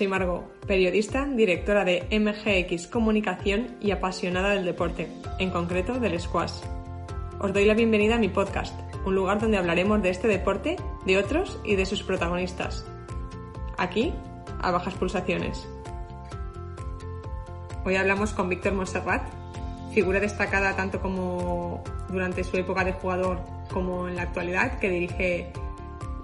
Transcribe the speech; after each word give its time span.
soy 0.00 0.08
Margot, 0.08 0.46
periodista, 0.66 1.26
directora 1.26 1.84
de 1.84 2.06
MGX 2.10 2.86
Comunicación 2.86 3.76
y 3.82 3.90
apasionada 3.90 4.54
del 4.54 4.64
deporte, 4.64 5.08
en 5.38 5.50
concreto 5.50 6.00
del 6.00 6.18
squash. 6.18 6.62
Os 7.38 7.52
doy 7.52 7.66
la 7.66 7.74
bienvenida 7.74 8.14
a 8.14 8.18
mi 8.18 8.30
podcast, 8.30 8.74
un 9.04 9.14
lugar 9.14 9.40
donde 9.40 9.58
hablaremos 9.58 10.00
de 10.00 10.08
este 10.08 10.26
deporte, 10.26 10.76
de 11.04 11.18
otros 11.18 11.60
y 11.64 11.76
de 11.76 11.84
sus 11.84 12.02
protagonistas. 12.02 12.86
Aquí, 13.76 14.14
a 14.62 14.70
bajas 14.70 14.94
pulsaciones. 14.94 15.68
Hoy 17.84 17.96
hablamos 17.96 18.32
con 18.32 18.48
Víctor 18.48 18.72
Monserrat, 18.72 19.28
figura 19.92 20.18
destacada 20.18 20.74
tanto 20.76 21.02
como 21.02 21.84
durante 22.08 22.42
su 22.42 22.56
época 22.56 22.84
de 22.84 22.94
jugador 22.94 23.42
como 23.70 24.08
en 24.08 24.16
la 24.16 24.22
actualidad, 24.22 24.78
que 24.78 24.88
dirige 24.88 25.52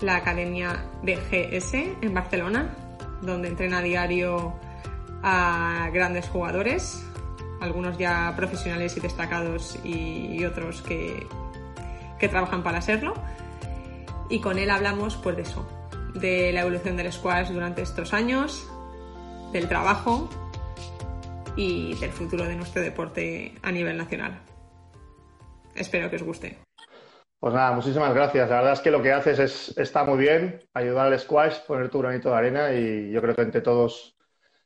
la 0.00 0.16
Academia 0.16 0.86
BGS 1.02 1.74
en 1.74 2.14
Barcelona, 2.14 2.74
donde 3.22 3.48
entrena 3.48 3.78
a 3.78 3.82
diario 3.82 4.54
a 5.22 5.90
grandes 5.92 6.28
jugadores, 6.28 7.04
algunos 7.60 7.98
ya 7.98 8.32
profesionales 8.36 8.96
y 8.96 9.00
destacados 9.00 9.78
y, 9.84 10.44
otros 10.44 10.82
que, 10.82 11.26
que, 12.18 12.28
trabajan 12.28 12.62
para 12.62 12.80
serlo. 12.80 13.14
Y 14.28 14.40
con 14.40 14.58
él 14.58 14.70
hablamos 14.70 15.16
pues 15.16 15.36
de 15.36 15.42
eso, 15.42 15.66
de 16.14 16.52
la 16.52 16.60
evolución 16.62 16.96
del 16.96 17.12
squash 17.12 17.48
durante 17.48 17.82
estos 17.82 18.12
años, 18.12 18.68
del 19.52 19.68
trabajo 19.68 20.28
y 21.56 21.94
del 21.94 22.10
futuro 22.10 22.44
de 22.44 22.56
nuestro 22.56 22.82
deporte 22.82 23.54
a 23.62 23.72
nivel 23.72 23.96
nacional. 23.96 24.40
Espero 25.74 26.10
que 26.10 26.16
os 26.16 26.22
guste. 26.22 26.65
Pues 27.38 27.54
nada, 27.54 27.72
muchísimas 27.72 28.14
gracias. 28.14 28.48
La 28.48 28.56
verdad 28.56 28.72
es 28.72 28.80
que 28.80 28.90
lo 28.90 29.02
que 29.02 29.12
haces 29.12 29.38
es, 29.38 29.78
está 29.78 30.04
muy 30.04 30.18
bien, 30.18 30.60
ayudar 30.72 31.12
al 31.12 31.18
squash, 31.18 31.60
poner 31.66 31.90
tu 31.90 32.00
granito 32.00 32.30
de 32.30 32.36
arena 32.36 32.72
y 32.72 33.10
yo 33.10 33.20
creo 33.20 33.34
que 33.34 33.42
entre 33.42 33.60
todos 33.60 34.16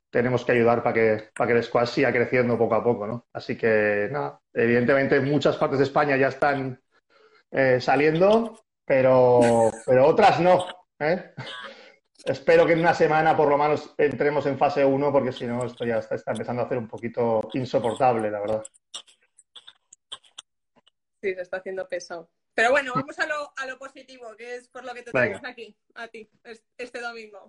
tenemos 0.09 0.45
que 0.45 0.53
ayudar 0.53 0.83
para 0.83 0.95
que, 0.95 1.31
para 1.35 1.49
que 1.49 1.59
el 1.59 1.65
squash 1.65 1.89
siga 1.89 2.13
creciendo 2.13 2.57
poco 2.59 2.75
a 2.75 2.85
poco, 2.85 3.07
¿no? 3.07 3.27
Así 3.33 3.57
que 3.57 4.09
nada, 4.11 4.41
evidentemente 4.53 5.21
muchas 5.21 5.57
partes 5.57 5.79
de 5.79 5.85
España 5.85 6.17
ya 6.17 6.29
están 6.29 6.81
eh, 7.51 7.81
saliendo, 7.81 8.61
pero, 8.85 9.71
pero 9.87 10.07
otras 10.07 10.41
no. 10.41 10.67
¿eh? 10.99 11.33
Espero 12.25 12.67
que 12.67 12.75
en 12.75 12.81
una 12.81 12.95
semana 12.95 13.37
por 13.37 13.49
lo 13.49 13.57
menos 13.57 13.95
entremos 13.97 14.45
en 14.47 14.59
fase 14.59 14.85
1 14.85 15.13
porque 15.13 15.33
si 15.33 15.47
no 15.47 15.65
esto 15.65 15.87
ya 15.87 15.99
está, 15.99 16.17
está 16.17 16.33
empezando 16.33 16.63
a 16.63 16.67
hacer 16.67 16.77
un 16.77 16.87
poquito 16.87 17.41
insoportable, 17.55 18.31
la 18.31 18.41
verdad. 18.41 18.63
Sí, 21.23 21.35
se 21.35 21.41
está 21.41 21.59
haciendo 21.59 21.89
pesado. 21.89 22.31
Pero 22.55 22.71
bueno, 22.71 22.93
vamos 22.95 23.19
a 23.19 23.27
lo, 23.27 23.53
a 23.57 23.67
lo 23.67 23.79
positivo, 23.79 24.37
que 24.37 24.57
es 24.57 24.69
por 24.69 24.85
lo 24.85 24.93
que 24.93 25.03
te 25.03 25.13
tenemos 25.13 25.45
aquí, 25.45 25.77
a 25.95 26.09
ti, 26.09 26.31
este 26.77 27.01
domingo. 27.01 27.49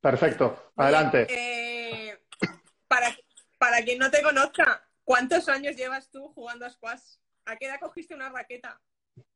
Perfecto, 0.00 0.72
adelante. 0.76 1.26
Eh, 1.30 2.18
para, 2.88 3.14
para 3.58 3.82
quien 3.82 3.98
no 3.98 4.10
te 4.10 4.22
conozca, 4.22 4.84
¿cuántos 5.04 5.48
años 5.48 5.76
llevas 5.76 6.10
tú 6.10 6.28
jugando 6.34 6.66
a 6.66 6.70
squash? 6.70 7.16
¿A 7.44 7.56
qué 7.56 7.66
edad 7.66 7.80
cogiste 7.80 8.14
una 8.14 8.30
raqueta? 8.30 8.80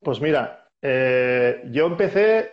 Pues 0.00 0.20
mira, 0.20 0.68
eh, 0.80 1.62
yo 1.66 1.86
empecé, 1.86 2.52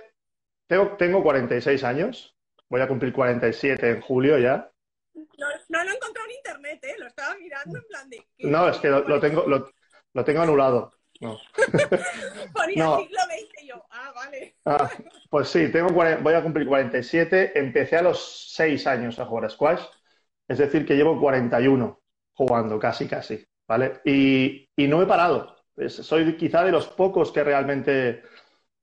tengo, 0.68 0.96
tengo 0.98 1.24
46 1.24 1.84
años, 1.84 2.36
voy 2.70 2.82
a 2.82 2.88
cumplir 2.88 3.14
47 3.14 3.90
en 3.90 4.02
julio 4.02 4.38
ya. 4.38 4.70
No, 5.14 5.48
no 5.70 5.84
lo 5.84 5.92
he 5.92 5.96
encontrado 5.96 6.30
en 6.30 6.36
internet, 6.36 6.84
¿eh? 6.84 6.96
lo 7.00 7.08
estaba 7.08 7.36
mirando 7.36 7.78
en 7.78 7.86
plan 7.86 8.10
de... 8.10 8.28
No, 8.40 8.70
es 8.70 8.78
que 8.78 8.90
lo, 8.90 9.20
tengo, 9.20 9.46
lo 9.48 10.24
tengo 10.24 10.42
anulado. 10.42 10.94
No. 11.24 11.40
Ponía 12.54 12.98
siglo 12.98 13.20
XX 13.20 13.68
yo. 13.68 13.86
Ah, 13.90 14.12
vale. 14.14 14.56
Ah, 14.66 14.90
pues 15.30 15.48
sí, 15.48 15.72
tengo, 15.72 15.90
voy 15.90 16.34
a 16.34 16.44
cumplir 16.44 16.68
47. 16.68 17.58
Empecé 17.58 17.98
a 17.98 18.02
los 18.02 18.52
6 18.54 18.86
años 18.88 19.20
a 19.20 19.26
jugar 19.26 19.46
a 19.46 19.50
squash. 19.50 19.82
Es 20.48 20.58
decir, 20.58 20.86
que 20.86 20.96
llevo 20.96 21.20
41 21.20 22.02
jugando, 22.34 22.78
casi, 22.78 23.08
casi. 23.08 23.46
¿Vale? 23.68 24.02
Y, 24.04 24.68
no 24.88 25.02
he 25.02 25.06
parado. 25.06 25.56
Soy 25.88 26.36
quizá 26.36 26.64
de 26.64 26.72
los 26.72 26.88
pocos 26.88 27.32
que 27.32 27.44
realmente 27.44 28.24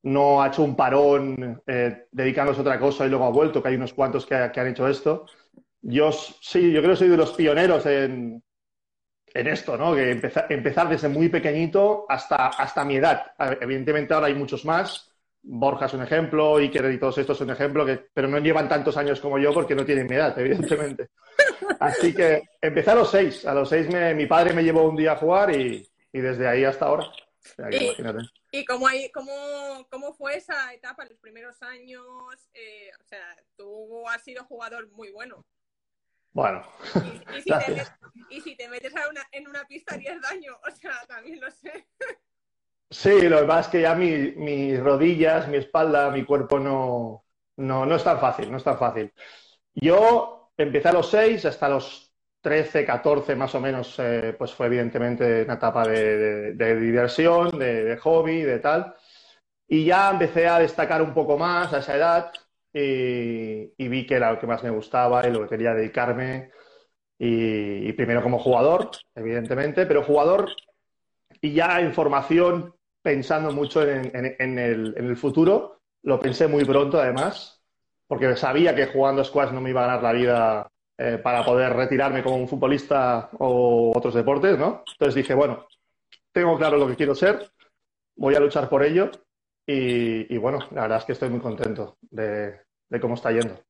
no 0.03 0.43
ha 0.43 0.49
hecho 0.49 0.63
un 0.63 0.75
parón 0.75 1.63
eh, 1.67 2.07
dedicándose 2.11 2.61
a 2.61 2.63
otra 2.63 2.81
cosa 2.81 3.05
y 3.05 3.11
luego 3.11 3.27
ha 3.27 3.31
vuelto, 3.31 3.63
que 3.63 3.69
hay 3.69 3.75
unos 3.77 3.93
cuantos 3.93 4.25
que, 4.25 4.51
que 4.53 4.61
han 4.61 4.69
hecho 4.69 4.89
esto. 4.89 5.27
Yo 5.83 6.11
sí, 6.13 6.73
yo 6.73 6.81
creo 6.81 6.93
que 6.93 6.99
soy 6.99 7.09
de 7.09 7.17
los 7.19 7.33
pioneros 7.33 7.85
en, 7.87 8.43
en 9.35 9.47
esto, 9.47 9.77
¿no? 9.77 9.95
Que 9.95 10.11
empezar, 10.11 10.89
desde 10.89 11.09
muy 11.09 11.29
pequeñito 11.29 12.07
hasta, 12.09 12.49
hasta 12.49 12.85
mi 12.85 12.97
edad. 12.97 13.33
Evidentemente 13.61 14.15
ahora 14.15 14.27
hay 14.27 14.35
muchos 14.35 14.65
más. 14.65 15.11
Borja 15.43 15.87
es 15.87 15.95
un 15.95 16.03
ejemplo, 16.03 16.57
Iker 16.57 16.93
y 16.93 16.99
todos 16.99 17.17
estos 17.19 17.39
son 17.39 17.49
un 17.49 17.55
ejemplo, 17.55 17.87
que, 17.87 17.97
pero 18.13 18.29
no 18.29 18.39
llevan 18.39 18.69
tantos 18.69 18.97
años 18.97 19.21
como 19.21 19.39
yo 19.39 19.55
porque 19.55 19.75
no 19.75 19.85
tienen 19.85 20.07
mi 20.07 20.17
edad, 20.17 20.39
evidentemente. 20.39 21.09
Así 21.81 22.15
que 22.15 22.43
empecé 22.61 22.91
a 22.91 22.97
los 22.97 23.11
seis. 23.11 23.47
A 23.47 23.55
los 23.55 23.69
seis 23.69 23.89
mi 23.89 24.27
padre 24.27 24.53
me 24.53 24.63
llevó 24.63 24.89
un 24.89 24.97
día 24.97 25.13
a 25.13 25.17
jugar 25.17 25.55
y, 25.57 25.89
desde 26.13 26.47
ahí 26.47 26.65
hasta 26.65 26.87
ahora. 26.87 27.07
¿Y, 28.53 28.65
cómo, 28.67 28.87
hay, 28.87 29.11
cómo, 29.11 29.33
cómo, 29.91 30.13
fue 30.13 30.37
esa 30.37 30.75
etapa, 30.75 31.07
los 31.07 31.19
primeros 31.19 31.63
años? 31.63 32.05
Eh, 32.53 32.91
o 33.01 33.05
sea, 33.05 33.37
tú 33.57 34.07
has 34.09 34.23
sido 34.23 34.45
jugador 34.45 34.91
muy 34.91 35.11
bueno. 35.11 35.47
Bueno. 36.33 36.63
Y, 38.31 38.41
si, 38.41 38.55
te 38.57 38.69
metes, 38.69 38.93
en 39.33 39.49
una 39.49 39.65
pista 39.65 39.95
harías 39.95 40.21
daño, 40.21 40.53
o 40.67 40.71
sea, 40.71 40.93
también 41.09 41.41
lo 41.41 41.51
sé. 41.51 41.87
Sí, 42.89 43.29
lo 43.29 43.41
que 43.41 43.47
pasa 43.47 43.61
es 43.61 43.69
que 43.69 43.81
ya 43.83 43.95
mis 43.95 44.81
rodillas, 44.81 45.49
mi 45.49 45.57
espalda, 45.57 46.11
mi 46.11 46.25
cuerpo 46.25 46.59
no, 46.59 47.25
no, 47.57 47.87
no 47.87 47.95
es 47.97 48.05
tan 48.05 48.19
fácil, 48.21 48.51
no 48.51 48.57
es 48.57 48.65
tan 48.65 48.79
fácil. 48.79 49.13
Yo 49.75 50.53
empecé 50.57 50.89
a 50.89 50.93
los 50.93 51.11
6 51.11 51.45
hasta 51.45 51.69
los 51.69 52.13
13, 52.41 52.85
14 52.85 53.37
más 53.37 53.55
o 53.55 53.61
menos, 53.61 53.95
eh, 53.99 54.35
pues 54.37 54.53
fue 54.53 54.67
evidentemente 54.67 55.45
una 55.45 55.55
etapa 55.55 55.87
de, 55.87 56.55
diversión, 56.55 57.59
de, 57.59 57.85
de, 57.85 57.97
hobby, 57.99 58.43
de 58.43 58.59
tal. 58.59 58.95
Y 59.69 59.85
ya 59.85 60.11
empecé 60.11 60.49
a 60.49 60.59
destacar 60.59 61.03
un 61.03 61.15
poco 61.15 61.39
más 61.39 61.73
a 61.73 61.79
esa 61.79 61.97
edad 61.97 62.33
y, 62.73 63.89
vi 63.89 64.07
que 64.07 64.15
era 64.15 64.33
lo 64.33 64.39
que 64.39 64.47
más 64.47 64.63
me 64.63 64.71
gustaba 64.71 65.27
y 65.27 65.33
lo 65.33 65.43
que 65.43 65.49
quería 65.49 65.75
dedicarme. 65.75 66.51
Y, 67.19 67.93
primero 67.93 68.23
como 68.23 68.39
jugador, 68.39 68.91
evidentemente, 69.15 69.87
pero 69.87 70.03
jugador 70.03 70.51
y 71.41 71.53
ya 71.53 71.81
en 71.81 71.93
formación, 71.93 72.75
pensando 73.03 73.53
mucho 73.53 73.87
en, 73.87 74.59
el, 74.59 75.17
futuro. 75.17 75.81
Lo 76.03 76.19
pensé 76.19 76.47
muy 76.49 76.65
pronto, 76.65 76.99
además, 76.99 77.63
porque 78.07 78.35
sabía 78.37 78.75
que 78.75 78.87
jugando 78.87 79.25
squash 79.25 79.53
no 79.53 79.61
me 79.61 79.71
iba 79.71 79.83
a 79.83 79.87
ganar 79.87 80.03
la 80.03 80.13
vida 80.13 80.69
eh, 80.97 81.19
para 81.23 81.45
poder 81.45 81.75
retirarme 81.75 82.23
como 82.23 82.37
un 82.37 82.49
futbolista 82.49 83.29
o 83.39 83.93
otros 83.95 84.15
deportes, 84.15 84.59
¿no? 84.59 84.83
Entonces 84.93 85.15
dije, 85.15 85.35
bueno, 85.35 85.67
tengo 86.33 86.57
claro 86.57 86.79
lo 86.79 86.87
que 86.89 86.97
quiero 86.97 87.15
ser, 87.15 87.51
voy 88.17 88.35
a 88.35 88.41
luchar 88.41 88.69
por 88.69 88.83
ello 88.83 89.11
y, 89.73 90.37
bueno, 90.39 90.59
la 90.73 90.83
verdad 90.83 90.99
es 90.99 91.05
que 91.05 91.13
estoy 91.13 91.29
muy 91.31 91.41
contento 91.41 91.97
de, 92.11 92.61
cómo 93.01 93.15
está 93.15 93.31
yendo. 93.31 93.63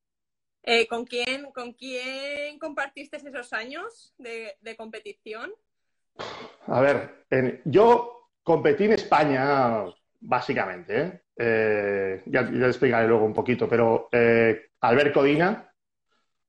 Eh, 0.63 0.87
¿con, 0.87 1.05
quién, 1.05 1.51
¿Con 1.51 1.73
quién 1.73 2.57
compartiste 2.59 3.17
esos 3.17 3.53
años 3.53 4.13
de, 4.17 4.75
competición? 4.77 5.51
A 6.67 6.81
ver, 6.81 7.25
yo 7.65 8.29
competí 8.43 8.85
en 8.85 8.93
España, 8.93 9.85
básicamente. 10.19 11.01
¿eh? 11.01 11.21
Eh, 11.37 12.23
ya, 12.25 12.49
ya, 12.51 12.67
explicaré 12.67 13.07
luego 13.07 13.25
un 13.25 13.33
poquito, 13.33 13.67
pero 13.67 14.09
Albert 14.81 15.13
Codina 15.13 15.71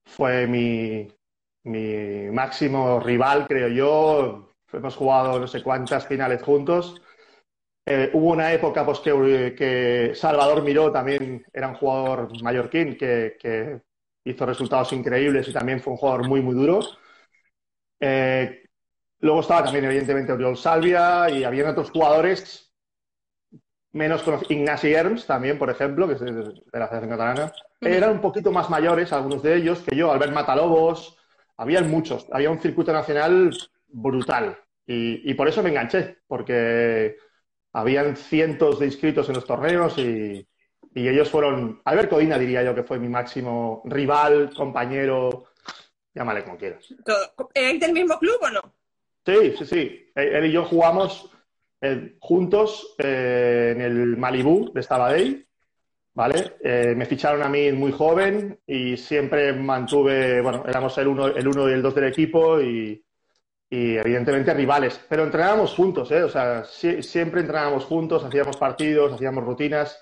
fue 0.05 0.47
mi, 0.47 1.09
mi 1.65 2.31
máximo 2.31 3.01
rival, 3.01 3.47
creo 3.47 3.69
yo. 3.69 4.49
Hemos 4.73 4.97
jugado 4.97 5.39
no 5.39 5.47
sé 5.47 5.63
cuántas 5.63 6.07
finales 6.07 6.43
juntos 6.43 7.02
eh, 7.85 8.11
hubo 8.13 8.31
una 8.31 8.53
época 8.53 8.85
pues, 8.87 9.01
que, 9.01 10.13
Salvador 10.15 10.63
Miró 10.63 10.93
también 10.93 11.45
era 11.53 11.69
un 11.69 11.75
jugador 11.75 12.29
mallorquín 12.43 12.97
que, 12.97 13.81
hizo 14.25 14.47
resultados 14.47 14.93
increíbles 14.93 15.49
y 15.49 15.53
también 15.53 15.81
fue 15.81 15.95
un 15.95 15.97
jugador 15.97 16.29
muy, 16.29 16.41
muy 16.41 16.55
duro. 16.55 16.81
Eh, 17.99 18.69
luego 19.19 19.41
estaba 19.41 19.65
también, 19.65 19.87
evidentemente, 19.87 20.33
Oriol 20.33 20.57
Salvia 20.57 21.29
y 21.29 21.43
había 21.43 21.69
otros 21.69 21.91
jugadores 21.91 22.73
menos 23.91 24.23
conocidos. 24.23 24.53
Ignasi 24.53 24.93
Erms 24.93 25.27
también, 25.27 25.59
por 25.59 25.71
ejemplo, 25.71 26.07
que 26.07 26.15
es 26.15 26.21
de, 26.21 26.33
la 26.73 26.87
Federación 26.87 27.11
Catalana. 27.11 27.53
Eran 27.81 28.13
un 28.13 28.21
poquito 28.21 28.53
más 28.53 28.71
mayores, 28.71 29.13
algunos 29.13 29.43
de 29.43 29.57
ellos, 29.57 29.81
que 29.81 29.97
yo, 29.97 30.13
Albert 30.13 30.33
Matalobos. 30.33 31.19
Habían 31.57 31.91
muchos. 31.91 32.29
Había 32.31 32.51
un 32.51 32.61
circuito 32.61 32.93
nacional 32.93 33.51
brutal. 33.89 34.57
Y, 34.87 35.29
y 35.29 35.35
por 35.35 35.49
eso 35.49 35.65
me 35.65 35.71
enganché, 35.71 36.19
porque 36.29 37.17
habían 37.73 38.17
cientos 38.17 38.79
de 38.79 38.87
inscritos 38.87 39.29
en 39.29 39.35
los 39.35 39.45
torneos 39.45 39.97
y, 39.99 40.47
ellos 40.95 41.31
fueron, 41.31 41.81
Albert 41.87 42.11
Codina 42.11 42.39
diría 42.39 42.63
yo 42.63 42.75
que 42.75 42.83
fue 42.83 42.99
mi 42.99 43.09
máximo 43.09 43.81
rival, 43.87 44.53
compañero, 44.55 45.47
llámale 46.15 46.45
como 46.45 46.59
quieras. 46.59 46.87
¿Erais 47.55 47.81
del 47.81 47.95
mismo 47.95 48.19
club 48.19 48.37
o 48.43 48.51
no? 48.51 48.61
Sí, 49.25 49.55
sí, 49.57 49.65
sí. 49.65 50.11
Él 50.15 50.45
y 50.45 50.53
yo 50.53 50.67
jugamos 50.67 51.31
eh, 51.81 52.17
juntos 52.21 52.95
eh, 52.99 53.73
en 53.75 53.81
el 53.81 54.19
Malibú 54.19 54.71
de 54.75 54.83
Stabadell 54.83 55.47
¿vale? 56.15 56.57
Eh, 56.63 56.95
me 56.97 57.07
ficharon 57.07 57.43
a 57.43 57.49
mí 57.49 57.73
muy 57.73 57.93
joven 57.93 58.59
y 58.67 58.97
siempre 58.97 59.53
mantuve, 59.53 60.41
bueno, 60.41 60.65
éramos 60.67 60.97
el 60.99 61.09
uno, 61.09 61.29
el 61.29 61.49
uno 61.49 61.69
y 61.69 61.73
el 61.73 61.83
dos 61.83 61.95
del 61.95 62.05
equipo 62.05 62.61
y, 62.61 63.03
y 63.73 63.97
evidentemente 63.97 64.53
rivales, 64.53 65.01
pero 65.09 65.23
entrenábamos 65.23 65.75
juntos, 65.75 66.11
¿eh? 66.11 66.23
O 66.23 66.29
sea, 66.29 66.63
siempre 66.63 67.41
entrenábamos 67.41 67.87
juntos, 67.87 68.23
hacíamos 68.23 68.59
partidos, 68.59 69.15
hacíamos 69.15 69.45
rutinas. 69.45 69.99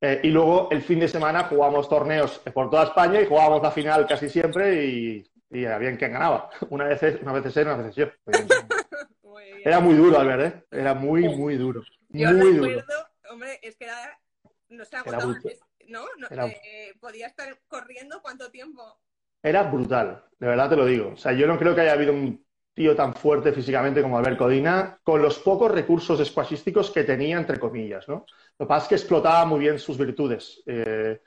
Eh, 0.00 0.20
y 0.22 0.28
luego 0.28 0.68
el 0.70 0.80
fin 0.80 1.00
de 1.00 1.08
semana 1.08 1.42
jugábamos 1.42 1.88
torneos 1.88 2.38
por 2.54 2.70
toda 2.70 2.84
España 2.84 3.20
y 3.20 3.26
jugábamos 3.26 3.62
la 3.64 3.72
final 3.72 4.06
casi 4.06 4.28
siempre 4.30 4.84
y, 4.84 5.28
y 5.50 5.64
había 5.64 5.98
quien 5.98 6.12
ganaba. 6.12 6.50
Una 6.70 6.84
vez, 6.84 7.02
una 7.20 7.32
vez 7.32 7.56
él, 7.56 7.66
una 7.66 7.76
vez 7.78 7.96
yo. 7.96 8.06
Era 9.64 9.80
muy 9.80 9.94
duro, 9.96 10.20
Albert, 10.20 10.42
¿eh? 10.42 10.64
Era 10.70 10.94
muy, 10.94 11.28
muy 11.36 11.56
duro. 11.56 11.82
Yo 12.10 12.30
muy 12.30 12.52
recuerdo, 12.52 12.80
duro. 12.84 13.08
hombre, 13.32 13.58
es 13.60 13.74
que 13.76 13.86
era, 13.86 14.18
no 14.68 14.84
se 14.84 14.96
agotaba, 14.96 15.34
¿no? 15.88 16.04
no 16.16 16.26
era... 16.30 16.46
eh, 16.46 16.94
podía 17.00 17.26
estar 17.26 17.58
corriendo 17.66 18.22
cuánto 18.22 18.50
tiempo. 18.52 19.00
Era 19.42 19.64
brutal, 19.64 20.24
de 20.38 20.46
verdad 20.46 20.70
te 20.70 20.76
lo 20.76 20.86
digo. 20.86 21.10
O 21.10 21.16
sea, 21.16 21.32
yo 21.32 21.46
no 21.46 21.58
creo 21.58 21.74
que 21.74 21.82
haya 21.82 21.92
habido 21.92 22.12
un 22.12 22.42
tío 22.80 22.96
tan 22.96 23.12
fuerte 23.12 23.52
físicamente 23.52 24.00
como 24.00 24.16
Albert 24.16 24.38
Codina, 24.38 24.98
con 25.04 25.20
los 25.20 25.38
pocos 25.38 25.70
recursos 25.70 26.26
squashísticos 26.26 26.90
que 26.90 27.04
tenía, 27.04 27.36
entre 27.36 27.60
comillas, 27.60 28.08
¿no? 28.08 28.24
Lo 28.58 28.64
que 28.64 28.68
pasa 28.68 28.84
es 28.84 28.88
que 28.88 28.94
explotaba 28.94 29.44
muy 29.44 29.60
bien 29.60 29.78
sus 29.78 29.98
virtudes. 29.98 30.62
Eh, 30.64 31.20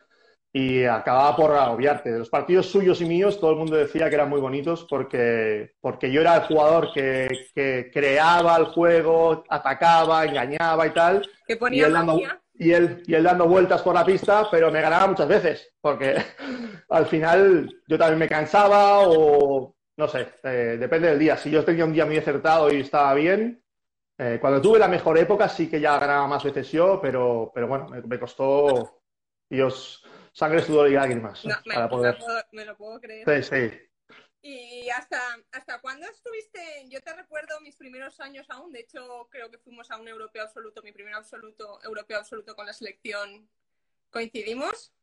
y 0.51 0.83
acababa 0.83 1.35
por 1.35 1.51
agobiarte. 1.51 2.11
De 2.11 2.17
los 2.17 2.29
partidos 2.31 2.65
suyos 2.71 3.01
y 3.01 3.05
míos, 3.05 3.39
todo 3.39 3.51
el 3.51 3.57
mundo 3.57 3.75
decía 3.75 4.09
que 4.09 4.15
eran 4.15 4.29
muy 4.29 4.41
bonitos 4.41 4.87
porque, 4.89 5.75
porque 5.79 6.11
yo 6.11 6.21
era 6.21 6.37
el 6.37 6.41
jugador 6.41 6.91
que, 6.91 7.27
que 7.53 7.91
creaba 7.93 8.57
el 8.57 8.65
juego, 8.65 9.43
atacaba, 9.47 10.25
engañaba 10.25 10.87
y 10.87 10.89
tal. 10.89 11.29
Que 11.45 11.57
ponía 11.57 11.83
y 11.83 11.85
él, 11.85 11.93
dando, 11.93 12.19
y, 12.55 12.71
él, 12.71 13.03
y 13.05 13.13
él 13.13 13.23
dando 13.23 13.47
vueltas 13.47 13.83
por 13.83 13.93
la 13.93 14.03
pista, 14.03 14.47
pero 14.49 14.71
me 14.71 14.81
ganaba 14.81 15.05
muchas 15.05 15.27
veces 15.27 15.71
porque 15.79 16.15
al 16.89 17.05
final 17.05 17.69
yo 17.87 17.97
también 17.99 18.17
me 18.17 18.27
cansaba 18.27 19.07
o 19.07 19.72
no 19.95 20.07
sé, 20.07 20.33
eh, 20.43 20.77
depende 20.79 21.09
del 21.09 21.19
día. 21.19 21.37
Si 21.37 21.51
yo 21.51 21.63
tenía 21.63 21.85
un 21.85 21.93
día 21.93 22.05
muy 22.05 22.17
acertado 22.17 22.71
y 22.71 22.81
estaba 22.81 23.13
bien, 23.13 23.63
eh, 24.17 24.37
cuando 24.39 24.61
tuve 24.61 24.79
la 24.79 24.87
mejor 24.87 25.17
época 25.17 25.49
sí 25.49 25.69
que 25.69 25.79
ya 25.79 25.99
ganaba 25.99 26.27
más 26.27 26.43
veces 26.43 26.71
yo, 26.71 26.99
pero, 27.01 27.51
pero 27.53 27.67
bueno, 27.67 27.87
me, 27.89 28.01
me 28.01 28.19
costó, 28.19 29.01
Dios, 29.49 30.03
sangre, 30.31 30.61
sudor 30.61 30.89
y 30.89 30.93
lágrimas. 30.93 31.45
No, 31.45 31.55
me, 31.65 31.75
para 31.75 31.89
poder... 31.89 32.13
me, 32.13 32.19
lo 32.19 32.25
puedo, 32.25 32.43
me, 32.51 32.65
lo 32.65 32.77
puedo, 32.77 32.99
creer. 32.99 33.43
Sí, 33.43 33.49
sí. 33.49 33.89
¿Y 34.45 34.89
hasta, 34.89 35.19
hasta 35.53 35.79
cuándo 35.79 36.05
estuviste? 36.07 36.59
Yo 36.89 36.99
te 37.01 37.13
recuerdo 37.13 37.61
mis 37.61 37.77
primeros 37.77 38.19
años 38.19 38.45
aún, 38.49 38.73
de 38.73 38.81
hecho 38.81 39.27
creo 39.31 39.49
que 39.49 39.57
fuimos 39.57 39.89
a 39.89 39.97
un 39.97 40.07
europeo 40.07 40.43
absoluto, 40.43 40.81
mi 40.83 40.91
primer 40.91 41.13
absoluto, 41.13 41.79
europeo 41.81 42.17
absoluto 42.17 42.53
con 42.53 42.65
la 42.65 42.73
selección, 42.73 43.47
¿coincidimos? 44.09 44.93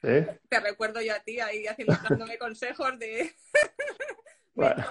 ¿Sí? 0.00 0.24
Te 0.48 0.60
recuerdo 0.60 1.00
yo 1.00 1.12
a 1.12 1.20
ti 1.20 1.40
ahí 1.40 1.66
haciendo, 1.66 1.94
dándome 2.08 2.38
consejos 2.38 2.96
de... 2.98 3.34
Bueno. 4.54 4.84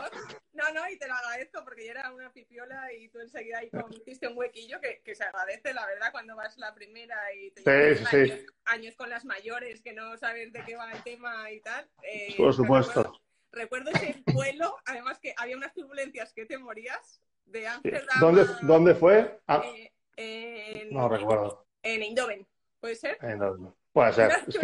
No, 0.54 0.72
no, 0.72 0.88
y 0.88 0.98
te 0.98 1.08
lo 1.08 1.14
agradezco 1.16 1.64
porque 1.64 1.86
yo 1.86 1.92
era 1.92 2.12
una 2.12 2.32
pipiola 2.32 2.94
y 2.94 3.10
tú 3.10 3.20
enseguida 3.20 3.58
ahí 3.60 3.72
hiciste 4.06 4.28
un 4.28 4.38
huequillo 4.38 4.80
que, 4.80 5.02
que, 5.04 5.16
se 5.16 5.24
agradece, 5.24 5.74
la 5.74 5.86
verdad, 5.88 6.12
cuando 6.12 6.36
vas 6.36 6.58
la 6.58 6.76
primera 6.76 7.18
y 7.34 7.52
te 7.52 7.96
sí, 7.96 8.46
años, 8.66 8.96
con 8.96 9.10
las 9.10 9.26
mayores 9.26 9.82
que 9.82 9.94
no 9.94 10.16
sabes 10.18 10.54
de 10.54 10.64
qué 10.64 10.76
va 10.76 10.92
el 10.92 11.02
tema 11.04 11.52
y 11.52 11.60
tal. 11.62 11.90
Eh, 12.04 12.36
Por 12.38 12.54
supuesto. 12.54 13.20
Recuerdo, 13.52 13.90
recuerdo, 13.92 13.92
ese 13.92 14.24
vuelo, 14.34 14.78
además 14.86 15.20
que 15.20 15.34
había 15.38 15.58
unas 15.58 15.74
turbulencias 15.74 16.34
que 16.34 16.46
te 16.46 16.58
morías 16.58 17.22
de 17.46 17.68
Ámsterdam. 17.68 18.20
¿Dónde, 18.20 18.46
¿Dónde 18.62 18.96
fue? 18.96 19.40
Ah, 19.48 19.64
eh, 19.66 19.92
en, 20.18 20.94
no 20.94 21.10
recuerdo. 21.10 21.66
En 21.82 22.04
Eindhoven, 22.04 22.48
¿puede 22.80 22.96
ser? 22.96 23.18
Eindhoven. 23.22 23.74
Puede 23.94 24.12
ser. 24.14 24.30
Las 24.30 24.48
es 24.48 24.58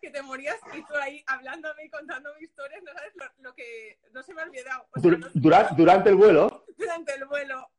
que... 0.00 0.10
te 0.10 0.22
morías 0.22 0.58
y 0.74 0.82
tú 0.84 0.94
ahí 0.96 1.24
hablándome 1.26 1.84
y 1.84 1.90
contándome 1.90 2.40
historias, 2.42 2.82
no 2.82 2.92
sabes 2.92 3.12
lo, 3.16 3.24
lo 3.48 3.54
que 3.54 3.98
no 4.12 4.22
se 4.22 4.34
me 4.34 4.42
ha 4.42 4.44
olvidado. 4.44 4.86
O 4.94 5.00
sea, 5.00 5.02
Dur 5.10 5.18
no... 5.18 5.28
durante, 5.32 5.74
durante 5.74 6.08
el 6.10 6.16
vuelo. 6.16 6.64
Durante 6.76 7.14
el 7.14 7.24
vuelo. 7.24 7.70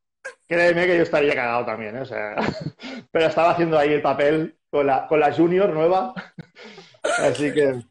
Créeme 0.48 0.88
que 0.88 0.98
yo 0.98 1.04
estaría 1.04 1.36
cagado 1.36 1.66
también, 1.66 1.96
¿eh? 1.96 2.02
o 2.02 2.06
sea, 2.06 2.36
pero 3.12 3.26
estaba 3.28 3.52
haciendo 3.52 3.78
ahí 3.78 3.94
el 3.94 4.02
papel 4.02 4.58
con 4.70 4.88
la, 4.88 5.08
con 5.08 5.20
la 5.20 5.32
junior 5.32 5.70
nueva, 5.70 6.14
así 7.20 7.54
que... 7.54 7.82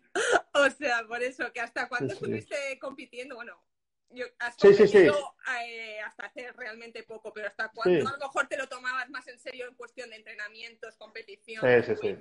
O 0.55 0.71
sea, 0.71 1.05
por 1.07 1.23
eso, 1.23 1.53
que 1.53 1.61
hasta 1.61 1.89
cuándo 1.89 2.13
Sí, 2.15 2.19
sí. 2.19 2.25
estuviste 2.25 2.79
compitiendo, 2.81 3.37
bueno, 3.37 3.63
yo, 4.11 4.27
has 4.41 4.57
Sí, 4.57 4.75
sí, 4.75 4.89
sí. 4.89 5.07
competido, 5.07 5.35
eh, 5.65 6.01
hasta 6.01 6.27
hace 6.27 6.53
realmente 6.53 7.05
poco, 7.05 7.33
pero 7.33 7.47
hasta 7.47 7.71
cuándo 7.71 8.09
a 8.09 8.13
lo 8.13 8.19
mejor 8.19 8.49
te 8.49 8.57
lo 8.57 8.69
tomabas 8.69 9.09
más 9.11 9.27
en 9.29 9.39
serio 9.39 9.69
en 9.69 9.75
cuestión 9.75 10.11
de 10.11 10.17
entrenamientos, 10.17 10.97
competición, 10.97 11.65
Sí, 11.65 11.95
sí, 11.95 12.01
sí. 12.01 12.19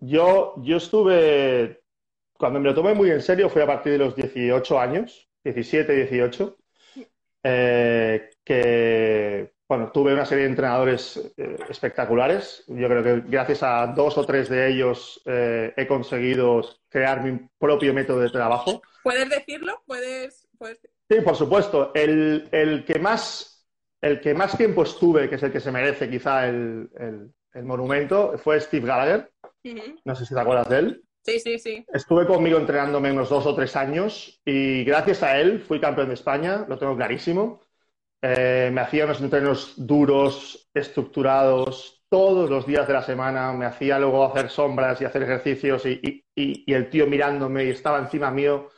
Yo, 0.00 0.54
yo 0.58 0.76
estuve, 0.76 1.82
cuando 2.34 2.60
me 2.60 2.68
lo 2.68 2.74
tomé 2.74 2.94
muy 2.94 3.10
en 3.10 3.22
serio 3.22 3.48
fue 3.48 3.62
a 3.62 3.66
partir 3.66 3.92
de 3.92 3.98
los 3.98 4.14
18 4.14 4.78
años, 4.78 5.28
17, 5.44 5.92
18, 5.92 6.56
eh, 7.42 8.30
que, 8.44 9.52
bueno, 9.68 9.90
tuve 9.92 10.12
una 10.12 10.24
serie 10.24 10.44
de 10.44 10.50
entrenadores 10.50 11.32
eh, 11.36 11.56
espectaculares. 11.68 12.64
Yo 12.68 12.88
creo 12.88 13.02
que 13.02 13.22
gracias 13.28 13.62
a 13.62 13.86
dos 13.88 14.16
o 14.18 14.24
tres 14.24 14.48
de 14.48 14.68
ellos 14.68 15.20
eh, 15.26 15.72
he 15.76 15.86
conseguido 15.86 16.62
crear 16.88 17.22
mi 17.22 17.48
propio 17.58 17.92
método 17.94 18.20
de 18.20 18.30
trabajo. 18.30 18.82
¿Puedes 19.02 19.28
decirlo? 19.28 19.82
¿Puedes...? 19.86 20.48
puedes... 20.58 20.78
Sí, 21.10 21.20
por 21.22 21.36
supuesto. 21.36 21.92
El, 21.94 22.48
el, 22.52 22.84
que 22.84 22.98
más, 22.98 23.66
el 24.00 24.20
que 24.20 24.34
más 24.34 24.56
tiempo 24.56 24.82
estuve, 24.82 25.28
que 25.28 25.36
es 25.36 25.42
el 25.42 25.52
que 25.52 25.60
se 25.60 25.72
merece 25.72 26.10
quizá 26.10 26.46
el, 26.46 26.90
el, 26.98 27.32
el 27.54 27.64
monumento, 27.64 28.36
fue 28.36 28.60
Steve 28.60 28.86
Gallagher. 28.86 29.30
Uh 29.72 29.76
-huh. 29.76 30.00
No 30.04 30.14
sé 30.14 30.26
si 30.26 30.34
te 30.34 30.40
acuerdas 30.40 30.68
de 30.68 30.78
él. 30.78 31.02
Sí, 31.24 31.40
sí, 31.40 31.58
sí. 31.58 31.84
Estuve 31.92 32.26
conmigo 32.26 32.58
entrenándome 32.58 33.12
unos 33.12 33.28
dos 33.28 33.44
o 33.46 33.54
tres 33.54 33.76
años 33.76 34.40
y 34.44 34.84
gracias 34.84 35.22
a 35.22 35.38
él 35.38 35.60
fui 35.60 35.78
campeón 35.80 36.08
de 36.08 36.14
España, 36.14 36.64
lo 36.68 36.78
tengo 36.78 36.96
clarísimo. 36.96 37.60
Eh, 38.22 38.70
me 38.72 38.80
hacía 38.80 39.04
unos 39.04 39.20
entrenos 39.20 39.74
duros, 39.76 40.70
estructurados, 40.74 42.04
todos 42.08 42.48
los 42.48 42.66
días 42.66 42.86
de 42.86 42.94
la 42.94 43.02
semana. 43.02 43.52
Me 43.52 43.66
hacía 43.66 43.98
luego 43.98 44.24
hacer 44.24 44.48
sombras 44.48 45.00
y 45.00 45.04
hacer 45.04 45.22
ejercicios 45.22 45.84
y, 45.86 46.00
y, 46.02 46.24
y, 46.34 46.64
y 46.66 46.74
el 46.74 46.88
tío 46.88 47.06
mirándome 47.06 47.64
y 47.64 47.70
estaba 47.70 47.98
encima 47.98 48.30
mío. 48.30 48.70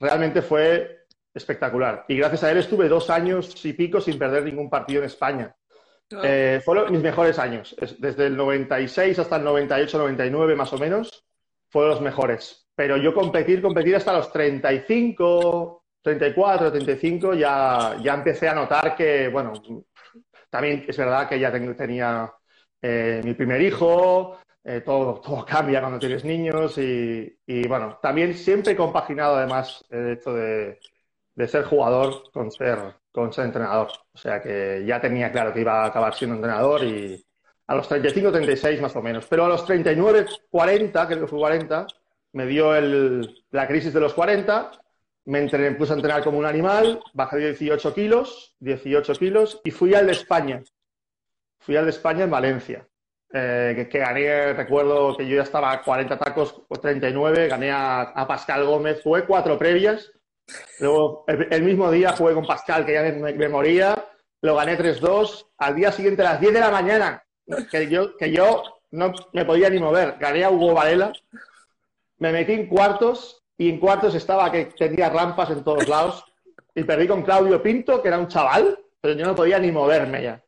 Realmente 0.00 0.42
fue 0.42 1.06
espectacular. 1.32 2.04
Y 2.08 2.16
gracias 2.16 2.44
a 2.44 2.50
él 2.50 2.58
estuve 2.58 2.88
dos 2.88 3.08
años 3.10 3.64
y 3.64 3.72
pico 3.72 4.00
sin 4.00 4.18
perder 4.18 4.44
ningún 4.44 4.68
partido 4.68 5.00
en 5.00 5.06
España. 5.06 5.54
Oh. 6.14 6.20
Eh, 6.22 6.60
fueron 6.64 6.92
mis 6.92 7.02
mejores 7.02 7.38
años, 7.38 7.74
desde 7.98 8.26
el 8.26 8.36
96 8.36 9.18
hasta 9.18 9.36
el 9.36 9.44
98, 9.44 9.98
99 9.98 10.56
más 10.56 10.72
o 10.72 10.78
menos, 10.78 11.24
fueron 11.68 11.90
los 11.90 12.00
mejores. 12.00 12.66
Pero 12.74 12.96
yo 12.96 13.14
competir, 13.14 13.62
competir 13.62 13.96
hasta 13.96 14.12
los 14.12 14.32
35, 14.32 15.84
34, 16.02 16.72
35, 16.72 17.34
ya, 17.34 17.96
ya 18.02 18.14
empecé 18.14 18.48
a 18.48 18.54
notar 18.54 18.96
que, 18.96 19.28
bueno, 19.28 19.52
también 20.50 20.84
es 20.88 20.96
verdad 20.96 21.28
que 21.28 21.38
ya 21.38 21.52
tenía 21.52 22.32
eh, 22.80 23.20
mi 23.24 23.34
primer 23.34 23.60
hijo, 23.62 24.38
eh, 24.64 24.80
todo, 24.80 25.20
todo 25.20 25.44
cambia 25.46 25.80
cuando 25.80 25.98
tienes 25.98 26.24
niños 26.24 26.78
y, 26.78 27.38
y, 27.46 27.66
bueno, 27.68 27.98
también 28.02 28.34
siempre 28.34 28.72
he 28.72 28.76
compaginado 28.76 29.36
además 29.36 29.84
el 29.90 30.10
hecho 30.10 30.34
de, 30.34 30.78
de 31.34 31.48
ser 31.48 31.64
jugador 31.64 32.30
con 32.32 32.50
ser, 32.50 32.94
con 33.12 33.32
ser 33.32 33.44
entrenador. 33.44 33.88
O 34.12 34.18
sea 34.18 34.40
que 34.40 34.82
ya 34.86 35.00
tenía 35.00 35.30
claro 35.30 35.52
que 35.52 35.60
iba 35.60 35.84
a 35.84 35.86
acabar 35.86 36.14
siendo 36.14 36.36
entrenador 36.36 36.82
y 36.82 37.24
a 37.66 37.74
los 37.74 37.86
35, 37.86 38.32
36 38.32 38.80
más 38.80 38.96
o 38.96 39.02
menos. 39.02 39.26
Pero 39.28 39.44
a 39.44 39.48
los 39.48 39.64
39, 39.64 40.26
40, 40.50 41.06
creo 41.06 41.20
que 41.20 41.26
fue 41.26 41.38
40, 41.38 41.86
me 42.32 42.46
dio 42.46 42.74
el, 42.74 43.44
la 43.50 43.68
crisis 43.68 43.92
de 43.92 44.00
los 44.00 44.14
40, 44.14 44.72
me, 45.26 45.38
entrené, 45.38 45.70
me 45.70 45.76
puse 45.76 45.92
a 45.92 45.96
entrenar 45.96 46.24
como 46.24 46.38
un 46.38 46.46
animal, 46.46 47.00
bajé 47.12 47.38
18 47.38 47.94
kilos, 47.94 48.56
18 48.60 49.12
kilos 49.14 49.60
y 49.62 49.70
fui 49.70 49.94
al 49.94 50.06
de 50.06 50.12
España. 50.12 50.62
Fui 51.60 51.76
al 51.76 51.84
de 51.84 51.90
España 51.90 52.24
en 52.24 52.30
Valencia. 52.30 52.88
Eh, 53.34 53.72
que, 53.74 53.88
que, 53.88 53.98
gané, 53.98 54.52
recuerdo 54.52 55.16
que 55.16 55.26
yo 55.26 55.36
ya 55.36 55.42
estaba 55.42 55.72
a 55.72 55.82
40 55.82 56.18
tacos 56.18 56.62
o 56.68 56.76
39, 56.76 57.48
gané 57.48 57.70
a, 57.70 58.02
a 58.02 58.26
Pascal 58.26 58.66
Gómez, 58.66 59.00
jugué 59.02 59.24
cuatro 59.24 59.56
previas 59.56 60.12
Luego, 60.80 61.24
el, 61.28 61.48
el, 61.50 61.62
mismo 61.62 61.90
día 61.90 62.12
jugué 62.12 62.34
con 62.34 62.46
Pascal, 62.46 62.84
que 62.84 62.92
ya 62.92 63.02
me, 63.02 63.32
me 63.32 63.48
moría, 63.48 63.94
lo 64.40 64.56
gané 64.56 64.78
3-2. 64.78 65.46
Al 65.58 65.74
día 65.74 65.92
siguiente, 65.92 66.22
a 66.22 66.32
las 66.32 66.40
10 66.40 66.54
de 66.54 66.60
la 66.60 66.70
mañana, 66.70 67.24
que 67.70 67.88
yo, 67.88 68.16
que 68.16 68.30
yo 68.30 68.62
no 68.90 69.12
me 69.32 69.44
podía 69.44 69.70
ni 69.70 69.78
mover, 69.78 70.16
gané 70.18 70.44
a 70.44 70.50
Hugo 70.50 70.74
Varela, 70.74 71.12
me 72.18 72.32
metí 72.32 72.52
en 72.52 72.66
cuartos 72.66 73.42
y 73.58 73.70
en 73.70 73.78
cuartos 73.78 74.14
estaba 74.14 74.50
que 74.52 74.66
tenía 74.66 75.08
rampas 75.08 75.50
en 75.50 75.64
todos 75.64 75.88
lados 75.88 76.24
y 76.74 76.84
perdí 76.84 77.06
con 77.06 77.22
Claudio 77.22 77.62
Pinto, 77.62 78.00
que 78.00 78.08
era 78.08 78.18
un 78.18 78.28
chaval, 78.28 78.78
pero 79.00 79.14
yo 79.14 79.26
no 79.26 79.34
podía 79.34 79.58
ni 79.58 79.72
moverme 79.72 80.22
ya. 80.22 80.42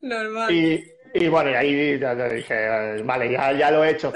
Normal. 0.00 0.50
Y, 0.50 0.84
y 1.14 1.28
bueno, 1.28 1.50
y 1.50 1.54
ahí 1.54 1.98
ya, 1.98 2.14
ya 2.14 2.28
dije, 2.28 3.02
vale, 3.02 3.30
ya, 3.30 3.52
ya 3.52 3.70
lo 3.70 3.84
he 3.84 3.90
hecho. 3.90 4.12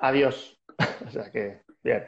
Adiós. 0.00 0.58
o 1.06 1.10
sea 1.10 1.30
que, 1.30 1.60
bien. 1.82 2.06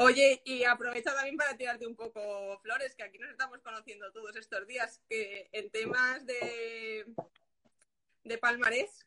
Oye, 0.00 0.40
y 0.44 0.62
aprovecha 0.64 1.12
también 1.14 1.36
para 1.36 1.56
tirarte 1.56 1.86
un 1.86 1.96
poco 1.96 2.58
flores, 2.62 2.94
que 2.94 3.02
aquí 3.02 3.18
nos 3.18 3.30
estamos 3.30 3.58
conociendo 3.62 4.10
todos 4.12 4.36
estos 4.36 4.64
días, 4.66 5.02
que 5.08 5.48
en 5.52 5.70
temas 5.70 6.24
de, 6.24 7.04
de 8.22 8.38
palmarés. 8.38 9.04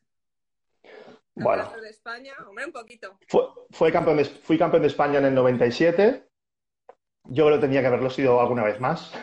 Bueno. 1.34 1.72
De 1.80 1.88
España, 1.88 2.34
hombre, 2.46 2.66
un 2.66 2.72
poquito. 2.72 3.18
Fue, 3.28 3.42
fue 3.70 3.90
campeón 3.90 4.18
de- 4.18 4.26
fui 4.26 4.58
campeón 4.58 4.82
de 4.82 4.88
España 4.88 5.18
en 5.18 5.24
el 5.26 5.34
97. 5.34 6.28
Yo 7.24 7.46
creo 7.46 7.56
que 7.58 7.66
tenía 7.66 7.80
que 7.80 7.86
haberlo 7.86 8.10
sido 8.10 8.40
alguna 8.40 8.64
vez 8.64 8.78
más. 8.80 9.12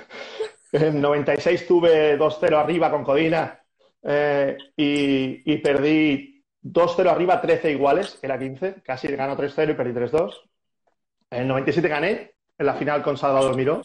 En 0.71 0.83
el 0.83 1.01
96 1.01 1.65
tuve 1.65 2.15
2-0 2.15 2.55
arriba 2.55 2.91
con 2.91 3.03
Codina 3.03 3.59
eh, 4.03 4.55
y, 4.77 5.51
y 5.51 5.57
perdí 5.57 6.45
2-0 6.63 7.09
arriba, 7.09 7.41
13 7.41 7.71
iguales, 7.71 8.19
era 8.21 8.37
15. 8.37 8.75
Casi 8.83 9.07
ganó 9.07 9.35
3-0 9.35 9.71
y 9.71 9.73
perdí 9.73 9.93
3-2. 9.93 10.48
En 11.31 11.41
el 11.43 11.47
97 11.47 11.87
gané 11.87 12.33
en 12.57 12.65
la 12.65 12.73
final 12.75 13.01
con 13.03 13.17
Salvador 13.17 13.55
Miró. 13.55 13.81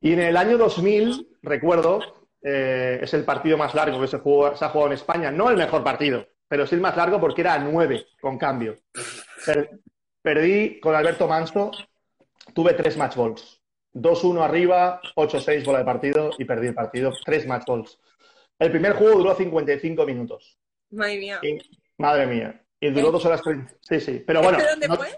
Y 0.00 0.12
en 0.12 0.20
el 0.20 0.36
año 0.36 0.58
2000, 0.58 1.38
recuerdo, 1.42 2.00
eh, 2.42 2.98
es 3.02 3.14
el 3.14 3.24
partido 3.24 3.56
más 3.56 3.74
largo 3.74 4.00
que 4.00 4.06
se, 4.08 4.18
jugó- 4.18 4.54
se 4.56 4.64
ha 4.64 4.68
jugado 4.68 4.88
en 4.90 4.94
España. 4.94 5.30
No 5.30 5.48
el 5.50 5.56
mejor 5.56 5.82
partido, 5.82 6.26
pero 6.48 6.66
sí 6.66 6.74
el 6.74 6.80
más 6.80 6.96
largo 6.96 7.20
porque 7.20 7.40
era 7.40 7.54
a 7.54 7.58
9 7.58 8.06
con 8.20 8.36
cambio. 8.36 8.76
Per- 9.46 9.70
perdí 10.20 10.80
con 10.80 10.94
Alberto 10.94 11.26
Manso, 11.28 11.70
tuve 12.52 12.74
tres 12.74 12.96
match 12.96 13.16
balls. 13.16 13.60
2-1 13.94 14.42
arriba, 14.42 15.00
8-6 15.14 15.64
bola 15.64 15.78
de 15.78 15.84
partido 15.84 16.30
y 16.36 16.44
perdí 16.44 16.66
el 16.66 16.74
partido. 16.74 17.12
Tres 17.24 17.46
match 17.46 17.64
balls. 17.66 17.98
El 18.58 18.70
primer 18.72 18.94
juego 18.94 19.18
duró 19.18 19.34
55 19.34 20.04
minutos. 20.04 20.58
Madre 20.90 21.18
mía. 21.18 21.38
Y- 21.42 21.58
madre 21.98 22.26
mía. 22.26 22.60
Y 22.80 22.90
duró 22.90 23.08
¿Eh? 23.08 23.12
dos 23.12 23.24
horas 23.24 23.40
30. 23.42 23.72
Sí, 23.80 24.00
sí. 24.00 24.22
Pero 24.26 24.42
bueno, 24.42 24.58
¿Este 24.58 24.70
dónde 24.70 24.88
no- 24.88 24.96
fue? 24.96 25.08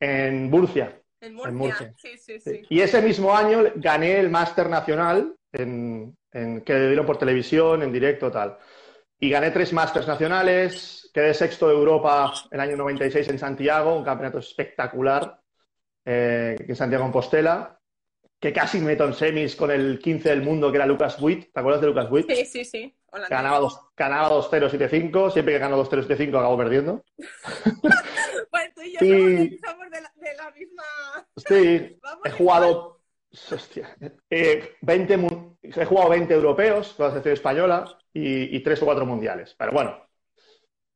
En 0.00 0.50
Murcia. 0.50 1.00
En 1.20 1.34
Murcia. 1.34 1.52
Murcia. 1.52 1.94
Sí, 1.96 2.18
sí, 2.18 2.40
Sí. 2.40 2.62
Y 2.68 2.80
ese 2.80 3.00
mismo 3.02 3.34
año 3.34 3.64
gané 3.76 4.18
el 4.18 4.30
Máster 4.30 4.68
Nacional 4.68 5.34
en, 5.52 6.16
en- 6.32 6.60
que 6.60 6.78
dieron 6.88 7.06
por 7.06 7.18
televisión, 7.18 7.82
en 7.82 7.92
directo, 7.92 8.30
tal. 8.30 8.58
Y 9.18 9.30
gané 9.30 9.50
tres 9.50 9.72
Masters 9.72 10.06
nacionales, 10.06 11.10
quedé 11.14 11.32
sexto 11.32 11.68
de 11.68 11.74
Europa 11.74 12.32
el 12.50 12.60
año 12.60 12.76
96 12.76 13.28
en 13.28 13.38
Santiago, 13.38 13.96
un 13.96 14.04
campeonato 14.04 14.38
espectacular, 14.38 15.40
eh, 16.04 16.56
en 16.58 16.76
Santiago 16.76 17.04
Compostela, 17.04 17.80
que 18.38 18.52
casi 18.52 18.78
me 18.78 18.86
meto 18.88 19.06
en 19.06 19.14
semis 19.14 19.56
con 19.56 19.70
el 19.70 19.98
15 19.98 20.28
del 20.28 20.42
mundo, 20.42 20.70
que 20.70 20.76
era 20.76 20.86
Lucas 20.86 21.20
Witt. 21.20 21.50
¿Te 21.52 21.60
acuerdas 21.60 21.80
de 21.80 21.86
Lucas 21.88 22.08
Witt? 22.10 22.30
Sí, 22.30 22.44
sí, 22.44 22.64
sí. 22.64 22.95
Ganaba 23.30 23.58
dos- 23.60 23.80
ganaba 23.96 24.28
2-0, 24.28 24.68
7-5. 24.70 25.30
Siempre 25.30 25.54
que 25.54 25.60
gano 25.60 25.76
2-0, 25.82 26.02
7-5 26.06 26.38
acabo 26.38 26.56
perdiendo. 26.58 27.04
Pues 28.50 28.74
tú 28.74 28.82
y 28.82 28.92
yo 28.92 28.98
Sí. 29.00 29.58
somos, 29.64 29.90
de, 29.90 30.00
la, 30.00 30.12
de 30.16 30.34
la 30.36 30.50
misma. 30.50 30.82
Sí, 31.36 31.98
Vamos 32.02 32.20
he 32.24 32.30
jugado. 32.30 33.00
Hostia, 33.52 33.94
eh, 34.30 34.76
20, 34.80 35.16
mun- 35.18 35.58
he 35.62 35.84
jugado 35.84 36.08
20 36.10 36.32
europeos 36.32 36.94
con 36.94 37.04
la 37.06 37.10
selección 37.10 37.34
española 37.34 37.98
y, 38.14 38.56
y 38.56 38.60
3 38.62 38.80
o 38.82 38.84
4 38.86 39.04
mundiales. 39.04 39.54
Pero 39.58 39.72
bueno, 39.72 40.06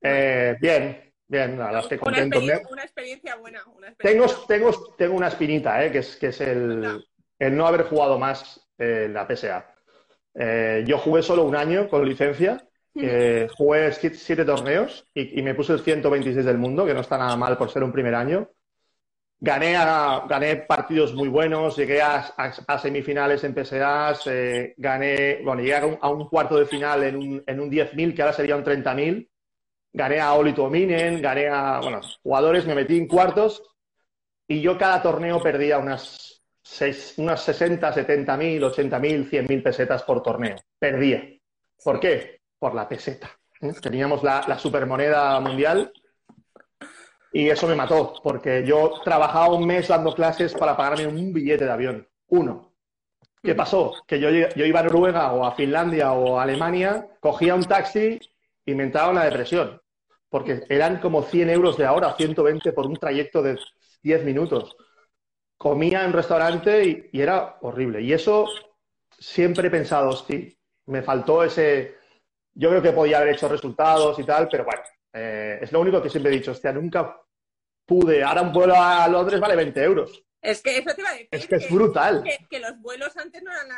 eh, 0.00 0.56
bien, 0.60 1.12
bien, 1.28 1.58
la 1.58 1.66
verdad 1.66 1.80
es 1.82 1.88
que 1.88 1.94
Una, 1.96 2.02
contento. 2.04 2.38
experien- 2.40 2.62
Me- 2.64 2.72
una 2.72 2.82
experiencia 2.82 3.36
buena. 3.36 3.62
Una 3.66 3.94
Tengo, 3.96 4.24
experiencia 4.24 4.46
tengo, 4.46 4.94
tengo 4.96 5.14
una 5.16 5.28
espinita, 5.28 5.84
eh, 5.84 5.92
que 5.92 5.98
es, 5.98 6.16
que 6.16 6.28
es 6.28 6.40
el, 6.40 7.04
el 7.38 7.56
no 7.56 7.66
haber 7.66 7.82
jugado 7.82 8.18
más 8.18 8.66
eh, 8.78 9.08
la 9.10 9.26
PSA. 9.26 9.74
Eh, 10.34 10.84
yo 10.86 10.98
jugué 10.98 11.22
solo 11.22 11.44
un 11.44 11.56
año 11.56 11.88
con 11.88 12.08
licencia, 12.08 12.64
eh, 12.94 13.48
jugué 13.56 13.92
siete, 13.92 14.44
torneos 14.44 15.06
y, 15.14 15.38
y 15.38 15.42
me 15.42 15.54
puse 15.54 15.72
el 15.72 15.80
126 15.80 16.44
del 16.44 16.58
mundo, 16.58 16.84
que 16.86 16.94
no 16.94 17.00
está 17.00 17.18
nada 17.18 17.36
mal 17.36 17.56
por 17.58 17.70
ser 17.70 17.82
un 17.82 17.92
primer 17.92 18.14
año. 18.14 18.48
Gané, 19.42 19.74
a- 19.76 20.24
gané 20.28 20.56
partidos 20.56 21.14
muy 21.14 21.28
buenos, 21.28 21.76
llegué 21.76 22.02
a, 22.02 22.16
a- 22.36 22.52
a 22.66 22.78
semifinales 22.78 23.42
en 23.44 23.54
PSAs, 23.54 24.26
eh, 24.26 24.74
gané, 24.76 25.40
bueno, 25.42 25.62
llegué 25.62 25.76
a 25.76 25.86
un, 25.86 25.98
a 26.00 26.10
un 26.10 26.28
cuarto 26.28 26.56
de 26.58 26.66
final 26.66 27.02
en 27.04 27.16
un, 27.16 27.42
en 27.46 27.60
un 27.60 27.70
10.000, 27.70 28.14
que 28.14 28.20
ahora 28.22 28.34
sería 28.34 28.56
un 28.56 28.64
30.000. 28.64 29.28
Gané 29.92 30.20
a 30.20 30.34
Oli 30.34 30.52
Tuominen, 30.52 31.20
gané 31.22 31.48
a, 31.48 31.80
bueno, 31.80 32.00
jugadores, 32.22 32.66
me 32.66 32.74
metí 32.74 32.96
en 32.98 33.08
cuartos 33.08 33.62
y 34.46 34.60
yo 34.60 34.76
cada 34.78 35.02
torneo 35.02 35.42
perdía 35.42 35.78
unas, 35.78 36.39
seis, 36.70 37.14
unas 37.16 37.42
60, 37.42 37.92
70 37.92 38.36
mil, 38.36 38.62
80 38.62 38.98
mil, 38.98 39.28
100 39.28 39.46
mil 39.48 39.62
pesetas 39.62 40.02
por 40.04 40.22
torneo. 40.22 40.56
Perdía. 40.78 41.22
¿Por 41.82 41.98
qué? 41.98 42.40
Por 42.58 42.74
la 42.74 42.88
peseta. 42.88 43.30
¿eh? 43.60 43.72
Teníamos 43.82 44.22
la, 44.22 44.44
la 44.46 44.58
supermoneda 44.58 45.40
mundial 45.40 45.92
y 47.32 47.48
eso 47.48 47.66
me 47.66 47.74
mató, 47.74 48.14
porque 48.22 48.64
yo 48.64 49.00
trabajaba 49.04 49.54
un 49.54 49.66
mes 49.66 49.88
dando 49.88 50.14
clases 50.14 50.54
para 50.54 50.76
pagarme 50.76 51.06
un 51.06 51.32
billete 51.32 51.64
de 51.64 51.70
avión. 51.70 52.08
Uno. 52.28 52.72
¿Qué 53.42 53.54
pasó? 53.54 53.94
Que 54.06 54.20
yo, 54.20 54.28
yo 54.30 54.66
iba 54.66 54.80
a 54.80 54.82
Noruega 54.82 55.32
o 55.32 55.44
a 55.44 55.54
Finlandia 55.54 56.12
o 56.12 56.38
a 56.38 56.42
Alemania, 56.42 57.06
cogía 57.20 57.54
un 57.54 57.64
taxi 57.64 58.20
y 58.66 58.74
me 58.74 58.84
entraba 58.84 59.10
una 59.10 59.24
depresión, 59.24 59.80
porque 60.28 60.62
eran 60.68 61.00
como 61.00 61.22
100 61.22 61.50
euros 61.50 61.78
de 61.78 61.86
ahora, 61.86 62.14
120 62.16 62.72
por 62.72 62.86
un 62.86 62.96
trayecto 62.96 63.42
de 63.42 63.58
10 64.02 64.24
minutos. 64.24 64.76
Comía 65.60 66.00
en 66.00 66.06
un 66.06 66.12
restaurante 66.14 66.82
y, 66.84 67.10
y 67.12 67.20
era 67.20 67.58
horrible. 67.60 68.00
Y 68.00 68.14
eso 68.14 68.46
siempre 69.18 69.68
he 69.68 69.70
pensado, 69.70 70.12
sí, 70.12 70.56
me 70.86 71.02
faltó 71.02 71.44
ese... 71.44 71.98
Yo 72.54 72.70
creo 72.70 72.80
que 72.80 72.92
podía 72.92 73.18
haber 73.18 73.34
hecho 73.34 73.46
resultados 73.46 74.18
y 74.18 74.24
tal, 74.24 74.48
pero 74.48 74.64
bueno, 74.64 74.80
eh, 75.12 75.58
es 75.60 75.70
lo 75.70 75.80
único 75.80 76.00
que 76.00 76.08
siempre 76.08 76.32
he 76.32 76.36
dicho, 76.36 76.52
hostia, 76.52 76.72
nunca 76.72 77.20
pude. 77.84 78.24
Ahora 78.24 78.40
un 78.40 78.52
vuelo 78.54 78.74
a 78.74 79.06
Londres 79.06 79.38
vale 79.38 79.54
20 79.54 79.82
euros. 79.84 80.24
Es 80.40 80.62
que 80.62 80.78
eso 80.78 80.94
te 80.94 81.00
iba 81.02 81.10
a 81.10 81.12
decir. 81.12 81.28
Es 81.30 81.46
que 81.46 81.56
es 81.56 81.70
brutal. 81.70 82.22
Que, 82.22 82.38
que 82.48 82.58
los 82.60 82.80
vuelos 82.80 83.14
antes 83.18 83.42
no 83.42 83.52
eran 83.52 83.68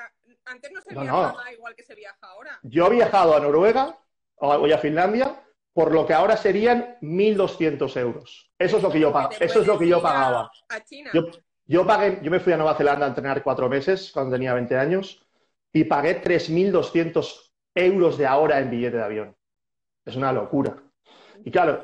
antes 0.44 0.70
no 0.72 0.80
se 0.80 0.94
No, 0.94 1.00
viajaba 1.02 1.52
igual 1.52 1.74
que 1.74 1.82
se 1.82 1.94
viaja 1.96 2.18
ahora. 2.22 2.60
Yo 2.62 2.86
he 2.86 2.90
viajado 2.90 3.36
a 3.36 3.40
Noruega 3.40 3.98
o 4.36 4.52
a 4.52 4.78
Finlandia 4.78 5.34
por 5.72 5.92
lo 5.92 6.06
que 6.06 6.14
ahora 6.14 6.36
serían 6.36 6.96
1.200 7.00 7.96
euros. 8.00 8.52
Eso 8.56 8.76
es 8.76 8.82
lo 8.82 8.90
que 8.90 9.00
yo, 9.00 9.12
pag- 9.12 9.36
eso 9.40 9.60
es 9.62 9.66
lo 9.66 9.78
que 9.78 9.88
yo 9.88 10.00
pagaba. 10.00 10.50
A 10.68 10.80
China. 10.84 11.10
Yo, 11.12 11.22
yo 11.72 11.86
pagué, 11.86 12.18
yo 12.22 12.30
me 12.30 12.38
fui 12.38 12.52
a 12.52 12.58
Nueva 12.58 12.74
Zelanda 12.74 13.06
a 13.06 13.08
entrenar 13.08 13.42
cuatro 13.42 13.66
meses 13.66 14.10
cuando 14.12 14.32
tenía 14.32 14.52
20 14.52 14.76
años 14.76 15.26
y 15.72 15.84
pagué 15.84 16.22
3.200 16.22 17.50
euros 17.74 18.18
de 18.18 18.26
ahora 18.26 18.60
en 18.60 18.70
billete 18.70 18.98
de 18.98 19.02
avión. 19.02 19.36
Es 20.04 20.14
una 20.14 20.34
locura. 20.34 20.76
Y 21.42 21.50
claro, 21.50 21.82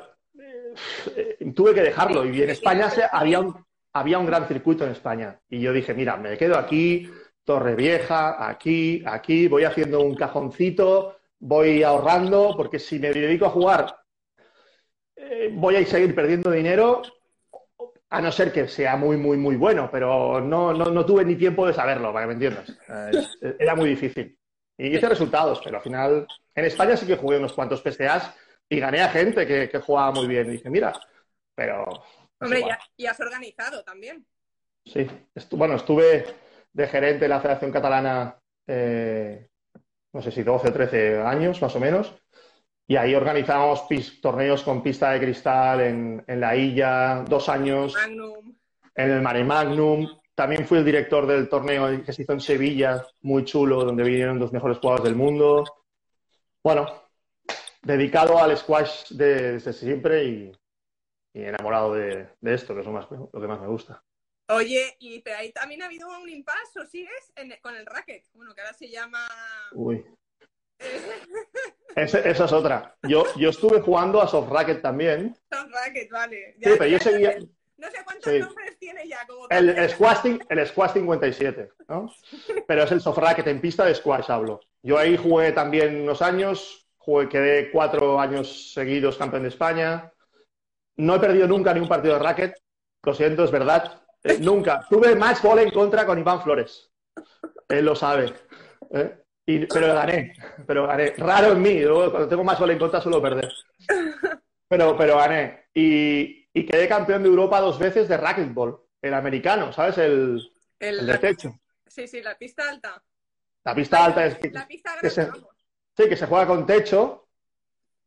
eh, 1.15 1.39
tuve 1.55 1.73
que 1.73 1.81
dejarlo. 1.81 2.23
Y 2.23 2.43
en 2.43 2.51
España 2.51 2.91
había, 3.11 3.39
un, 3.39 3.65
había 3.91 4.19
un 4.19 4.27
gran 4.27 4.47
circuito 4.47 4.85
en 4.85 4.91
España. 4.91 5.39
Y 5.49 5.59
yo 5.59 5.73
dije, 5.73 5.95
mira, 5.95 6.17
me 6.17 6.37
quedo 6.37 6.59
aquí, 6.59 7.09
Torrevieja, 7.43 8.47
aquí, 8.47 9.01
aquí, 9.07 9.47
voy 9.47 9.63
haciendo 9.63 10.01
un 10.01 10.13
cajoncito, 10.13 11.17
voy 11.39 11.81
ahorrando, 11.81 12.53
porque 12.55 12.77
si 12.77 12.99
me 12.99 13.11
dedico 13.11 13.47
a 13.47 13.49
jugar, 13.49 13.97
eh, 15.15 15.49
voy 15.51 15.77
a 15.77 15.85
seguir 15.87 16.13
perdiendo 16.13 16.51
dinero 16.51 17.01
a 18.11 18.21
no 18.21 18.31
ser 18.31 18.51
que 18.51 18.67
sea 18.67 18.95
muy, 18.97 19.17
muy, 19.17 19.37
muy 19.37 19.55
bueno, 19.55 19.89
pero 19.91 20.41
no, 20.41 20.73
no, 20.73 20.85
no 20.85 21.05
tuve 21.05 21.23
ni 21.25 21.35
tiempo 21.35 21.67
de 21.67 21.73
saberlo, 21.73 22.11
para 22.11 22.23
que 22.25 22.27
me 22.27 22.33
entiendas. 22.33 22.69
Eh, 22.89 23.11
es- 23.41 23.55
era 23.59 23.75
muy 23.75 23.89
difícil. 23.89 24.37
Y 24.77 24.95
hice 24.95 25.09
resultados, 25.09 25.61
pero 25.63 25.77
al 25.77 25.83
final, 25.83 26.27
en 26.55 26.65
España 26.65 26.95
sí 26.97 27.05
que 27.05 27.17
jugué 27.17 27.37
unos 27.37 27.53
cuantos 27.53 27.81
PSAs 27.81 28.33
y 28.69 28.79
gané 28.79 29.01
a 29.01 29.09
gente 29.09 29.45
que, 29.45 29.69
que 29.69 29.79
jugaba 29.79 30.11
muy 30.11 30.27
bien. 30.27 30.47
Y 30.47 30.51
dije, 30.53 30.69
mira, 30.69 30.93
pero... 31.55 31.85
Hombre, 32.41 32.61
ya, 32.61 32.79
y 32.95 33.05
has 33.05 33.19
organizado 33.19 33.83
también. 33.83 34.25
Sí, 34.85 35.05
estu- 35.35 35.57
bueno, 35.57 35.75
estuve 35.75 36.25
de 36.71 36.87
gerente 36.87 37.25
de 37.25 37.27
la 37.29 37.41
Federación 37.41 37.71
Catalana, 37.71 38.39
eh, 38.65 39.49
no 40.13 40.21
sé 40.21 40.31
si 40.31 40.41
12 40.43 40.69
o 40.69 40.73
13 40.73 41.19
años 41.21 41.61
más 41.61 41.75
o 41.75 41.79
menos, 41.79 42.15
y 42.89 42.95
ahí 42.95 43.13
organizábamos 43.13 43.81
pis- 43.83 44.19
torneos 44.19 44.63
con 44.63 44.81
pista 44.81 45.11
de 45.11 45.19
cristal 45.19 45.79
en, 45.81 46.23
en 46.25 46.39
la 46.39 46.55
Illa, 46.55 47.23
dos 47.27 47.47
años, 47.47 47.93
Magnum. 47.93 48.55
en 48.95 49.11
el 49.11 49.21
Mare 49.21 49.43
Magnum. 49.43 50.19
También 50.33 50.65
fui 50.65 50.79
el 50.79 50.85
director 50.85 51.27
del 51.27 51.47
torneo 51.47 52.03
que 52.03 52.11
se 52.11 52.23
hizo 52.23 52.33
en 52.33 52.39
Sevilla, 52.41 53.05
muy 53.21 53.45
chulo, 53.45 53.83
donde 53.85 54.03
vinieron 54.03 54.39
los 54.39 54.51
mejores 54.51 54.79
jugadores 54.79 55.03
del 55.03 55.15
mundo. 55.15 55.65
Bueno, 56.63 57.03
dedicado 57.83 58.39
al 58.39 58.57
squash 58.57 59.09
de- 59.09 59.51
desde 59.53 59.71
siempre 59.71 60.23
y, 60.23 60.51
y 61.35 61.43
enamorado 61.43 61.93
de, 61.93 62.29
de 62.41 62.53
esto, 62.55 62.73
que 62.73 62.79
es 62.79 62.87
lo, 62.87 62.91
más- 62.93 63.07
lo 63.11 63.29
que 63.39 63.47
más 63.47 63.61
me 63.61 63.67
gusta. 63.67 64.03
Oye, 64.47 64.95
y 64.97 65.19
pero 65.21 65.37
ahí 65.37 65.51
también 65.51 65.83
ha 65.83 65.85
habido 65.85 66.07
un 66.19 66.27
impasse, 66.27 66.79
¿o 66.79 66.85
sigues 66.87 67.31
en- 67.35 67.53
con 67.61 67.75
el 67.75 67.85
racket? 67.85 68.25
Bueno, 68.33 68.55
que 68.55 68.61
ahora 68.61 68.73
se 68.73 68.89
llama... 68.89 69.27
Uy. 69.73 70.03
Ese- 71.95 72.29
esa 72.29 72.45
es 72.45 72.51
otra. 72.53 72.95
Yo, 73.03 73.25
yo 73.35 73.49
estuve 73.49 73.81
jugando 73.81 74.21
a 74.21 74.27
soft 74.27 74.49
racket 74.51 74.81
también. 74.81 75.35
Soft 75.51 75.69
racket, 75.71 76.09
vale. 76.11 76.53
Sí, 76.61 76.69
pero 76.77 76.85
yo 76.85 76.97
ya 76.97 76.99
seguía 76.99 77.37
No 77.77 77.89
sé, 77.89 77.97
cuántos 78.03 78.33
Sí. 78.33 78.39
nombres 78.39 78.77
tiene 78.77 79.07
ya. 79.07 79.25
Como 79.27 79.47
el, 79.49 79.69
el 79.69 79.89
squash, 79.89 80.37
el 80.49 80.67
squash 80.67 80.91
57, 80.93 81.69
¿no? 81.87 82.13
Pero 82.67 82.83
es 82.83 82.91
el 82.91 82.99
soft 83.01 83.17
racket 83.19 83.47
en 83.47 83.61
pista 83.61 83.85
de 83.85 83.95
squash, 83.95 84.29
hablo. 84.29 84.59
Yo 84.83 84.97
ahí 84.97 85.15
jugué 85.17 85.51
también 85.53 86.01
unos 86.01 86.21
años, 86.21 86.87
jugué, 86.97 87.29
quedé 87.29 87.71
cuatro 87.71 88.19
años 88.19 88.73
seguidos 88.73 89.17
campeón 89.17 89.43
de 89.43 89.49
España. 89.49 90.11
No 90.97 91.15
he 91.15 91.19
perdido 91.19 91.47
nunca 91.47 91.73
ni 91.73 91.79
un 91.79 91.87
partido 91.87 92.15
de 92.15 92.19
racket. 92.23 92.53
Lo 93.03 93.13
siento, 93.13 93.45
es 93.45 93.51
verdad. 93.51 94.01
Eh, 94.23 94.37
nunca. 94.41 94.85
Tuve 94.89 95.15
match 95.15 95.41
ball 95.41 95.59
en 95.59 95.71
contra 95.71 96.05
con 96.05 96.19
Iván 96.19 96.43
Flores. 96.43 96.91
Él 97.69 97.85
lo 97.85 97.95
sabe. 97.95 98.33
¿eh? 98.91 99.17
Y- 99.51 99.65
pero 99.65 99.93
gané. 99.93 100.33
Pero 100.67 100.85
gané. 100.87 101.13
Raro 101.17 101.53
en 101.53 101.61
mí. 101.61 101.79
Yo, 101.79 102.11
cuando 102.11 102.27
tengo 102.29 102.43
match 102.43 102.59
ball 102.59 102.71
en 102.71 102.79
contra 102.79 103.01
suelo 103.01 103.21
perder. 103.21 103.51
Pero, 104.67 104.95
pero 104.97 105.17
gané. 105.17 105.65
Y, 105.73 106.47
y 106.53 106.65
quedé 106.65 106.87
campeón 106.87 107.23
de 107.23 107.29
Europa 107.29 107.59
dos 107.59 107.79
veces 107.79 108.07
de 108.07 108.17
racquetball, 108.17 108.79
el 109.01 109.13
americano, 109.13 109.71
¿sabes? 109.73 109.97
El, 109.97 110.39
el, 110.79 111.05
de 111.07 111.17
techo. 111.17 111.59
Sí, 111.87 112.07
sí, 112.07 112.21
la 112.21 112.37
pista 112.37 112.69
alta. 112.69 113.01
La 113.65 113.73
pista 113.73 114.05
alta 114.05 114.25
es 114.25 114.37
La 114.53 114.67
pista 114.67 114.91
grande, 114.91 115.09
se- 115.09 115.25
vamos. 115.25 115.47
Sí, 115.97 116.07
que 116.07 116.15
se 116.15 116.27
juega 116.27 116.45
con 116.47 116.65
techo. 116.65 117.25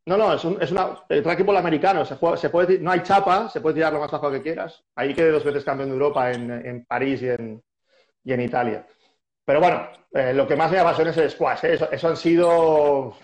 No, 0.05 0.17
no, 0.17 0.33
es, 0.33 0.43
un, 0.43 0.61
es 0.61 0.71
una, 0.71 1.03
el 1.09 1.23
racquetball 1.23 1.57
americano. 1.57 2.05
Se 2.05 2.15
juega, 2.15 2.37
se 2.37 2.49
puede, 2.49 2.79
no 2.79 2.91
hay 2.91 3.03
chapa, 3.03 3.49
se 3.49 3.61
puede 3.61 3.75
tirar 3.75 3.93
lo 3.93 3.99
más 3.99 4.11
bajo 4.11 4.31
que 4.31 4.41
quieras. 4.41 4.83
Ahí 4.95 5.13
quedé 5.13 5.31
dos 5.31 5.43
veces 5.43 5.63
campeón 5.63 5.89
de 5.89 5.93
Europa 5.95 6.31
en, 6.31 6.49
en 6.51 6.85
París 6.85 7.21
y 7.21 7.29
en, 7.29 7.61
y 8.23 8.33
en 8.33 8.41
Italia. 8.41 8.85
Pero 9.45 9.59
bueno, 9.59 9.89
eh, 10.13 10.33
lo 10.33 10.47
que 10.47 10.55
más 10.55 10.71
me 10.71 10.79
apasiona 10.79 11.11
es 11.11 11.17
el 11.17 11.29
squash. 11.29 11.65
¿eh? 11.65 11.73
Eso, 11.73 11.91
eso 11.91 12.07
han 12.07 12.17
sido 12.17 13.17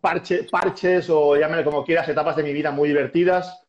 parche- 0.00 0.48
parches 0.50 1.08
o 1.10 1.36
llámale 1.36 1.64
como 1.64 1.84
quieras, 1.84 2.08
etapas 2.08 2.36
de 2.36 2.42
mi 2.42 2.52
vida 2.52 2.70
muy 2.70 2.88
divertidas. 2.88 3.62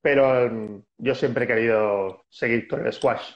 Pero 0.00 0.48
mm, 0.50 0.82
yo 0.98 1.14
siempre 1.14 1.44
he 1.44 1.48
querido 1.48 2.24
seguir 2.28 2.66
con 2.68 2.84
el 2.86 2.92
squash. 2.92 3.34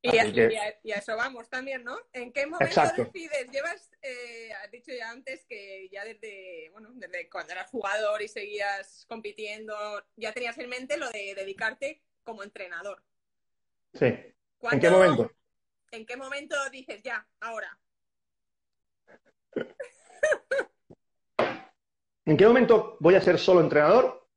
Y 0.00 0.16
a, 0.16 0.22
Así 0.22 0.32
que- 0.32 0.48
y 0.52 0.56
a- 0.56 0.74
y 0.82 0.92
a 0.92 0.96
eso 0.96 1.14
vamos 1.16 1.48
también, 1.50 1.84
¿no? 1.84 1.96
¿En 2.12 2.32
qué 2.32 2.46
momento 2.46 2.64
Exacto. 2.64 3.04
decides? 3.04 3.50
Llevas, 3.50 3.90
eh, 4.00 4.50
has 4.62 4.70
dicho 4.70 4.92
ya 4.96 5.10
antes 5.10 5.44
que 5.46 5.88
ya 5.92 6.04
desde, 6.04 6.70
bueno, 6.72 6.90
desde 6.94 7.28
cuando 7.28 7.52
eras 7.52 7.70
jugador 7.70 8.22
y 8.22 8.28
seguías 8.28 9.04
compitiendo, 9.08 9.76
ya 10.16 10.32
tenías 10.32 10.56
en 10.58 10.70
mente 10.70 10.96
lo 10.96 11.10
de 11.10 11.34
dedicarte 11.34 12.02
como 12.24 12.42
entrenador. 12.42 13.02
Sí. 13.92 14.06
¿En 14.06 14.34
¿Cuándo- 14.58 14.80
qué 14.80 14.90
momento? 14.90 15.30
¿En 15.92 16.04
qué 16.04 16.16
momento 16.16 16.56
dices 16.70 17.02
ya, 17.02 17.26
ahora? 17.40 17.78
¿En 22.26 22.36
qué 22.36 22.46
momento 22.46 22.96
voy 23.00 23.14
a 23.14 23.20
ser 23.20 23.38
solo 23.38 23.60
entrenador? 23.60 24.28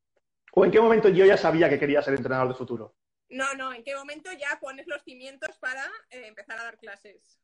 ¿O 0.53 0.63
en 0.63 0.71
qué 0.71 0.79
momento 0.79 1.09
yo 1.09 1.25
ya 1.25 1.37
sabía 1.37 1.69
que 1.69 1.79
quería 1.79 2.01
ser 2.01 2.13
entrenador 2.13 2.47
de 2.49 2.53
futuro? 2.53 2.95
No, 3.29 3.53
no, 3.55 3.73
¿en 3.73 3.83
qué 3.83 3.95
momento 3.95 4.31
ya 4.33 4.59
pones 4.59 4.87
los 4.87 5.03
cimientos 5.03 5.57
para 5.59 5.83
eh, 6.09 6.27
empezar 6.27 6.59
a 6.59 6.63
dar 6.63 6.77
clases? 6.77 7.39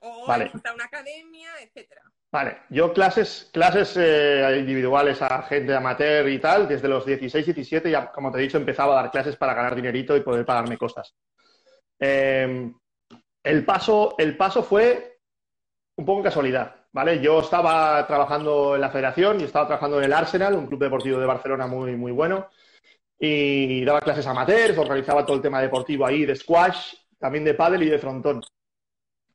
O 0.00 0.26
Vale. 0.26 0.50
montar 0.52 0.74
una 0.74 0.84
academia, 0.84 1.50
etcétera. 1.60 2.02
Vale, 2.32 2.58
yo 2.70 2.92
clases, 2.92 3.50
clases 3.52 3.96
eh, 3.96 4.56
individuales 4.58 5.20
a 5.20 5.42
gente 5.42 5.74
amateur 5.74 6.28
y 6.28 6.38
tal, 6.38 6.68
desde 6.68 6.88
los 6.88 7.04
16, 7.04 7.44
17, 7.44 7.90
ya 7.90 8.10
como 8.12 8.30
te 8.30 8.38
he 8.38 8.42
dicho, 8.42 8.56
empezaba 8.56 8.92
a 8.98 9.02
dar 9.02 9.10
clases 9.10 9.36
para 9.36 9.52
ganar 9.52 9.74
dinerito 9.74 10.16
y 10.16 10.20
poder 10.20 10.46
pagarme 10.46 10.78
cosas. 10.78 11.14
Eh, 11.98 12.72
el, 13.42 13.64
paso, 13.64 14.14
el 14.18 14.36
paso 14.36 14.62
fue 14.62 15.18
un 15.96 16.04
poco 16.04 16.22
casualidad, 16.22 16.86
¿vale? 16.92 17.20
Yo 17.20 17.40
estaba 17.40 18.06
trabajando 18.06 18.74
en 18.74 18.80
la 18.80 18.90
federación 18.90 19.40
y 19.40 19.44
estaba 19.44 19.66
trabajando 19.66 19.98
en 19.98 20.04
el 20.04 20.12
Arsenal, 20.12 20.54
un 20.54 20.66
club 20.66 20.80
deportivo 20.80 21.18
de 21.18 21.26
Barcelona 21.26 21.66
muy, 21.66 21.96
muy 21.96 22.12
bueno, 22.12 22.48
y 23.18 23.84
daba 23.84 24.00
clases 24.00 24.26
amateurs, 24.26 24.78
organizaba 24.78 25.26
todo 25.26 25.36
el 25.36 25.42
tema 25.42 25.60
deportivo 25.60 26.06
ahí, 26.06 26.24
de 26.24 26.36
squash, 26.36 26.94
también 27.18 27.44
de 27.44 27.54
pádel 27.54 27.82
y 27.82 27.90
de 27.90 27.98
frontón. 27.98 28.42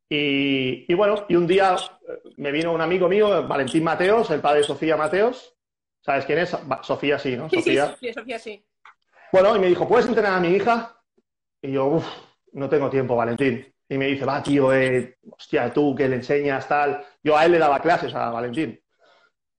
Y, 0.09 0.91
y 0.91 0.93
bueno, 0.95 1.25
y 1.29 1.35
un 1.35 1.47
día 1.47 1.75
eh, 1.75 2.21
me 2.37 2.51
vino 2.51 2.71
un 2.73 2.81
amigo 2.81 3.07
mío, 3.07 3.47
Valentín 3.47 3.83
Mateos, 3.83 4.29
el 4.31 4.41
padre 4.41 4.59
de 4.59 4.65
Sofía 4.65 4.97
Mateos. 4.97 5.55
¿Sabes 6.01 6.25
quién 6.25 6.39
es? 6.39 6.55
Sofía 6.83 7.17
sí, 7.17 7.35
¿no? 7.35 7.49
Sí, 7.49 7.57
sí, 7.57 7.75
Sofía. 7.75 7.95
sí, 7.99 8.13
Sofía, 8.13 8.39
sí. 8.39 8.65
Bueno, 9.31 9.55
y 9.55 9.59
me 9.59 9.67
dijo, 9.67 9.87
¿puedes 9.87 10.07
entrenar 10.07 10.33
a 10.33 10.39
mi 10.39 10.49
hija? 10.49 11.01
Y 11.61 11.71
yo, 11.71 11.85
uff, 11.85 12.07
no 12.53 12.69
tengo 12.69 12.89
tiempo, 12.89 13.15
Valentín. 13.15 13.74
Y 13.87 13.97
me 13.97 14.07
dice, 14.07 14.25
va, 14.25 14.41
tío, 14.41 14.73
eh, 14.73 15.17
hostia, 15.29 15.71
tú 15.71 15.93
que 15.93 16.09
le 16.09 16.17
enseñas, 16.17 16.67
tal. 16.67 17.03
Yo 17.23 17.37
a 17.37 17.45
él 17.45 17.51
le 17.51 17.59
daba 17.59 17.79
clases 17.79 18.13
a 18.15 18.31
Valentín. 18.31 18.79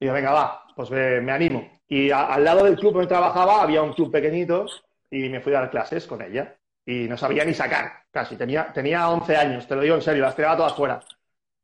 Y 0.00 0.06
yo, 0.06 0.12
venga, 0.12 0.32
va, 0.32 0.64
pues 0.74 0.90
me, 0.90 1.20
me 1.20 1.32
animo. 1.32 1.76
Y 1.88 2.10
al 2.10 2.42
lado 2.42 2.64
del 2.64 2.76
club 2.76 2.94
donde 2.94 3.08
trabajaba 3.08 3.62
había 3.62 3.82
un 3.82 3.92
club 3.92 4.10
pequeñito 4.10 4.66
y 5.10 5.28
me 5.28 5.40
fui 5.40 5.54
a 5.54 5.60
dar 5.60 5.70
clases 5.70 6.06
con 6.06 6.20
ella. 6.22 6.56
Y 6.84 7.08
no 7.08 7.16
sabía 7.16 7.44
ni 7.44 7.54
sacar, 7.54 8.04
casi. 8.10 8.36
Tenía, 8.36 8.72
tenía 8.72 9.08
11 9.08 9.36
años, 9.36 9.66
te 9.66 9.74
lo 9.74 9.82
digo 9.82 9.96
en 9.96 10.02
serio, 10.02 10.22
las 10.22 10.36
tiraba 10.36 10.56
todas 10.56 10.74
fuera. 10.74 11.00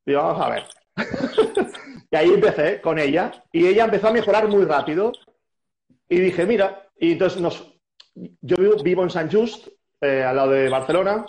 Y 0.04 0.14
vamos 0.14 0.40
a 0.40 0.50
ver. 0.50 0.64
y 2.10 2.16
ahí 2.16 2.30
empecé 2.30 2.80
con 2.80 2.98
ella. 2.98 3.32
Y 3.52 3.66
ella 3.66 3.84
empezó 3.84 4.08
a 4.08 4.12
mejorar 4.12 4.48
muy 4.48 4.64
rápido. 4.64 5.12
Y 6.08 6.18
dije, 6.18 6.44
mira, 6.46 6.88
y 6.98 7.12
entonces 7.12 7.40
nos, 7.40 7.72
yo 8.14 8.56
vivo, 8.56 8.82
vivo 8.82 9.02
en 9.02 9.10
San 9.10 9.30
Just, 9.30 9.68
eh, 10.00 10.24
al 10.24 10.36
lado 10.36 10.50
de 10.50 10.68
Barcelona, 10.68 11.24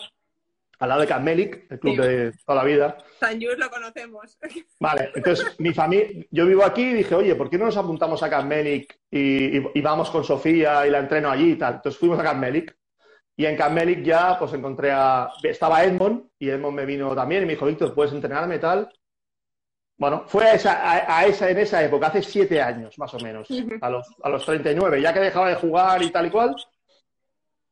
al 0.84 0.90
lado 0.90 1.02
de 1.02 1.08
Camp 1.08 1.24
Melic, 1.24 1.66
el 1.72 1.80
club 1.80 1.96
Sí. 1.96 2.02
de 2.02 2.32
toda 2.46 2.60
la 2.60 2.64
vida. 2.66 2.98
San 3.20 3.42
Just 3.42 3.58
lo 3.58 3.70
conocemos. 3.70 4.38
Vale, 4.80 5.12
entonces 5.16 5.56
mi 5.60 5.74
familia, 5.74 6.26
yo 6.30 6.46
vivo 6.46 6.64
aquí 6.64 6.82
y 6.82 6.94
dije, 6.94 7.16
oye, 7.16 7.36
¿por 7.36 7.50
qué 7.50 7.58
no 7.58 7.66
nos 7.66 7.78
apuntamos 7.78 8.22
a 8.22 8.30
Camp 8.30 8.48
Melic 8.50 8.98
y, 9.10 9.58
y- 9.60 9.72
y 9.74 9.82
vamos 9.82 10.10
con 10.10 10.24
Sofía 10.24 10.86
y 10.86 10.90
la 10.92 11.00
entreno 11.00 11.30
allí 11.32 11.52
y 11.52 11.56
tal? 11.56 11.76
Entonces 11.76 12.00
fuimos 12.00 12.20
a 12.20 12.24
Camp 12.24 12.40
Melic 12.42 12.76
y 13.36 13.46
en 13.46 13.56
Camp 13.56 13.74
Melic 13.74 14.04
ya 14.04 14.38
pues 14.38 14.54
encontré 14.54 14.92
a, 14.92 15.30
estaba 15.42 15.84
Edmond 15.84 16.26
y 16.38 16.50
Edmond 16.50 16.76
me 16.76 16.86
vino 16.86 17.16
también 17.16 17.44
y 17.44 17.46
me 17.46 17.54
dijo, 17.54 17.66
Víctor, 17.66 17.94
¿puedes 17.96 18.14
entrenarme 18.14 18.56
y 18.56 18.60
tal? 18.60 18.90
Bueno, 19.98 20.24
fue 20.28 20.44
a 20.46 20.54
esa, 20.56 20.74
a, 20.82 21.20
a 21.20 21.26
esa, 21.28 21.50
en 21.50 21.60
esa 21.60 21.82
época, 21.84 22.08
hace 22.08 22.22
siete 22.24 22.62
años 22.62 22.98
más 22.98 23.14
o 23.14 23.20
menos, 23.20 23.48
a 23.80 23.90
los, 23.90 24.08
a 24.24 24.30
los 24.30 24.44
39, 24.46 25.02
ya 25.02 25.14
que 25.14 25.20
dejaba 25.20 25.50
de 25.50 25.56
jugar 25.56 26.02
y 26.04 26.10
tal 26.10 26.26
y 26.26 26.30
cual. 26.32 26.56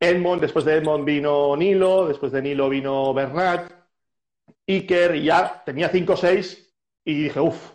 Edmond, 0.01 0.41
después 0.41 0.65
de 0.65 0.77
Edmond 0.77 1.05
vino 1.05 1.55
Nilo, 1.55 2.07
después 2.07 2.31
de 2.31 2.41
Nilo 2.41 2.67
vino 2.69 3.13
Bernat, 3.13 3.71
Iker, 4.67 5.15
y 5.15 5.25
ya 5.25 5.61
tenía 5.63 5.89
5 5.89 6.13
o 6.13 6.17
6 6.17 6.73
y 7.05 7.23
dije, 7.23 7.39
uff, 7.39 7.71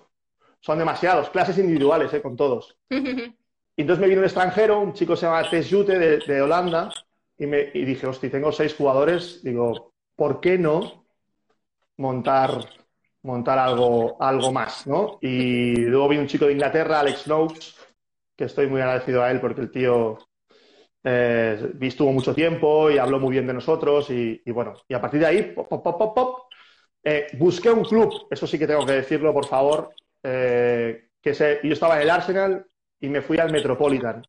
son 0.58 0.78
demasiados, 0.78 1.30
clases 1.30 1.56
individuales, 1.58 2.12
eh, 2.12 2.20
con 2.20 2.36
todos. 2.36 2.76
Y 3.78 3.82
entonces 3.82 4.00
me 4.00 4.08
vino 4.08 4.20
un 4.20 4.24
extranjero, 4.24 4.80
un 4.80 4.94
chico 4.94 5.12
que 5.12 5.18
se 5.18 5.26
llama 5.26 5.50
Tess 5.50 5.68
Jute 5.70 5.98
de, 5.98 6.18
de 6.20 6.40
Holanda, 6.40 6.90
y, 7.36 7.44
me, 7.44 7.70
y 7.74 7.84
dije, 7.84 8.06
hostia, 8.06 8.30
tengo 8.30 8.50
seis 8.50 8.74
jugadores, 8.74 9.42
digo, 9.44 9.92
¿por 10.14 10.40
qué 10.40 10.56
no 10.56 11.04
montar, 11.98 12.70
montar 13.22 13.58
algo, 13.58 14.16
algo 14.18 14.50
más, 14.50 14.86
¿no? 14.86 15.18
Y 15.20 15.76
luego 15.76 16.08
vino 16.08 16.22
un 16.22 16.26
chico 16.26 16.46
de 16.46 16.52
Inglaterra, 16.52 17.00
Alex 17.00 17.26
Noakes, 17.26 17.74
que 18.34 18.44
estoy 18.44 18.66
muy 18.66 18.80
agradecido 18.80 19.22
a 19.22 19.30
él 19.30 19.40
porque 19.42 19.60
el 19.60 19.70
tío 19.70 20.16
eh, 21.08 21.72
estuvo 21.80 22.12
mucho 22.12 22.34
tiempo 22.34 22.90
y 22.90 22.98
habló 22.98 23.20
muy 23.20 23.30
bien 23.32 23.46
de 23.46 23.54
nosotros 23.54 24.10
y, 24.10 24.42
y 24.44 24.50
bueno, 24.50 24.74
y 24.88 24.94
a 24.94 25.00
partir 25.00 25.20
de 25.20 25.26
ahí, 25.26 25.42
pop, 25.54 25.68
pop, 25.68 25.84
pop, 25.84 26.14
pop, 26.14 26.38
eh, 27.04 27.28
busqué 27.38 27.70
un 27.70 27.84
club, 27.84 28.26
eso 28.30 28.46
sí 28.46 28.58
que 28.58 28.66
tengo 28.66 28.84
que 28.84 28.92
decirlo, 28.94 29.32
por 29.32 29.46
favor, 29.46 29.94
eh, 30.22 31.10
que 31.22 31.34
se, 31.34 31.60
yo 31.62 31.72
estaba 31.72 31.96
en 31.96 32.02
el 32.02 32.10
Arsenal 32.10 32.66
y 33.00 33.08
me 33.08 33.22
fui 33.22 33.38
al 33.38 33.52
Metropolitan. 33.52 34.24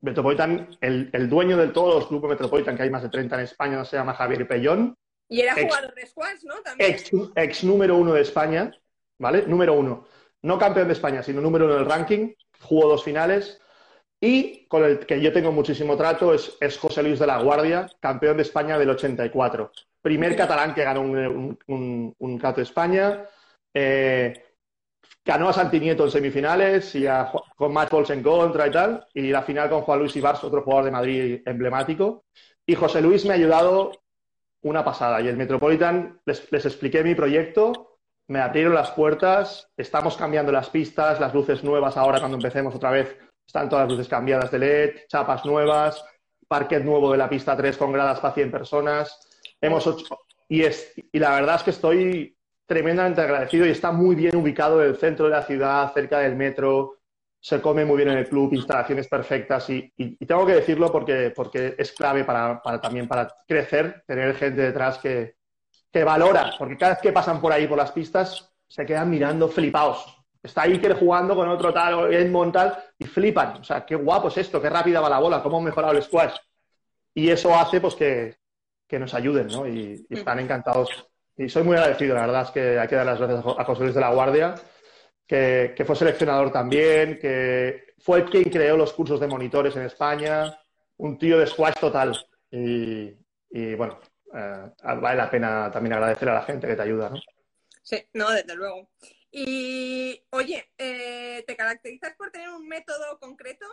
Metropolitan, 0.00 0.68
el, 0.80 1.10
el 1.12 1.28
dueño 1.28 1.56
de 1.56 1.68
todos 1.68 1.94
los 1.94 2.06
clubes 2.08 2.30
Metropolitan, 2.30 2.76
que 2.76 2.82
hay 2.84 2.90
más 2.90 3.02
de 3.02 3.08
30 3.08 3.36
en 3.36 3.42
España, 3.42 3.84
se 3.84 3.96
llama 3.96 4.14
Javier 4.14 4.46
Pellón, 4.48 4.96
Y 5.28 5.40
era 5.40 5.52
Ex- 5.54 5.62
jugador 5.64 5.94
de 5.94 6.06
squash, 6.06 6.42
¿no? 6.44 6.54
También. 6.62 6.90
ex, 6.90 7.10
ex 7.36 7.64
número 7.64 7.96
uno 7.96 8.12
de 8.12 8.22
España, 8.22 8.72
¿vale? 9.18 9.44
Número 9.46 9.74
uno. 9.74 10.06
No 10.42 10.58
campeón 10.58 10.88
de 10.88 10.92
España, 10.94 11.22
sino 11.22 11.40
número 11.40 11.64
uno 11.66 11.74
del 11.74 11.86
ranking. 11.86 12.32
Jugó 12.60 12.88
dos 12.88 13.04
finales. 13.04 13.60
Y 14.20 14.66
con 14.66 14.84
el 14.84 15.00
que 15.00 15.20
yo 15.20 15.32
tengo 15.32 15.52
muchísimo 15.52 15.96
trato 15.96 16.32
es, 16.32 16.56
es 16.60 16.78
José 16.78 17.02
Luis 17.02 17.18
de 17.18 17.26
la 17.26 17.42
Guardia, 17.42 17.86
campeón 18.00 18.36
de 18.36 18.42
España 18.44 18.78
del 18.78 18.90
84. 18.90 19.72
Primer 20.00 20.36
catalán 20.36 20.74
que 20.74 20.84
ganó 20.84 21.02
un, 21.02 21.16
un, 21.16 21.58
un, 21.66 22.14
un 22.18 22.38
de 22.38 22.62
España. 22.62 23.26
Eh, 23.74 24.32
ganó 25.24 25.48
a 25.48 25.52
Santinieto 25.52 26.04
en 26.04 26.10
semifinales 26.10 26.94
y 26.94 27.06
a, 27.06 27.30
con 27.56 27.72
Matt 27.72 27.90
Pols 27.90 28.10
en 28.10 28.22
contra 28.22 28.66
y 28.66 28.70
tal. 28.70 29.06
Y 29.12 29.30
la 29.30 29.42
final 29.42 29.68
con 29.68 29.82
Juan 29.82 29.98
Luis 29.98 30.16
Ibars, 30.16 30.44
otro 30.44 30.62
jugador 30.62 30.86
de 30.86 30.90
Madrid 30.92 31.42
emblemático. 31.44 32.24
Y 32.64 32.74
José 32.74 33.02
Luis 33.02 33.24
me 33.26 33.32
ha 33.32 33.36
ayudado 33.36 33.92
una 34.62 34.84
pasada. 34.84 35.20
Y 35.20 35.28
el 35.28 35.36
Metropolitan 35.36 36.20
les, 36.24 36.50
les 36.50 36.64
expliqué 36.64 37.04
mi 37.04 37.14
proyecto, 37.14 37.98
me 38.28 38.40
abrieron 38.40 38.74
las 38.74 38.90
puertas, 38.90 39.70
estamos 39.76 40.16
cambiando 40.16 40.50
las 40.50 40.70
pistas, 40.70 41.20
las 41.20 41.32
luces 41.34 41.62
nuevas 41.62 41.96
ahora 41.96 42.18
cuando 42.18 42.36
empecemos 42.36 42.74
otra 42.74 42.90
vez, 42.90 43.16
están 43.46 43.68
todas 43.68 43.84
las 43.88 43.92
luces 43.96 44.08
cambiadas 44.08 44.50
de 44.50 44.58
LED, 44.58 44.90
chapas 45.08 45.44
nuevas, 45.44 46.04
parquet 46.48 46.84
nuevo 46.84 47.12
de 47.12 47.18
la 47.18 47.28
pista 47.28 47.56
3 47.56 47.76
con 47.76 47.92
gradas 47.92 48.20
para 48.20 48.34
100 48.34 48.50
personas. 48.50 49.28
Hemos 49.60 49.86
hecho- 49.86 50.18
y, 50.48 50.62
es, 50.62 50.92
y 51.12 51.18
la 51.18 51.32
verdad 51.32 51.56
es 51.56 51.62
que 51.62 51.70
estoy 51.70 52.36
tremendamente 52.66 53.20
agradecido 53.20 53.66
y 53.66 53.70
está 53.70 53.92
muy 53.92 54.14
bien 54.16 54.36
ubicado 54.36 54.82
en 54.82 54.90
el 54.90 54.96
centro 54.96 55.26
de 55.26 55.32
la 55.32 55.42
ciudad, 55.42 55.92
cerca 55.92 56.18
del 56.20 56.36
metro, 56.36 56.98
se 57.40 57.60
come 57.60 57.84
muy 57.84 57.96
bien 57.98 58.08
en 58.10 58.18
el 58.18 58.28
club, 58.28 58.52
instalaciones 58.52 59.06
perfectas 59.08 59.70
y, 59.70 59.92
y- 59.96 60.16
y 60.18 60.26
tengo 60.26 60.44
que 60.46 60.54
decirlo 60.54 60.90
porque, 60.90 61.32
porque 61.34 61.74
es 61.78 61.92
clave 61.92 62.24
para, 62.24 62.60
para 62.60 62.80
también 62.80 63.06
para 63.06 63.28
crecer, 63.46 64.02
tener 64.06 64.34
gente 64.34 64.62
detrás 64.62 64.98
que, 64.98 65.36
que 65.92 66.02
valora, 66.04 66.54
porque 66.58 66.76
cada 66.76 66.94
vez 66.94 67.02
que 67.02 67.12
pasan 67.12 67.40
por 67.40 67.52
ahí 67.52 67.66
por 67.68 67.78
las 67.78 67.92
pistas 67.92 68.52
se 68.68 68.84
quedan 68.84 69.08
mirando 69.10 69.48
flipados. 69.48 70.15
Está 70.46 70.62
Iker 70.62 70.94
jugando 70.94 71.34
con 71.36 71.48
otro 71.48 71.72
tal 71.72 71.94
o 71.94 72.08
Edmond 72.10 72.52
tal 72.52 72.84
y 72.98 73.04
flipan. 73.04 73.58
O 73.60 73.64
sea, 73.64 73.84
qué 73.84 73.94
guapo 73.96 74.28
es 74.28 74.38
esto, 74.38 74.60
qué 74.60 74.70
rápida 74.70 75.00
va 75.00 75.10
la 75.10 75.18
bola, 75.18 75.42
cómo 75.42 75.58
ha 75.58 75.62
mejorado 75.62 75.92
el 75.94 76.02
squash. 76.02 76.34
Y 77.14 77.28
eso 77.30 77.54
hace 77.54 77.80
pues 77.80 77.94
que, 77.94 78.36
que 78.86 78.98
nos 78.98 79.12
ayuden, 79.14 79.48
¿no? 79.48 79.66
Y, 79.66 80.06
y 80.08 80.14
están 80.14 80.38
encantados. 80.38 80.90
Y 81.36 81.48
soy 81.48 81.62
muy 81.64 81.76
agradecido, 81.76 82.14
la 82.14 82.22
verdad 82.26 82.42
es 82.42 82.50
que 82.50 82.78
hay 82.78 82.88
que 82.88 82.96
dar 82.96 83.06
las 83.06 83.18
gracias 83.18 83.40
a 83.40 83.42
Jo- 83.42 83.60
a 83.60 83.64
José 83.64 83.82
Luis 83.82 83.94
de 83.94 84.00
la 84.00 84.12
Guardia, 84.12 84.54
que, 85.26 85.74
que 85.76 85.84
fue 85.84 85.96
seleccionador 85.96 86.50
también, 86.50 87.18
que 87.18 87.94
fue 87.98 88.24
quien 88.24 88.44
creó 88.44 88.76
los 88.76 88.92
cursos 88.92 89.20
de 89.20 89.26
monitores 89.26 89.74
en 89.76 89.82
España, 89.82 90.58
un 90.98 91.18
tío 91.18 91.38
de 91.38 91.46
squash 91.46 91.74
total. 91.80 92.16
Y, 92.50 93.74
bueno, 93.74 93.98
eh, 94.34 94.70
vale 94.82 95.16
la 95.16 95.30
pena 95.30 95.70
también 95.70 95.94
agradecer 95.94 96.28
a 96.28 96.34
la 96.34 96.42
gente 96.42 96.66
que 96.66 96.76
te 96.76 96.82
ayuda, 96.82 97.10
¿no? 97.10 97.16
Sí, 97.82 98.02
no, 98.14 98.30
desde 98.30 98.54
luego. 98.54 98.88
Y 99.38 100.24
oye, 100.30 100.66
eh, 100.78 101.44
¿te 101.46 101.56
caracterizas 101.58 102.14
por 102.16 102.30
tener 102.30 102.48
un 102.48 102.66
método 102.66 103.18
concreto? 103.20 103.66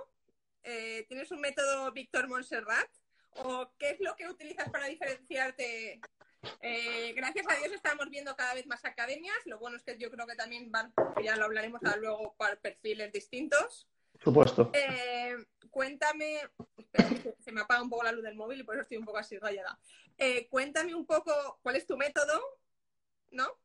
Eh, 0.62 1.06
¿Tienes 1.08 1.32
un 1.32 1.40
método 1.40 1.90
Víctor 1.94 2.28
Montserrat? 2.28 2.90
¿O 3.30 3.72
qué 3.80 3.92
es 3.92 4.02
lo 4.02 4.14
que 4.18 4.28
utilizas 4.28 4.70
para 4.70 4.88
diferenciarte? 4.88 6.02
Eh, 6.60 7.14
gracias 7.16 7.46
a 7.48 7.56
Dios 7.56 7.72
estamos 7.72 8.10
viendo 8.10 8.36
cada 8.36 8.56
vez 8.56 8.68
más 8.68 8.84
academias. 8.84 9.38
Lo 9.46 9.58
bueno 9.58 9.78
es 9.78 9.84
que 9.84 9.98
yo 9.98 10.12
creo 10.12 10.28
que 10.28 10.36
también 10.36 10.70
van, 10.70 10.94
ya 11.24 11.38
lo 11.38 11.46
hablaremos 11.46 11.80
luego, 11.98 12.36
para 12.36 12.58
perfiles 12.58 13.14
distintos. 13.14 13.88
Por 14.12 14.22
supuesto. 14.22 14.72
cuéntame, 15.70 16.42
se 17.40 17.54
me 17.54 17.62
apaga 17.62 17.84
un 17.84 17.90
poco 17.90 18.04
la 18.04 18.12
luz 18.12 18.24
del 18.26 18.36
móvil 18.36 18.60
y 18.60 18.64
por 18.64 18.76
eso 18.76 18.82
estoy 18.82 18.98
un 18.98 19.06
poco 19.06 19.20
así 19.20 19.38
rayada. 19.38 19.80
cuéntame 20.50 20.94
un 20.94 21.06
poco 21.06 21.62
cuál 21.64 21.78
es 21.78 21.86
tu 21.86 21.96
método, 21.96 22.60
¿no? 23.32 23.63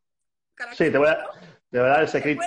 Sí, 0.72 0.90
te 0.90 0.98
voy, 0.98 1.08
a, 1.08 1.26
dar 1.70 2.00
el 2.02 2.08
secreto. 2.08 2.42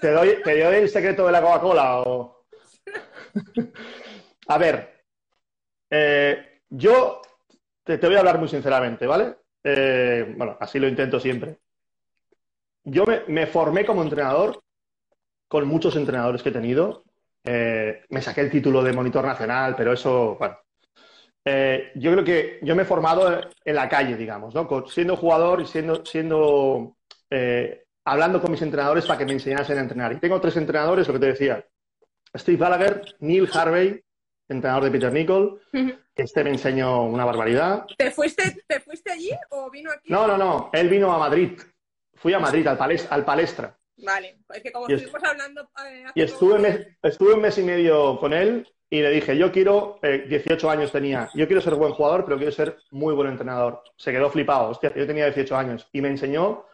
te, 0.00 0.10
doy, 0.10 0.36
el 0.44 0.88
secreto 0.88 1.26
de 1.26 1.32
la 1.32 1.40
Coca-Cola. 1.40 2.02
O... 2.02 2.44
a 4.48 4.58
ver, 4.58 5.04
eh, 5.90 6.60
yo 6.68 7.20
te, 7.84 7.96
voy 7.98 8.16
a 8.16 8.20
hablar 8.20 8.38
muy 8.38 8.48
sinceramente, 8.48 9.06
¿vale? 9.06 9.36
Eh, 9.62 10.34
bueno, 10.36 10.56
así 10.60 10.78
lo 10.78 10.88
intento 10.88 11.20
siempre. 11.20 11.58
Yo 12.84 13.04
me, 13.28 13.46
formé 13.46 13.84
como 13.84 14.02
entrenador 14.02 14.62
con 15.46 15.68
muchos 15.68 15.94
entrenadores 15.96 16.42
que 16.42 16.48
he 16.48 16.52
tenido. 16.52 17.04
Eh, 17.44 18.04
me 18.08 18.22
saqué 18.22 18.40
el 18.40 18.50
título 18.50 18.82
de 18.82 18.92
monitor 18.92 19.24
nacional, 19.24 19.74
pero 19.76 19.92
eso, 19.92 20.36
bueno, 20.36 20.58
eh, 21.44 21.90
yo 21.96 22.12
creo 22.12 22.24
que 22.24 22.58
yo 22.62 22.76
me 22.76 22.82
he 22.82 22.86
formado 22.86 23.40
en 23.64 23.74
la 23.74 23.88
calle, 23.88 24.16
digamos, 24.16 24.54
¿no? 24.54 24.86
siendo 24.86 25.16
jugador 25.16 25.60
y 25.60 25.66
siendo, 25.66 26.04
siendo 26.04 26.96
eh, 27.30 27.84
hablando 28.04 28.40
con 28.40 28.50
mis 28.50 28.62
entrenadores 28.62 29.06
para 29.06 29.18
que 29.18 29.26
me 29.26 29.32
enseñasen 29.32 29.78
a 29.78 29.82
entrenar. 29.82 30.12
Y 30.12 30.20
tengo 30.20 30.40
tres 30.40 30.56
entrenadores, 30.56 31.06
lo 31.06 31.14
que 31.14 31.20
te 31.20 31.26
decía. 31.26 31.66
Steve 32.36 32.58
Gallagher, 32.58 33.02
Neil 33.20 33.48
Harvey, 33.52 34.02
entrenador 34.48 34.84
de 34.84 34.90
Peter 34.90 35.12
Nicol. 35.12 35.60
Este 36.14 36.44
me 36.44 36.50
enseñó 36.50 37.04
una 37.04 37.24
barbaridad. 37.24 37.86
¿Te 37.96 38.10
fuiste, 38.10 38.64
¿Te 38.66 38.80
fuiste 38.80 39.12
allí 39.12 39.30
o 39.50 39.70
vino 39.70 39.90
aquí? 39.90 40.12
No, 40.12 40.26
no, 40.26 40.36
no. 40.36 40.70
Él 40.72 40.88
vino 40.88 41.12
a 41.12 41.18
Madrid. 41.18 41.58
Fui 42.14 42.32
a 42.34 42.38
Madrid, 42.38 42.66
al, 42.66 42.78
al 43.10 43.24
Palestra. 43.24 43.76
Vale, 43.96 44.38
es 44.54 44.62
que 44.62 44.72
como 44.72 44.88
estuvimos 44.88 45.22
hablando... 45.24 45.68
Eh, 45.86 46.04
y 46.14 46.22
estuve, 46.22 46.96
estuve 47.02 47.34
un 47.34 47.40
mes 47.40 47.58
y 47.58 47.62
medio 47.62 48.18
con 48.18 48.32
él 48.32 48.66
y 48.92 49.00
le 49.00 49.10
dije, 49.10 49.38
yo 49.38 49.50
quiero, 49.50 49.98
18 50.02 50.66
eh, 50.66 50.70
años 50.70 50.92
tenía, 50.92 51.30
yo 51.32 51.46
quiero 51.46 51.62
ser 51.62 51.76
buen 51.76 51.94
jugador, 51.94 52.26
pero 52.26 52.36
quiero 52.36 52.52
ser 52.52 52.76
muy 52.90 53.14
buen 53.14 53.30
entrenador. 53.30 53.82
Se 53.96 54.12
quedó 54.12 54.28
flipado, 54.28 54.68
hostia, 54.68 54.92
yo 54.94 55.06
tenía 55.06 55.24
18 55.24 55.56
años 55.56 55.88
y 55.94 56.02
me 56.02 56.08
enseñó 56.08 56.66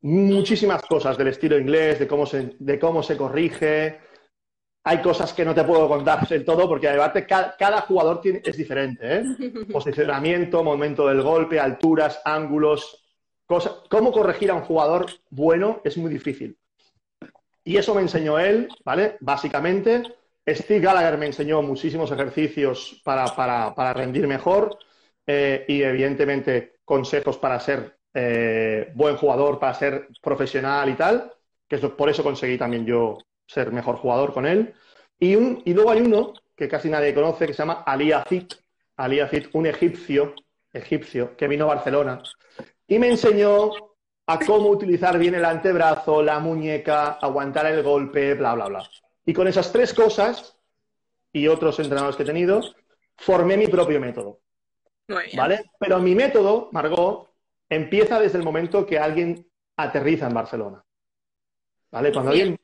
muchísimas 0.00 0.82
cosas 0.82 1.16
del 1.16 1.28
estilo 1.28 1.56
inglés, 1.56 2.00
de 2.00 2.08
cómo 2.08 2.26
se, 2.26 2.56
de 2.58 2.76
cómo 2.80 3.04
se 3.04 3.16
corrige. 3.16 4.00
Hay 4.82 5.00
cosas 5.00 5.32
que 5.32 5.44
no 5.44 5.54
te 5.54 5.62
puedo 5.62 5.86
contar 5.86 6.26
en 6.28 6.44
todo 6.44 6.68
porque 6.68 6.88
además 6.88 7.12
cada, 7.28 7.56
cada 7.56 7.82
jugador 7.82 8.20
tiene, 8.20 8.42
es 8.44 8.56
diferente. 8.56 9.18
¿eh? 9.18 9.22
Posicionamiento, 9.72 10.64
momento 10.64 11.06
del 11.06 11.22
golpe, 11.22 11.60
alturas, 11.60 12.20
ángulos. 12.24 13.00
Cosas, 13.46 13.74
cómo 13.88 14.10
corregir 14.10 14.50
a 14.50 14.54
un 14.54 14.62
jugador 14.62 15.06
bueno 15.30 15.80
es 15.84 15.96
muy 15.98 16.10
difícil. 16.10 16.58
Y 17.62 17.76
eso 17.76 17.94
me 17.94 18.02
enseñó 18.02 18.40
él, 18.40 18.66
¿vale? 18.84 19.18
Básicamente 19.20 20.02
Steve 20.46 20.80
Gallagher 20.80 21.18
me 21.18 21.26
enseñó 21.26 21.62
muchísimos 21.62 22.10
ejercicios 22.12 23.00
para, 23.04 23.92
rendir 23.94 24.26
mejor 24.26 24.78
eh, 25.26 25.64
y 25.68 25.82
evidentemente 25.82 26.76
consejos 26.84 27.38
para 27.38 27.58
ser 27.60 27.96
eh, 28.12 28.92
buen 28.94 29.16
jugador, 29.16 29.58
para 29.58 29.74
ser 29.74 30.08
profesional 30.22 30.88
y 30.90 30.94
tal, 30.94 31.32
que 31.66 31.78
por 31.78 32.10
eso 32.10 32.22
conseguí 32.22 32.58
también 32.58 32.84
yo 32.84 33.18
ser 33.46 33.72
mejor 33.72 33.96
jugador 33.96 34.32
con 34.32 34.46
él. 34.46 34.74
Y, 35.18 35.34
un, 35.36 35.62
y 35.64 35.72
luego 35.72 35.90
hay 35.90 36.02
uno 36.02 36.34
que 36.54 36.68
casi 36.68 36.88
nadie 36.88 37.14
conoce 37.14 37.46
que 37.46 37.54
se 37.54 37.62
llama 37.62 37.82
Ali 37.86 38.12
Azid, 38.12 38.44
Ali 38.96 39.20
Azid, 39.20 39.46
un 39.54 39.66
egipcio, 39.66 40.34
egipcio 40.72 41.36
que 41.36 41.48
vino 41.48 41.64
a 41.64 41.74
Barcelona 41.74 42.22
y 42.86 42.98
me 42.98 43.08
enseñó 43.08 43.70
a 44.26 44.38
cómo 44.38 44.68
utilizar 44.68 45.18
bien 45.18 45.34
el 45.34 45.44
antebrazo, 45.44 46.22
la 46.22 46.38
muñeca, 46.38 47.12
aguantar 47.12 47.66
el 47.66 47.82
golpe, 47.82 48.34
bla, 48.34 48.54
bla, 48.54 48.66
bla. 48.66 48.90
Y 49.26 49.32
con 49.32 49.48
esas 49.48 49.72
tres 49.72 49.94
cosas 49.94 50.58
y 51.32 51.48
otros 51.48 51.78
entrenadores 51.78 52.16
que 52.16 52.22
he 52.22 52.26
tenido, 52.26 52.60
formé 53.16 53.56
mi 53.56 53.66
propio 53.66 54.00
método. 54.00 54.40
¿Vale? 55.36 55.70
Pero 55.78 55.98
mi 55.98 56.14
método, 56.14 56.68
Margot, 56.72 57.28
empieza 57.68 58.20
desde 58.20 58.38
el 58.38 58.44
momento 58.44 58.86
que 58.86 58.98
alguien 58.98 59.46
aterriza 59.76 60.26
en 60.26 60.34
Barcelona. 60.34 60.84
¿Vale? 61.90 62.12
Cuando 62.12 62.30
alguien, 62.30 62.58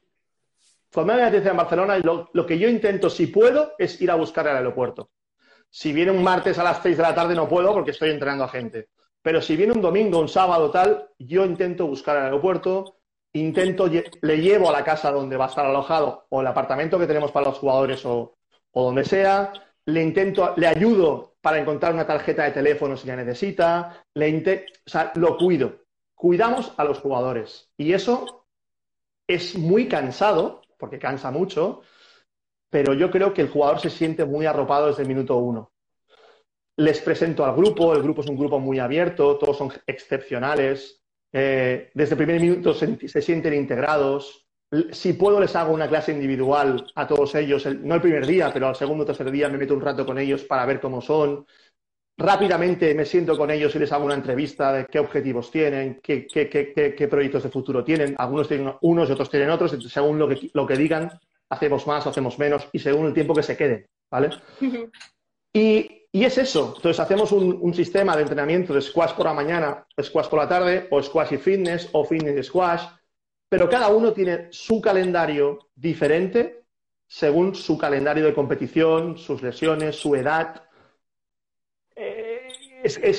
cuando 0.93 1.13
alguien 1.13 1.29
aterriza 1.29 1.51
en 1.51 1.57
Barcelona, 1.57 1.99
lo, 1.99 2.31
lo 2.33 2.47
que 2.47 2.59
yo 2.59 2.69
intento, 2.69 3.11
si 3.11 3.27
puedo, 3.27 3.73
es 3.79 4.01
ir 4.01 4.11
a 4.11 4.17
buscar 4.17 4.49
al 4.49 4.57
aeropuerto. 4.57 5.11
Si 5.69 5.93
viene 5.93 6.11
un 6.11 6.23
martes 6.23 6.59
a 6.59 6.65
las 6.65 6.83
seis 6.83 6.97
de 6.97 7.03
la 7.03 7.15
tarde, 7.15 7.35
no 7.35 7.49
puedo 7.49 7.73
porque 7.73 7.93
estoy 7.93 8.11
entrenando 8.11 8.45
a 8.45 8.49
gente. 8.49 8.89
Pero 9.23 9.43
si 9.43 9.57
viene 9.57 9.73
un 9.73 9.83
domingo, 9.83 10.19
un 10.19 10.29
sábado, 10.29 10.71
tal, 10.71 11.11
yo 11.19 11.45
intento 11.45 11.87
buscar 11.87 12.17
al 12.17 12.25
aeropuerto, 12.25 13.00
intento, 13.33 13.89
le 13.89 14.41
llevo 14.41 14.69
a 14.69 14.73
la 14.73 14.85
casa 14.85 15.11
donde 15.11 15.37
va 15.37 15.47
a 15.47 15.49
estar 15.49 15.67
alojado 15.67 16.27
o 16.31 16.41
el 16.41 16.47
apartamento 16.47 16.99
que 16.99 17.07
tenemos 17.07 17.31
para 17.31 17.47
los 17.47 17.59
jugadores 17.59 18.05
o, 18.05 18.37
donde 18.75 19.05
sea, 19.05 19.53
le 19.87 20.03
intento, 20.03 20.55
le 20.57 20.67
ayudo 20.67 21.37
para 21.41 21.59
encontrar 21.59 21.95
una 21.95 22.07
tarjeta 22.07 22.45
de 22.45 22.51
teléfono 22.51 22.97
si 22.97 23.07
la 23.07 23.17
necesita, 23.17 24.05
le 24.15 24.65
o 24.85 25.19
lo 25.19 25.37
cuido. 25.37 25.85
Cuidamos 26.15 26.73
a 26.77 26.85
los 26.85 26.99
jugadores. 26.99 27.71
Y 27.77 27.93
eso 27.93 28.47
es 29.27 29.57
muy 29.57 29.89
cansado, 29.89 30.63
porque 30.77 30.99
cansa 30.99 31.31
mucho, 31.31 31.83
pero 32.69 32.95
yo 32.95 33.11
creo 33.11 33.33
que 33.33 33.43
el 33.43 33.49
jugador 33.49 33.81
se 33.81 33.91
siente 33.91 34.25
muy 34.25 34.47
arropado 34.47 34.89
desde 34.89 35.03
el 35.03 35.09
minuto 35.09 35.37
uno. 35.37 35.73
Les 36.77 37.01
presento 37.01 37.45
al 37.45 37.55
grupo, 37.55 37.95
el 37.95 38.03
grupo 38.03 38.23
es 38.23 38.29
un 38.29 38.37
grupo 38.37 38.59
muy 38.59 38.79
abierto, 38.79 39.37
todos 39.39 39.57
son 39.57 39.73
excepcionales, 39.87 41.00
eh, 41.33 41.91
desde 41.95 42.15
el 42.15 42.17
primer 42.17 42.41
minuto 42.41 42.75
se, 42.75 43.23
sienten 43.23 43.55
integrados. 43.55 44.47
Si 44.93 45.15
puedo, 45.15 45.41
les 45.41 45.55
hago 45.57 45.73
una 45.73 45.89
clase 45.89 46.13
individual 46.13 46.87
a 46.95 47.07
todos 47.07 47.35
ellos, 47.35 47.67
no 47.67 47.97
el 47.97 48.01
primer 48.01 48.27
día, 48.27 48.53
pero 48.53 48.69
al 48.69 48.77
segundo 48.77 49.03
o 49.03 49.07
tercer 49.07 49.31
día 49.31 49.49
me 49.49 49.59
meto 49.59 49.75
un 49.75 49.81
rato 49.81 50.07
con 50.07 50.19
ellos 50.19 50.45
para 50.45 50.65
ver 50.67 50.81
cómo 50.81 51.01
son. 51.01 51.47
Rápidamente 52.17 52.95
me 52.95 53.07
siento 53.07 53.37
con 53.37 53.51
ellos 53.51 53.75
y 53.75 53.79
les 53.79 53.91
hago 53.93 54.05
una 54.05 54.15
entrevista 54.15 54.73
de 54.73 54.87
qué 54.87 54.99
objetivos 54.99 55.51
tienen, 55.51 56.01
qué, 56.03 56.27
qué, 56.27 57.09
proyectos 57.09 57.43
de 57.45 57.51
futuro 57.51 57.83
tienen. 57.83 58.15
Algunos 58.19 58.47
tienen 58.47 58.73
unos 58.83 59.09
y 59.09 59.13
otros 59.13 59.31
tienen 59.31 59.51
otros. 59.51 59.77
según 59.91 60.19
lo 60.19 60.29
que, 60.29 60.51
lo 60.53 60.67
que 60.67 60.77
digan, 60.77 61.11
hacemos 61.49 61.87
más 61.87 62.07
hacemos 62.07 62.39
menos 62.39 62.69
y 62.73 62.79
según 62.79 63.07
el 63.07 63.15
tiempo 63.15 63.35
que 63.35 63.43
se 63.43 63.57
quede. 63.57 63.89
¿vale? 64.11 64.31
Y 65.53 65.91
y 66.13 66.25
es 66.25 66.39
eso. 66.39 66.75
Entonces 66.77 66.99
hacemos 66.99 67.31
un, 67.33 67.75
sistema 67.75 68.17
de 68.17 68.23
entrenamiento 68.23 68.75
de 68.75 68.83
squash 68.83 69.13
por 69.13 69.27
la 69.27 69.35
mañana, 69.35 69.87
squash 70.03 70.29
por 70.29 70.41
la 70.41 70.49
tarde, 70.49 70.89
o 70.91 71.03
squash 71.03 71.35
y 71.35 71.37
fitness, 71.37 71.89
o 71.93 72.05
fitness 72.05 72.39
y 72.39 72.43
squash, 72.43 72.83
pero 73.49 73.69
cada 73.69 73.89
uno 73.89 74.13
tiene 74.13 74.49
su 74.51 74.81
calendario 74.81 75.71
diferente 75.75 76.65
según 77.07 77.55
su 77.55 77.77
calendario 77.77 78.25
de 78.25 78.35
competición, 78.35 79.19
sus 79.19 79.43
lesiones, 79.43 79.97
su 79.97 80.15
edad. 80.15 80.63
Eh, 81.95 82.49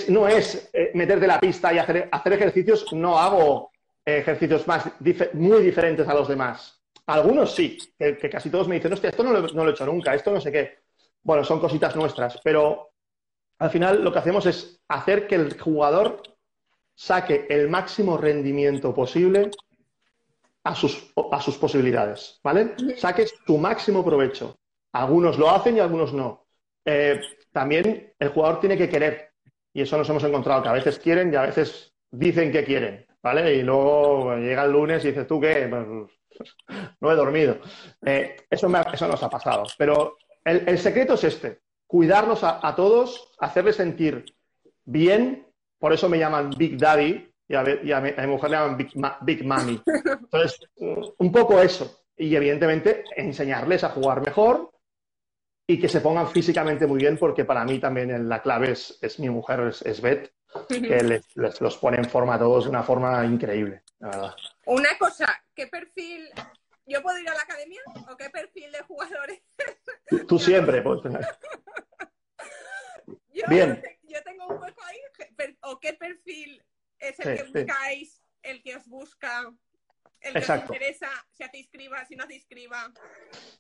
no 0.10 0.28
es 0.28 0.70
eh, 0.74 0.92
meter 0.94 1.20
de 1.20 1.28
la 1.28 1.40
pista 1.40 1.74
y 1.74 1.78
hacer, 1.78 2.10
ejercicios, 2.26 2.92
no 2.94 3.20
hago 3.20 3.72
ejercicios 4.04 4.66
más 4.68 4.86
muy 5.34 5.62
diferentes 5.62 6.08
a 6.08 6.14
los 6.14 6.28
demás. 6.28 6.82
Algunos 7.06 7.54
sí, 7.54 7.78
que, 7.98 8.30
casi 8.30 8.50
todos 8.50 8.68
me 8.68 8.76
dicen, 8.76 8.94
hostia, 8.94 9.10
esto 9.10 9.24
no 9.24 9.34
lo 9.34 9.68
he 9.68 9.72
hecho 9.72 9.86
nunca, 9.86 10.14
esto 10.14 10.32
no 10.32 10.40
sé 10.40 10.52
qué 10.52 10.82
bueno, 11.24 11.44
son 11.44 11.60
cositas 11.60 11.96
nuestras, 11.96 12.40
pero 12.44 12.92
al 13.60 13.70
final 13.70 14.04
lo 14.04 14.12
que 14.12 14.20
hacemos 14.20 14.46
es 14.46 14.82
hacer 14.88 15.28
que 15.28 15.36
el 15.36 15.60
jugador 15.60 16.22
saque 16.96 17.46
el 17.50 17.70
máximo 17.70 18.18
rendimiento 18.18 18.94
posible 18.94 19.52
a 20.64 20.76
sus, 20.76 21.14
a 21.32 21.42
sus 21.42 21.58
posibilidades, 21.58 22.40
¿vale? 22.44 22.76
Saque 22.98 23.26
su 23.28 23.58
máximo 23.58 24.04
provecho. 24.06 24.58
Algunos 24.94 25.38
lo 25.38 25.50
hacen 25.50 25.78
y 25.78 25.80
algunos 25.80 26.14
no. 26.14 26.46
Eh, 26.86 27.22
también 27.52 28.14
el 28.18 28.30
jugador 28.30 28.60
tiene 28.60 28.78
que 28.78 28.90
querer, 28.90 29.32
y 29.74 29.82
eso 29.82 29.98
nos 29.98 30.10
hemos 30.10 30.24
encontrado, 30.24 30.64
que 30.64 30.70
a 30.70 30.74
veces 30.74 31.00
quieren 31.00 31.32
y 31.32 31.36
a 31.36 31.44
veces 31.44 31.94
dicen 32.10 32.52
que 32.52 32.64
quieren, 32.64 33.06
¿vale? 33.22 33.56
Y 33.56 33.64
luego 33.64 34.36
llega 34.36 34.66
el 34.66 34.72
lunes 34.72 35.04
y 35.04 35.10
dices, 35.10 35.28
¿tú 35.28 35.40
qué? 35.40 35.70
No 37.02 37.12
he 37.12 37.16
dormido. 37.16 37.58
Eh, 38.06 38.38
eso, 38.50 38.68
eso 38.94 39.08
nos 39.08 39.22
ha 39.24 39.30
pasado. 39.30 39.64
Pero 39.78 40.18
el, 40.44 40.80
secreto 40.80 41.14
es 41.14 41.24
este, 41.24 41.60
cuidarlos 41.88 42.44
a, 42.44 42.74
todos, 42.76 43.34
hacerles 43.40 43.76
sentir 43.76 44.26
bien, 44.86 45.48
por 45.78 45.94
eso 45.94 46.10
me 46.10 46.20
llaman 46.20 46.52
Big 46.58 46.78
Daddy 46.78 47.28
y 47.48 47.56
a, 47.56 47.64
mi, 48.02 48.28
mujer 48.28 48.50
le 48.50 48.58
llaman 48.58 48.78
Big, 48.78 48.92
Big 49.22 49.46
Mommy. 49.46 49.82
Entonces, 49.86 50.60
un 51.18 51.32
poco 51.32 51.62
eso. 51.62 52.04
y 52.18 52.36
evidentemente 52.36 53.04
enseñarles 53.16 53.84
a 53.84 53.90
jugar 53.90 54.26
mejor 54.26 54.72
y 55.68 55.80
que 55.80 55.90
se 55.90 56.02
pongan 56.02 56.30
físicamente 56.30 56.88
muy 56.88 57.00
bien, 57.00 57.18
porque 57.18 57.46
para 57.46 57.64
mí 57.64 57.80
también 57.80 58.28
la 58.28 58.42
clave 58.42 58.72
es, 58.72 58.98
es 59.02 59.20
mi 59.20 59.30
mujer, 59.30 59.62
es, 59.62 59.82
es 59.84 60.02
Beth, 60.02 60.34
que 60.68 61.04
les, 61.04 61.36
les, 61.36 61.62
los 61.62 61.78
pone 61.78 61.98
en 61.98 62.06
forma 62.06 62.36
a 62.36 62.40
todos 62.40 62.66
de 62.66 62.70
una 62.70 62.84
forma 62.84 63.26
increíble, 63.26 63.84
la 64.00 64.08
verdad. 64.10 64.36
Una 64.66 64.98
cosa, 64.98 65.44
¿qué 65.56 65.68
perfil 65.68 66.30
¿Yo 66.92 67.02
puedo 67.02 67.18
ir 67.20 67.30
a 67.30 67.34
la 67.34 67.42
academia? 67.42 67.80
¿O 68.10 68.18
qué 68.18 68.30
perfil 68.30 68.72
de 68.72 68.82
jugadores? 68.82 69.42
Tú 70.28 70.38
siempre 70.38 70.84
tener. 71.02 71.26
Yo, 73.34 73.44
Bien. 73.48 73.82
yo 74.04 74.22
tengo 74.24 74.46
un 74.48 74.62
hueco 74.62 74.82
ahí. 74.84 74.98
¿O 75.62 75.80
qué 75.80 75.94
perfil 75.94 76.62
es 77.00 77.18
el 77.20 77.26
Sí, 77.26 77.32
que 77.32 77.46
sí. 77.46 77.52
buscáis, 77.54 78.24
el 78.44 78.62
que 78.62 78.76
os 78.76 78.88
busca, 78.88 79.54
el 80.20 80.34
que 80.34 80.40
Exacto. 80.40 80.74
os 80.74 80.78
interesa, 80.78 81.10
si 81.32 81.44
hacéis 81.44 81.70
criba, 81.72 82.04
si 82.06 82.16
no 82.18 82.26
hacéis 82.26 82.46
criba? 82.48 82.92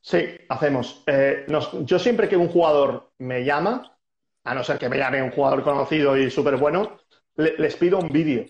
Sí, 0.01 0.37
hacemos. 0.49 1.03
Eh, 1.07 1.45
nos- 1.47 1.71
yo 1.85 1.97
siempre 1.99 2.27
que 2.27 2.35
un 2.35 2.49
jugador 2.49 3.13
me 3.19 3.45
llama, 3.45 3.97
a 4.43 4.53
no 4.55 4.63
ser 4.63 4.77
que 4.77 4.89
me 4.89 4.97
llame 4.97 5.23
un 5.23 5.31
jugador 5.31 5.63
conocido 5.63 6.17
y 6.17 6.29
súper 6.29 6.57
bueno, 6.57 6.99
le- 7.35 7.57
les 7.57 7.75
pido 7.77 7.97
un 7.97 8.09
vídeo. 8.09 8.45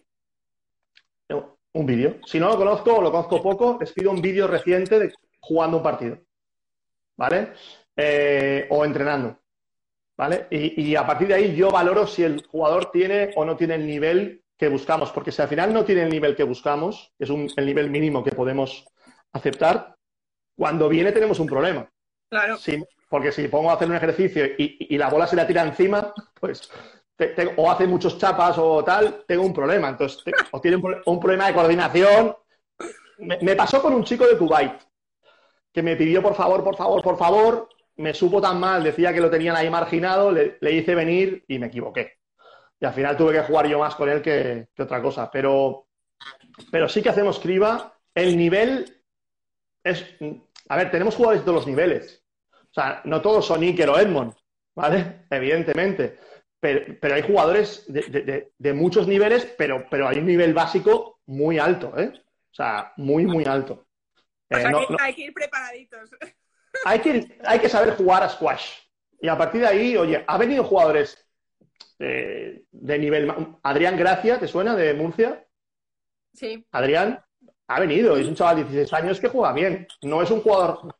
Un 1.74 1.86
vídeo. 1.86 2.18
Si 2.26 2.40
no 2.40 2.50
lo 2.50 2.58
conozco 2.58 2.96
o 2.96 3.02
lo 3.02 3.12
conozco 3.12 3.42
poco, 3.42 3.78
les 3.80 3.92
pido 3.94 4.12
un 4.12 4.22
vídeo 4.22 4.48
reciente 4.48 5.00
de 5.00 5.14
jugando 5.40 5.78
un 5.78 5.84
partido. 5.84 6.18
¿Vale? 7.16 7.54
Eh, 7.96 8.68
o 8.70 8.84
entrenando. 8.84 9.38
¿Vale? 10.18 10.48
Y, 10.52 10.82
y 10.90 10.96
a 10.96 11.06
partir 11.06 11.30
de 11.30 11.36
ahí 11.36 11.56
yo 11.56 11.72
valoro 11.72 12.06
si 12.06 12.24
el 12.24 12.46
jugador 12.46 12.92
tiene 12.92 13.32
o 13.36 13.46
no 13.46 13.56
tiene 13.56 13.76
el 13.76 13.88
nivel 13.88 14.44
que 14.58 14.68
buscamos. 14.68 15.12
Porque 15.12 15.32
si 15.32 15.42
al 15.42 15.48
final 15.48 15.74
no 15.74 15.86
tiene 15.86 16.04
el 16.04 16.10
nivel 16.10 16.36
que 16.36 16.44
buscamos, 16.44 17.12
que 17.18 17.24
es 17.24 17.30
un- 17.30 17.50
el 17.56 17.66
nivel 17.66 17.90
mínimo 17.90 18.24
que 18.24 18.32
podemos 18.32 18.86
aceptar, 19.32 19.96
cuando 20.56 20.90
viene 20.90 21.12
tenemos 21.12 21.40
un 21.40 21.48
problema. 21.48 21.90
Claro. 22.30 22.58
Sí, 22.58 22.84
porque 23.10 23.32
si 23.32 23.48
pongo 23.48 23.72
a 23.72 23.76
hacer 23.76 23.90
un 23.90 23.96
ejercicio 23.96 24.46
y, 24.58 24.94
y 24.94 24.98
la 24.98 25.10
bola 25.10 25.26
se 25.26 25.36
la 25.36 25.48
tira 25.48 25.64
encima, 25.64 26.14
pues 26.40 26.70
o 27.58 27.70
hace 27.72 27.88
muchos 27.88 28.18
chapas 28.18 28.58
o 28.58 28.84
tal, 28.84 29.24
tengo 29.28 29.44
un 29.44 29.54
problema. 29.54 29.90
Entonces, 29.90 30.24
o 30.52 30.60
tiene 30.62 30.78
un, 30.78 30.84
pro- 30.84 31.02
un 31.06 31.20
problema 31.20 31.48
de 31.48 31.54
coordinación. 31.54 32.36
Me, 33.20 33.56
pasó 33.56 33.82
con 33.82 33.94
un 33.94 34.04
chico 34.04 34.26
de 34.26 34.38
Kuwait 34.38 34.74
que 35.72 35.84
me 35.84 35.96
pidió 35.96 36.22
por 36.22 36.36
favor, 36.36 36.64
por 36.64 36.76
favor, 36.76 37.02
por 37.02 37.18
favor. 37.18 37.70
Me 37.98 38.14
supo 38.14 38.42
tan 38.42 38.60
mal, 38.60 38.84
decía 38.84 39.14
que 39.14 39.22
lo 39.22 39.30
tenían 39.30 39.56
ahí 39.56 39.70
marginado, 39.70 40.32
le, 40.32 40.58
hice 40.72 40.96
venir 40.96 41.44
y 41.48 41.60
me 41.60 41.68
equivoqué. 41.68 42.14
Y 42.80 42.86
al 42.86 42.94
final 42.94 43.16
tuve 43.16 43.34
que 43.34 43.44
jugar 43.44 43.68
yo 43.68 43.78
más 43.80 43.94
con 43.96 44.10
él 44.10 44.22
que, 44.22 44.70
que 44.74 44.84
otra 44.84 45.02
cosa. 45.02 45.30
Pero, 45.30 45.88
pero 46.72 46.90
sí 46.90 47.02
que 47.04 47.10
hacemos 47.10 47.40
criba. 47.40 47.94
El 48.16 48.36
nivel 48.38 49.04
es. 49.84 50.04
A 50.70 50.78
ver, 50.78 50.90
tenemos 50.90 51.16
jugadores 51.16 51.42
de 51.42 51.46
todos 51.46 51.58
los 51.58 51.68
niveles. 51.68 52.24
O 52.52 52.74
sea, 52.74 53.02
no 53.04 53.22
todos 53.22 53.46
son 53.46 53.62
Iker 53.62 53.90
o 53.90 54.00
Edmond, 54.00 54.34
¿vale? 54.76 55.26
Evidentemente. 55.30 56.18
Pero, 56.62 56.96
pero 57.02 57.16
hay 57.16 57.24
jugadores 57.24 57.84
de, 57.92 58.02
de- 58.04 58.22
de- 58.22 58.52
de 58.58 58.74
muchos 58.74 59.08
niveles, 59.08 59.46
pero, 59.58 59.86
pero 59.92 60.08
hay 60.08 60.20
un 60.20 60.28
nivel 60.28 60.54
básico 60.54 61.20
muy 61.26 61.58
alto, 61.60 61.94
¿eh? 61.98 62.14
O 62.16 62.54
sea, 62.54 62.94
muy, 62.98 63.26
muy 63.26 63.44
alto. 63.46 63.86
O 64.50 64.56
Eh, 64.58 64.62
sea, 64.62 64.70
no- 64.70 64.86
que 64.88 64.94
no- 64.94 64.98
hay 65.02 65.14
que 65.14 65.22
ir 65.24 65.34
preparaditos. 65.34 66.10
hay, 66.86 67.00
que, 67.00 67.38
hay 67.44 67.60
que 67.60 67.68
saber 67.70 67.96
jugar 67.96 68.24
a 68.24 68.30
squash. 68.30 68.74
Y 69.20 69.28
a 69.28 69.38
partir 69.38 69.62
de 69.62 69.68
ahí, 69.68 69.98
oye, 69.98 70.24
ha 70.26 70.38
venido 70.38 70.64
jugadores 70.64 71.28
eh, 72.00 72.64
de 72.72 73.00
nivel... 73.00 73.32
Adrián 73.64 73.98
Gracia, 73.98 74.40
¿te 74.40 74.48
suena? 74.48 74.76
De 74.76 74.94
Murcia. 74.94 75.46
Sí. 76.34 76.66
Adrián 76.72 77.24
ha 77.68 77.80
venido, 77.80 78.18
es 78.18 78.28
un 78.28 78.36
chaval 78.36 78.58
de 78.58 78.64
16 78.64 78.94
años 78.94 79.20
que 79.20 79.30
juega 79.30 79.54
bien. 79.54 79.88
No 80.02 80.22
es 80.22 80.30
un 80.32 80.42
jugador, 80.42 80.96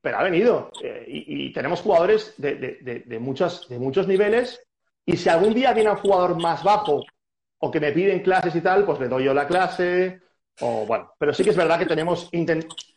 pero 0.00 0.18
ha 0.18 0.22
venido. 0.22 0.70
Eh, 0.82 1.04
y, 1.06 1.46
y 1.46 1.52
tenemos 1.52 1.80
jugadores 1.80 2.34
de, 2.38 2.54
de- 2.56 2.78
de- 2.82 3.00
de 3.00 3.18
muchas, 3.18 3.68
de 3.68 3.78
muchos 3.78 4.06
niveles. 4.08 4.60
Y 5.06 5.16
si 5.16 5.28
algún 5.28 5.54
día 5.54 5.72
viene 5.72 5.90
un 5.90 5.96
jugador 5.96 6.40
más 6.40 6.62
bajo 6.64 7.02
o 7.58 7.70
que 7.70 7.80
me 7.80 7.92
piden 7.92 8.20
clases 8.22 8.54
y 8.54 8.60
tal, 8.60 8.84
pues 8.84 8.98
le 9.00 9.08
doy 9.08 9.24
yo 9.24 9.32
la 9.32 9.46
clase. 9.46 10.20
O 10.60 10.84
bueno, 10.86 11.12
pero 11.18 11.32
sí 11.32 11.44
que 11.44 11.50
es 11.50 11.56
verdad 11.56 11.78
que 11.78 11.86
tenemos, 11.86 12.30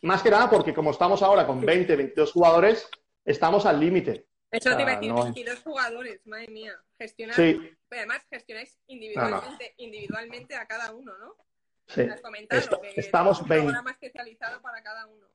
más 0.02 0.22
que 0.22 0.30
nada 0.30 0.48
porque 0.50 0.74
como 0.74 0.90
estamos 0.90 1.22
ahora 1.22 1.46
con 1.46 1.60
20, 1.60 1.94
22 1.94 2.32
jugadores, 2.32 2.88
estamos 3.24 3.64
al 3.66 3.78
límite. 3.78 4.26
Eso 4.50 4.74
te 4.76 4.82
iba 4.82 4.92
a 4.92 4.96
decir, 4.96 5.12
no. 5.12 5.22
22 5.24 5.60
jugadores, 5.62 6.20
madre 6.26 6.48
mía. 6.48 6.72
Gestionar. 6.98 7.36
Sí, 7.36 7.60
además 7.90 8.26
gestionáis 8.28 8.76
individualmente, 8.88 9.74
individualmente 9.76 10.56
a 10.56 10.66
cada 10.66 10.92
uno, 10.92 11.12
¿no? 11.18 11.34
sí. 11.86 12.02
Me 12.02 12.12
has 12.14 12.20
comentado 12.20 12.60
Est- 12.60 12.74
que 12.94 13.00
estamos 13.00 13.36
es 13.38 13.42
un 13.42 13.48
20. 13.48 13.64
programa 13.66 13.90
especializado 13.92 14.60
para 14.60 14.82
cada 14.82 15.06
uno. 15.06 15.26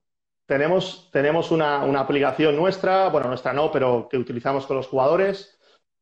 Tenemos, 0.46 1.10
tenemos 1.12 1.50
una, 1.52 1.84
una 1.86 2.02
aplicación 2.02 2.56
nuestra, 2.56 3.08
bueno, 3.10 3.30
nuestra 3.30 3.52
no, 3.54 3.72
pero 3.72 4.08
que 4.10 4.18
utilizamos 4.18 4.68
con 4.68 4.78
los 4.78 4.88
jugadores. 4.88 5.55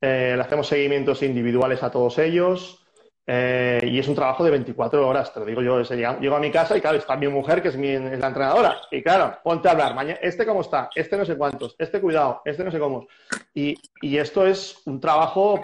Eh, 0.06 0.34
le 0.36 0.42
hacemos 0.42 0.68
seguimientos 0.68 1.24
individuales 1.24 1.82
a 1.82 1.90
todos 1.90 2.18
ellos. 2.20 2.80
eh, 3.26 3.80
y 3.90 4.00
es 4.00 4.08
un 4.10 4.16
trabajo 4.16 4.44
de 4.44 4.52
24 4.52 5.08
horas, 5.08 5.34
te 5.34 5.40
lo 5.40 5.46
digo 5.46 5.62
yo. 5.62 5.82
Llego 5.82 6.36
a 6.36 6.40
mi 6.42 6.52
casa 6.52 6.76
y, 6.76 6.82
claro, 6.82 6.98
está 6.98 7.16
mi 7.16 7.30
mujer, 7.30 7.62
que 7.62 7.70
es, 7.70 7.78
mi, 7.78 7.94
la 7.98 8.28
entrenadora. 8.28 8.82
Y, 8.92 9.02
claro, 9.02 9.38
ponte 9.42 9.70
a 9.70 9.72
hablar. 9.72 9.96
Mañana, 9.96 10.20
este 10.22 10.46
cómo 10.46 10.60
está, 10.60 10.90
este 10.94 11.16
no 11.16 11.24
sé 11.24 11.38
cuántos, 11.38 11.74
este 11.80 12.02
cuidado, 12.02 12.42
este 12.44 12.66
no 12.66 12.72
sé 12.72 12.80
cómo. 12.80 13.08
Y, 13.54 13.76
y 14.02 14.18
esto 14.18 14.46
es 14.46 14.82
un 14.88 15.00
trabajo 15.00 15.62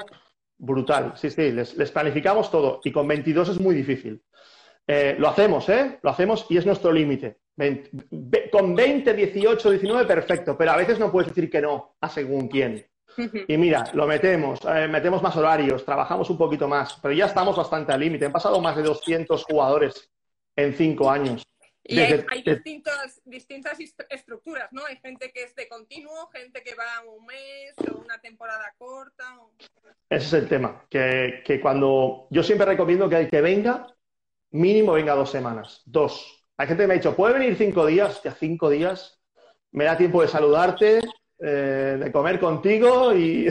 brutal. 0.58 1.12
Sí, 1.18 1.30
sí, 1.32 1.52
les, 1.52 1.74
planificamos 1.92 2.50
todo. 2.50 2.80
Y 2.86 2.94
con 2.94 3.06
22 3.10 3.50
es 3.50 3.60
muy 3.60 3.76
difícil. 3.76 4.22
Eh, 4.88 5.16
lo 5.20 5.28
hacemos, 5.28 5.68
¿eh? 5.68 6.00
Lo 6.02 6.12
hacemos 6.12 6.46
y 6.50 6.56
es 6.58 6.66
nuestro 6.66 6.94
límite. 6.94 7.40
20 7.58 7.90
ve- 8.12 8.50
con 8.50 8.74
20, 8.74 9.14
18, 9.14 9.70
19, 9.72 10.06
perfecto, 10.06 10.58
pero 10.58 10.72
a 10.72 10.78
veces 10.78 10.98
no 10.98 11.12
puedes 11.12 11.28
decir 11.28 11.50
que 11.52 11.62
no 11.62 11.96
a 12.00 12.08
según 12.08 12.48
quién. 12.48 12.86
Y 13.48 13.58
mira, 13.58 13.90
lo 13.94 14.08
metemos, 14.08 14.60
eh, 14.66 14.88
metemos 14.88 15.22
más 15.22 15.36
horarios, 15.36 15.84
trabajamos 15.84 16.30
un 16.30 16.38
poquito 16.38 16.68
más, 16.68 16.98
pero 17.02 17.14
ya 17.14 17.26
estamos 17.26 17.56
bastante 17.58 17.92
al 17.92 18.00
límite. 18.00 18.26
Han 18.26 18.32
pasado 18.32 18.60
más 18.62 18.76
de 18.76 18.84
200 18.84 19.44
jugadores 19.44 20.10
en 20.56 20.74
cinco 20.74 21.10
años. 21.10 21.46
Y 21.84 22.00
hay, 22.00 22.12
Desde- 22.12 22.26
hay 22.30 22.44
de- 22.44 22.54
distintos, 22.56 23.22
distintas 23.26 23.80
est- 23.80 24.00
estructuras, 24.10 24.70
¿no? 24.72 24.86
Hay 24.86 24.98
gente 24.98 25.32
que 25.32 25.44
es 25.44 25.56
de 25.56 25.68
continuo, 25.68 26.28
gente 26.32 26.62
que 26.64 26.76
va 26.76 26.86
un 27.12 27.26
mes 27.26 27.74
o 27.92 27.98
una 28.00 28.20
temporada 28.20 28.74
corta. 28.78 29.24
o- 29.42 29.52
Ese 30.10 30.26
es 30.28 30.34
el 30.34 30.48
tema, 30.48 30.86
que, 30.90 31.42
que 31.44 31.60
cuando 31.60 32.28
yo 32.30 32.44
siempre 32.44 32.68
recomiendo 32.68 33.10
que 33.10 33.18
el 33.18 33.30
que 33.30 33.42
venga, 33.42 33.88
mínimo 34.52 34.94
venga 34.94 35.16
dos 35.16 35.32
semanas, 35.32 35.82
dos. 35.86 36.46
Hay 36.58 36.68
gente 36.68 36.84
que 36.84 36.88
me 36.88 36.94
ha 36.94 36.98
dicho, 36.98 37.16
¿puede 37.16 37.34
venir 37.40 37.56
cinco 37.58 37.86
días? 37.86 38.10
Hostia, 38.18 38.34
cinco 38.40 38.70
días, 38.70 39.20
me 39.72 39.86
da 39.86 39.98
tiempo 39.98 40.22
de 40.22 40.28
saludarte, 40.28 41.00
eh, 41.42 41.98
de 42.00 42.12
comer 42.12 42.40
contigo 42.40 43.14
y, 43.16 43.48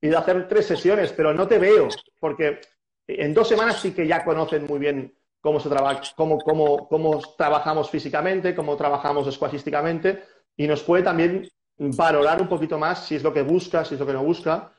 y 0.00 0.08
de 0.08 0.16
hacer 0.16 0.46
tres 0.48 0.66
sesiones, 0.66 1.12
pero 1.12 1.34
no 1.34 1.48
te 1.48 1.58
veo, 1.58 1.88
porque 2.20 2.60
en 3.06 3.34
dos 3.34 3.48
semanas 3.48 3.80
sí 3.80 3.92
que 3.92 4.06
ya 4.06 4.24
conocen 4.24 4.66
muy 4.66 4.78
bien 4.78 5.14
cómo 5.40 5.60
se 5.60 5.68
trabaja, 5.68 6.00
cómo, 6.16 6.38
cómo, 6.38 6.88
cómo 6.88 7.20
trabajamos 7.36 7.90
físicamente, 7.90 8.54
cómo 8.54 8.76
trabajamos 8.76 9.32
squashísticamente, 9.34 10.22
y 10.56 10.66
nos 10.66 10.82
puede 10.82 11.02
también 11.02 11.48
valorar 11.76 12.40
un 12.40 12.48
poquito 12.48 12.78
más 12.78 13.06
si 13.06 13.16
es 13.16 13.22
lo 13.22 13.32
que 13.32 13.42
busca, 13.42 13.84
si 13.84 13.94
es 13.94 14.00
lo 14.00 14.06
que 14.06 14.12
no 14.12 14.24
busca. 14.24 14.72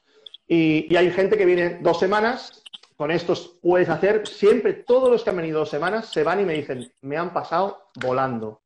Y, 0.47 0.91
y 0.91 0.95
hay 0.95 1.11
gente 1.11 1.37
que 1.37 1.45
viene 1.45 1.79
dos 1.81 1.99
semanas, 1.99 2.63
con 2.95 3.11
estos 3.11 3.59
puedes 3.61 3.89
hacer, 3.89 4.25
siempre 4.25 4.73
todos 4.73 5.11
los 5.11 5.23
que 5.23 5.29
han 5.29 5.37
venido 5.37 5.59
dos 5.59 5.69
semanas 5.69 6.07
se 6.07 6.23
van 6.23 6.39
y 6.39 6.45
me 6.45 6.53
dicen, 6.53 6.91
me 7.01 7.17
han 7.17 7.33
pasado 7.33 7.89
volando. 8.01 8.61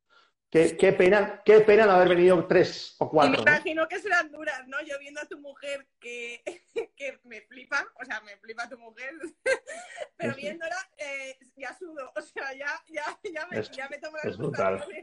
Qué, 0.50 0.76
qué 0.76 0.92
pena, 0.92 1.42
qué 1.44 1.60
pena 1.60 1.86
no 1.86 1.92
haber 1.92 2.08
venido 2.08 2.44
tres 2.46 2.96
o 2.98 3.04
Y 3.04 3.06
me 3.06 3.10
cuatro. 3.10 3.44
¿no? 3.44 3.50
imagino 3.52 3.86
que 3.86 4.00
serán 4.00 4.32
duras, 4.32 4.66
¿no? 4.66 4.78
Yo 4.82 4.98
viendo 4.98 5.20
a 5.20 5.26
tu 5.26 5.38
mujer 5.38 5.86
que, 6.00 6.42
que 6.96 7.20
me 7.24 7.40
flipa, 7.42 7.86
o 8.00 8.04
sea, 8.04 8.20
me 8.22 8.36
flipa 8.38 8.68
tu 8.68 8.76
mujer, 8.76 9.12
pero 10.16 10.34
viéndola 10.34 10.76
eh, 10.98 11.38
ya 11.56 11.72
sudo, 11.78 12.12
o 12.16 12.20
sea, 12.20 12.52
ya, 12.54 12.66
ya, 12.88 13.04
ya, 13.32 13.46
me, 13.46 13.58
Es- 13.60 13.70
ya 13.70 13.88
me 13.88 13.98
tomo 13.98 14.16
es 14.18 14.24
las 14.24 14.38
brutal. 14.38 14.84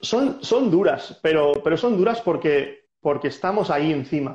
Son, 0.00 0.42
son 0.44 0.70
duras, 0.70 1.18
pero, 1.22 1.52
pero 1.64 1.76
son 1.76 1.96
duras 1.96 2.20
porque, 2.20 2.86
porque 3.00 3.28
estamos 3.28 3.68
ahí 3.70 3.92
encima. 3.92 4.32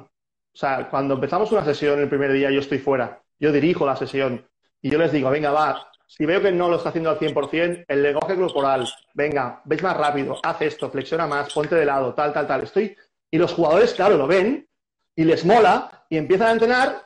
O 0.54 0.58
sea, 0.58 0.90
cuando 0.90 1.14
empezamos 1.16 1.52
una 1.54 1.64
sesión 1.64 2.00
el 2.02 2.10
primer 2.10 2.34
día, 2.34 2.52
yo 2.52 2.60
estoy 2.60 2.80
fuera, 2.80 3.24
yo 3.40 3.52
dirijo 3.54 3.86
la 3.86 3.96
sesión 3.96 4.46
y 4.82 4.90
yo 4.92 4.98
les 5.00 5.14
digo, 5.14 5.30
venga, 5.30 5.52
va, 5.52 5.90
si 6.16 6.26
veo 6.26 6.42
que 6.42 6.52
no 6.52 6.70
lo 6.70 6.76
está 6.78 6.90
haciendo 6.90 7.10
al 7.10 7.18
100%, 7.20 7.86
el 7.88 8.04
lenguaje 8.04 8.36
corporal, 8.36 8.88
venga, 9.14 9.62
ves 9.66 9.82
más 9.82 9.98
rápido, 9.98 10.38
haz 10.44 10.62
esto, 10.62 10.90
flexiona 10.92 11.26
más, 11.26 11.52
ponte 11.54 11.76
de 11.76 11.86
lado, 11.86 12.14
tal, 12.14 12.32
tal, 12.34 12.46
tal. 12.48 12.64
Estoy... 12.64 12.96
Y 13.32 13.38
los 13.40 13.54
jugadores, 13.54 13.94
claro, 13.96 14.16
lo 14.16 14.28
ven 14.28 14.68
y 15.16 15.24
les 15.24 15.44
mola 15.44 16.06
y 16.08 16.18
empiezan 16.18 16.50
a 16.50 16.52
entrenar 16.52 17.02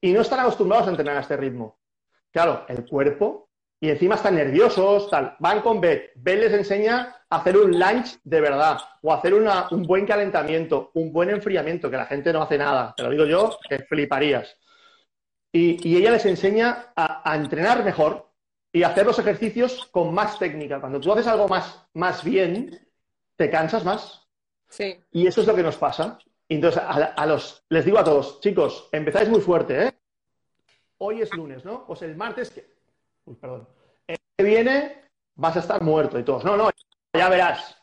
y 0.00 0.12
no 0.12 0.22
están 0.22 0.40
acostumbrados 0.40 0.88
a 0.88 0.90
entrenar 0.90 1.16
a 1.16 1.20
este 1.20 1.36
ritmo. 1.36 1.78
Claro, 2.32 2.64
el 2.68 2.84
cuerpo 2.84 3.48
y 3.80 3.88
encima 3.90 4.16
están 4.16 4.34
nerviosos, 4.34 5.08
tal. 5.08 5.36
Van 5.38 5.60
con 5.60 5.80
Bet. 5.80 6.10
Bet 6.16 6.40
les 6.40 6.52
enseña 6.52 7.14
a 7.30 7.36
hacer 7.36 7.56
un 7.56 7.78
lunch 7.78 8.18
de 8.24 8.40
verdad 8.40 8.78
o 9.02 9.12
hacer 9.14 9.34
una- 9.34 9.68
un 9.70 9.84
buen 9.84 10.04
calentamiento, 10.04 10.90
un 10.94 11.12
buen 11.12 11.30
enfriamiento, 11.30 11.88
que 11.88 11.96
la 11.96 12.06
gente 12.06 12.32
no 12.32 12.42
hace 12.42 12.58
nada. 12.58 12.92
Te 12.96 13.04
lo 13.04 13.10
digo 13.10 13.24
yo, 13.26 13.56
que 13.68 13.78
fliparías. 13.78 14.56
Y, 15.52 15.88
y 15.88 15.96
ella 15.96 16.10
les 16.10 16.26
enseña 16.26 16.92
a, 16.96 17.22
a 17.30 17.36
entrenar 17.36 17.84
mejor 17.84 18.27
y 18.72 18.82
hacer 18.82 19.06
los 19.06 19.18
ejercicios 19.18 19.86
con 19.90 20.12
más 20.12 20.38
técnica. 20.38 20.80
Cuando 20.80 21.00
tú 21.00 21.12
haces 21.12 21.26
algo 21.26 21.48
más, 21.48 21.86
más 21.94 22.22
bien, 22.22 22.78
te 23.36 23.50
cansas 23.50 23.84
más. 23.84 24.28
Sí. 24.68 25.02
Y 25.12 25.26
eso 25.26 25.40
es 25.40 25.46
lo 25.46 25.54
que 25.54 25.62
nos 25.62 25.76
pasa. 25.76 26.18
Y 26.48 26.56
entonces, 26.56 26.82
a, 26.82 26.92
a 26.92 27.26
los, 27.26 27.64
les 27.68 27.84
digo 27.84 27.98
a 27.98 28.04
todos, 28.04 28.40
chicos, 28.40 28.88
empezáis 28.92 29.28
muy 29.28 29.40
fuerte, 29.40 29.86
¿eh? 29.86 29.98
Hoy 30.98 31.22
es 31.22 31.32
lunes, 31.34 31.64
¿no? 31.64 31.86
Pues 31.86 32.02
el 32.02 32.16
martes 32.16 32.50
que... 32.50 32.66
Uy, 33.24 33.36
perdón. 33.36 33.68
El 34.06 34.18
que 34.36 34.44
viene 34.44 35.02
vas 35.36 35.56
a 35.56 35.60
estar 35.60 35.80
muerto 35.82 36.18
y 36.18 36.24
todos. 36.24 36.44
No, 36.44 36.56
no, 36.56 36.70
ya 37.12 37.28
verás. 37.28 37.76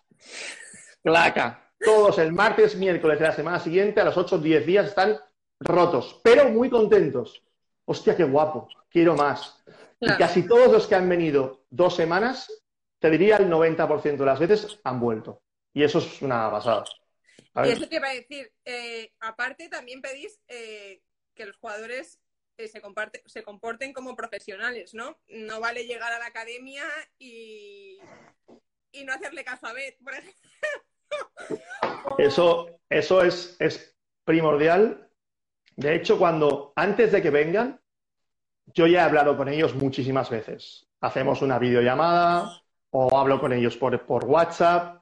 Claca. 1.01 1.71
Todos 1.79 2.17
el 2.19 2.33
martes, 2.33 2.75
miércoles 2.75 3.19
de 3.19 3.25
la 3.25 3.31
semana 3.31 3.59
siguiente, 3.59 4.01
a 4.01 4.05
los 4.05 4.17
8 4.17 4.35
o 4.35 4.39
10 4.39 4.65
días, 4.65 4.87
están 4.87 5.17
rotos, 5.59 6.19
pero 6.23 6.49
muy 6.49 6.69
contentos. 6.69 7.41
Hostia, 7.85 8.15
qué 8.15 8.23
guapo. 8.23 8.67
Quiero 8.89 9.15
más. 9.15 9.63
Y 9.99 10.07
casi 10.17 10.47
todos 10.47 10.71
los 10.71 10.87
que 10.87 10.95
han 10.95 11.07
venido 11.09 11.65
dos 11.69 11.95
semanas, 11.95 12.51
te 12.99 13.09
diría 13.09 13.37
el 13.37 13.49
90% 13.49 14.17
de 14.17 14.25
las 14.25 14.39
veces 14.39 14.79
han 14.83 14.99
vuelto. 14.99 15.41
Y 15.73 15.83
eso 15.83 15.99
es 15.99 16.21
una 16.21 16.49
pasada. 16.51 16.83
Y 17.63 17.69
eso 17.69 17.87
te 17.87 17.95
iba 17.95 18.09
a 18.09 18.13
decir, 18.13 18.51
eh, 18.65 19.13
aparte 19.19 19.69
también 19.69 20.01
pedís 20.01 20.39
eh, 20.47 21.01
que 21.33 21.45
los 21.45 21.57
jugadores 21.57 22.19
eh, 22.57 22.67
se, 22.67 22.81
comparte- 22.81 23.21
se 23.25 23.43
comporten 23.43 23.93
como 23.93 24.15
profesionales, 24.15 24.93
¿no? 24.93 25.19
No 25.27 25.59
vale 25.59 25.85
llegar 25.85 26.13
a 26.13 26.19
la 26.19 26.27
academia 26.27 26.83
y, 27.19 27.99
y 28.91 29.03
no 29.03 29.13
hacerle 29.13 29.43
caso 29.43 29.67
a 29.67 29.73
Beth, 29.73 29.97
por 30.03 30.13
ejemplo. 30.13 30.49
Eso, 32.17 32.79
eso 32.89 33.23
es, 33.23 33.55
es 33.59 33.95
primordial. 34.23 35.09
De 35.75 35.95
hecho, 35.95 36.17
cuando 36.17 36.71
antes 36.75 37.11
de 37.11 37.21
que 37.21 37.29
vengan, 37.29 37.81
yo 38.73 38.87
ya 38.87 38.99
he 38.99 39.03
hablado 39.03 39.37
con 39.37 39.47
ellos 39.49 39.75
muchísimas 39.75 40.29
veces. 40.29 40.87
Hacemos 41.01 41.41
una 41.41 41.59
videollamada 41.59 42.61
o 42.91 43.17
hablo 43.17 43.39
con 43.39 43.53
ellos 43.53 43.77
por, 43.77 44.05
por 44.05 44.25
WhatsApp. 44.25 45.01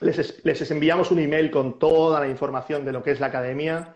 Les, 0.00 0.18
es- 0.18 0.44
les 0.44 0.70
enviamos 0.70 1.10
un 1.10 1.18
email 1.20 1.50
con 1.50 1.78
toda 1.78 2.20
la 2.20 2.28
información 2.28 2.84
de 2.84 2.92
lo 2.92 3.02
que 3.02 3.12
es 3.12 3.20
la 3.20 3.26
academia. 3.26 3.94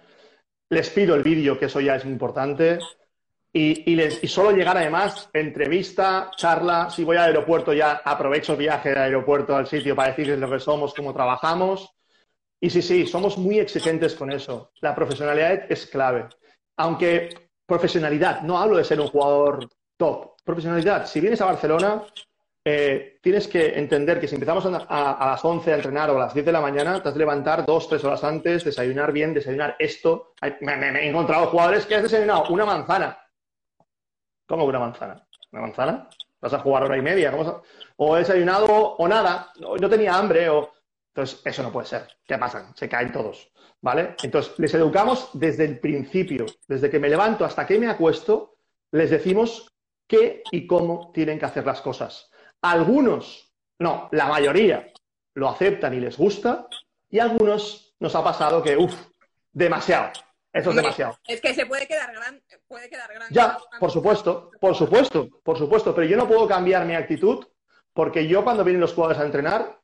Les 0.71 0.91
pido 0.91 1.15
el 1.15 1.23
vídeo, 1.23 1.59
que 1.59 1.67
eso 1.67 1.81
ya 1.81 1.97
es 1.97 2.05
importante. 2.05 2.79
Y, 3.53 3.91
y 3.91 3.97
les, 3.97 4.23
y 4.23 4.29
solo 4.29 4.51
llegar 4.53 4.77
además, 4.77 5.31
entrevista, 5.33 6.31
charla. 6.37 6.91
Si 6.91 7.03
voy 7.05 7.17
al 7.17 7.25
aeropuerto 7.25 7.73
ya 7.73 8.03
aprovecho 8.05 8.53
el 8.53 8.59
viaje 8.59 8.91
del 8.91 8.99
aeropuerto 8.99 9.57
al 9.57 9.67
sitio 9.67 9.97
para 9.97 10.11
decirles 10.11 10.39
lo 10.39 10.51
que 10.51 10.61
somos, 10.61 10.95
cómo 10.95 11.15
trabajamos. 11.15 11.91
Y 12.61 12.71
sí, 12.71 12.83
sí, 12.83 13.07
somos 13.07 13.39
muy 13.39 13.59
exigentes 13.59 14.15
con 14.15 14.31
eso. 14.33 14.73
La 14.81 14.95
profesionalidad 14.95 15.71
es 15.71 15.87
clave. 15.87 16.29
Aunque 16.77 17.48
profesionalidad, 17.69 18.41
no 18.41 18.59
hablo 18.59 18.79
de 18.79 18.85
ser 18.85 18.99
un 18.99 19.09
jugador 19.09 19.69
top. 19.99 20.37
Profesionalidad, 20.43 21.07
si 21.07 21.21
vienes 21.21 21.41
a 21.43 21.45
Barcelona, 21.45 22.03
eh, 22.65 23.19
tienes 23.23 23.47
que 23.47 23.79
entender 23.79 24.19
que 24.19 24.27
si 24.27 24.37
empezamos 24.37 24.65
a, 24.65 25.27
las 25.27 25.45
11 25.45 25.73
a 25.73 25.77
entrenar 25.77 26.09
o 26.11 26.17
a 26.17 26.21
las 26.21 26.35
10 26.35 26.47
de 26.47 26.53
la 26.53 26.63
mañana, 26.63 27.03
te 27.03 27.11
has 27.11 27.15
de 27.15 27.19
levantar 27.19 27.67
dos, 27.67 27.87
tres 27.87 28.03
horas 28.05 28.25
antes, 28.25 28.65
desayunar 28.65 29.13
bien, 29.13 29.35
desayunar 29.35 29.77
esto. 29.79 30.33
Me, 30.63 30.73
he 30.73 31.09
encontrado 31.09 31.49
jugadores 31.49 31.85
que 31.85 31.97
has 31.97 32.03
desayunado 32.03 32.45
una 32.49 32.65
manzana. 32.65 33.19
¿Cómo 34.47 34.65
una 34.65 34.79
manzana? 34.79 35.27
¿Una 35.53 35.61
manzana? 35.61 36.09
¿Vas 36.41 36.55
a 36.55 36.61
jugar 36.61 36.85
hora 36.85 36.97
y 36.97 37.03
media? 37.03 37.31
¿Cómo 37.31 37.63
O 37.97 38.17
he 38.17 38.21
desayunado 38.21 38.67
o 38.67 39.07
nada, 39.07 39.53
no, 39.61 39.77
no 39.77 39.91
tenía 39.91 40.15
hambre, 40.15 40.49
o... 40.49 40.73
Entonces, 41.19 41.43
eso 41.45 41.65
no 41.65 41.73
puede 41.73 41.89
ser. 41.89 42.07
¿Qué 42.25 42.39
pasa? 42.39 42.73
Se 42.77 42.89
caen 42.89 43.11
todos, 43.11 43.51
¿vale? 43.81 44.15
Entonces, 44.23 44.57
les 44.57 44.73
educamos 44.75 45.31
desde 45.33 45.65
el 45.65 45.81
principio, 45.81 46.47
desde 46.69 46.89
que 46.89 47.01
me 47.01 47.09
levanto 47.09 47.45
hasta 47.45 47.67
que 47.67 47.77
me 47.77 47.89
acuesto, 47.89 48.55
les 48.93 49.11
decimos 49.11 49.69
qué 50.07 50.45
y 50.53 50.65
cómo 50.69 51.11
tienen 51.13 51.41
que 51.41 51.47
hacer 51.47 51.67
las 51.67 51.81
cosas. 51.81 52.31
Algunos, 52.63 53.53
no, 53.81 54.09
la 54.13 54.29
mayoría, 54.29 54.93
lo 55.35 55.49
aceptan 55.49 55.93
y 55.95 55.99
les 55.99 56.17
gusta, 56.17 56.69
y 57.11 57.19
algunos 57.19 57.97
nos 57.99 58.15
ha 58.15 58.23
pasado 58.23 58.63
que, 58.63 58.77
uff, 58.77 58.95
demasiado. 59.51 60.13
Eso 60.53 60.71
es 60.71 60.77
demasiado. 60.77 61.19
Es 61.27 61.41
que 61.41 61.53
se 61.53 61.67
puede 61.67 61.89
quedar 61.89 62.13
grande, 62.13 62.45
puede 62.69 62.89
quedar 62.89 63.13
grande. 63.13 63.35
Ya, 63.35 63.59
por 63.81 63.91
supuesto, 63.91 64.53
por 64.61 64.77
supuesto, 64.77 65.29
por 65.43 65.59
supuesto, 65.59 65.93
pero 65.97 66.07
yo 66.07 66.17
no 66.17 66.29
puedo 66.29 66.47
cambiar 66.47 66.87
mi 66.87 66.95
actitud 66.95 67.45
porque 67.93 68.29
yo 68.29 68.45
cuando 68.45 68.63
vienen 68.63 68.81
los 68.81 68.95
jugadores 68.95 69.21
a 69.21 69.27
entrenar, 69.27 69.78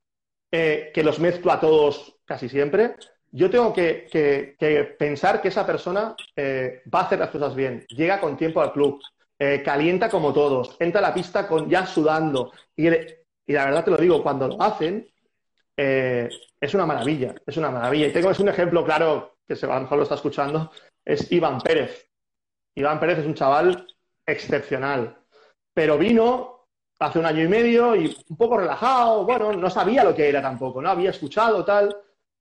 eh, 0.56 0.92
que 0.94 1.02
los 1.02 1.18
mezclo 1.18 1.50
a 1.50 1.58
todos 1.58 2.14
casi 2.24 2.48
siempre, 2.48 2.94
yo 3.32 3.50
tengo 3.50 3.72
que, 3.72 4.54
pensar 4.96 5.42
que 5.42 5.48
esa 5.48 5.66
persona 5.66 6.14
eh, 6.36 6.80
va 6.94 7.00
a 7.00 7.02
hacer 7.06 7.18
las 7.18 7.30
cosas 7.30 7.56
bien, 7.56 7.84
llega 7.88 8.20
con 8.20 8.36
tiempo 8.36 8.60
al 8.60 8.72
club, 8.72 9.02
eh, 9.36 9.64
calienta 9.64 10.08
como 10.08 10.32
todos, 10.32 10.76
entra 10.78 11.00
a 11.00 11.08
la 11.08 11.12
pista 11.12 11.48
con 11.48 11.68
ya 11.68 11.84
sudando 11.86 12.52
y, 12.76 12.88
la 12.88 13.64
verdad 13.64 13.84
te 13.84 13.90
lo 13.90 13.96
digo, 13.96 14.22
cuando 14.22 14.46
lo 14.46 14.62
hacen, 14.62 15.08
es 15.76 16.72
una 16.72 16.86
maravilla, 16.86 17.34
es 17.44 17.56
una 17.56 17.72
maravilla. 17.72 18.06
Y 18.06 18.12
tengo 18.12 18.30
un 18.38 18.48
ejemplo 18.48 18.84
claro 18.84 19.38
que 19.48 19.56
se, 19.56 19.66
a 19.66 19.80
lo 19.80 19.96
lo 19.96 20.02
está 20.04 20.14
escuchando, 20.14 20.70
es 21.04 21.32
Iván 21.32 21.60
Pérez. 21.62 22.08
Iván 22.76 23.00
Pérez 23.00 23.18
es 23.18 23.26
un 23.26 23.34
chaval 23.34 23.88
excepcional, 24.24 25.18
pero 25.74 25.98
vino 25.98 26.53
hace 26.98 27.18
un 27.18 27.26
año 27.26 27.42
y 27.42 27.48
medio 27.48 27.96
y 27.96 28.16
un 28.28 28.36
poco 28.36 28.58
relajado, 28.58 29.24
bueno, 29.24 29.52
no 29.52 29.70
sabía 29.70 30.04
lo 30.04 30.14
que 30.14 30.28
era 30.28 30.40
tampoco, 30.40 30.80
no 30.80 30.90
había 30.90 31.10
escuchado 31.10 31.64
tal. 31.64 31.94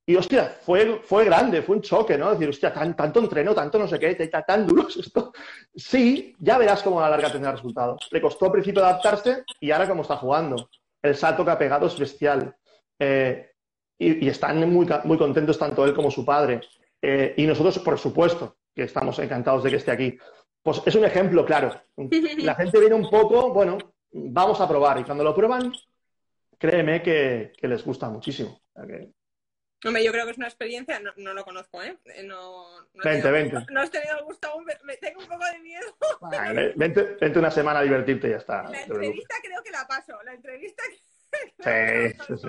Y 0.06 0.16
hostia, 0.16 0.58
fue, 0.60 1.00
fue 1.02 1.24
grande, 1.24 1.62
fue 1.62 1.76
un 1.76 1.82
choque, 1.82 2.18
¿no? 2.18 2.30
Decir, 2.30 2.50
hostia, 2.50 2.72
tan, 2.72 2.94
tanto 2.94 3.20
entreno, 3.20 3.54
tanto 3.54 3.78
no 3.78 3.88
sé 3.88 3.98
qué, 3.98 4.14
tan, 4.14 4.44
tan 4.44 4.66
duro 4.66 4.86
es 4.88 4.96
esto. 4.98 5.32
Sí, 5.74 6.34
ya 6.38 6.58
verás 6.58 6.82
cómo 6.82 7.00
a 7.00 7.04
la 7.04 7.10
larga 7.10 7.32
tendrá 7.32 7.52
resultados. 7.52 8.06
Le 8.10 8.20
costó 8.20 8.46
al 8.46 8.52
principio 8.52 8.84
adaptarse 8.84 9.44
y 9.60 9.70
ahora 9.70 9.88
cómo 9.88 10.02
está 10.02 10.16
jugando. 10.16 10.68
El 11.02 11.14
salto 11.16 11.42
que 11.42 11.50
ha 11.52 11.58
pegado 11.58 11.86
es 11.86 11.98
bestial. 11.98 12.54
Eh, 12.98 13.50
y, 13.98 14.26
y 14.26 14.28
están 14.28 14.70
muy, 14.70 14.86
muy 15.04 15.16
contentos 15.16 15.58
tanto 15.58 15.86
él 15.86 15.94
como 15.94 16.10
su 16.10 16.22
padre. 16.22 16.60
Eh, 17.00 17.34
y 17.38 17.46
nosotros, 17.46 17.78
por 17.78 17.98
supuesto, 17.98 18.56
que 18.74 18.82
estamos 18.82 19.18
encantados 19.18 19.62
de 19.62 19.70
que 19.70 19.76
esté 19.76 19.90
aquí. 19.90 20.18
Pues 20.62 20.82
es 20.84 20.94
un 20.94 21.04
ejemplo 21.04 21.44
claro. 21.44 21.80
La 22.38 22.54
gente 22.54 22.80
viene 22.80 22.94
un 22.94 23.08
poco, 23.08 23.52
bueno, 23.52 23.78
vamos 24.14 24.60
a 24.60 24.68
probar. 24.68 24.98
Y 25.00 25.04
cuando 25.04 25.24
lo 25.24 25.34
prueban, 25.34 25.72
créeme 26.58 27.02
que, 27.02 27.52
que 27.56 27.68
les 27.68 27.84
gusta 27.84 28.08
muchísimo. 28.08 28.60
O 28.74 28.80
sea 28.80 28.86
que- 28.86 29.10
Hombre, 29.86 30.02
yo 30.02 30.12
creo 30.12 30.24
que 30.24 30.30
es 30.30 30.38
una 30.38 30.46
experiencia, 30.46 30.98
no, 30.98 31.12
no 31.18 31.34
lo 31.34 31.44
conozco, 31.44 31.82
¿eh? 31.82 31.98
Eh, 32.06 32.22
No, 32.22 32.64
Vente, 32.94 33.20
tenido- 33.28 33.32
vente. 33.32 33.56
No 33.70 33.82
has 33.82 33.90
tenido 33.90 34.16
el 34.18 34.24
gusto 34.24 34.48
aún, 34.48 34.64
me, 34.64 34.74
me 34.84 34.96
tengo 34.96 35.20
un 35.20 35.26
poco 35.28 35.44
de 35.44 35.58
miedo. 35.58 35.86
Vale, 36.22 36.72
vente, 36.74 37.02
vente 37.20 37.38
una 37.38 37.50
semana 37.50 37.80
a 37.80 37.82
divertirte 37.82 38.28
y 38.28 38.30
ya 38.30 38.36
está. 38.38 38.62
La 38.70 38.82
entrevista 38.82 39.34
creo 39.42 39.62
que 39.62 39.70
la 39.70 39.86
paso, 39.86 40.22
la 40.22 40.32
entrevista 40.32 40.82
creo 41.30 41.52
que 41.58 41.62
Sí, 41.62 41.64
la 41.64 42.08
sí, 42.08 42.14
paso, 42.16 42.36
sí. 42.38 42.48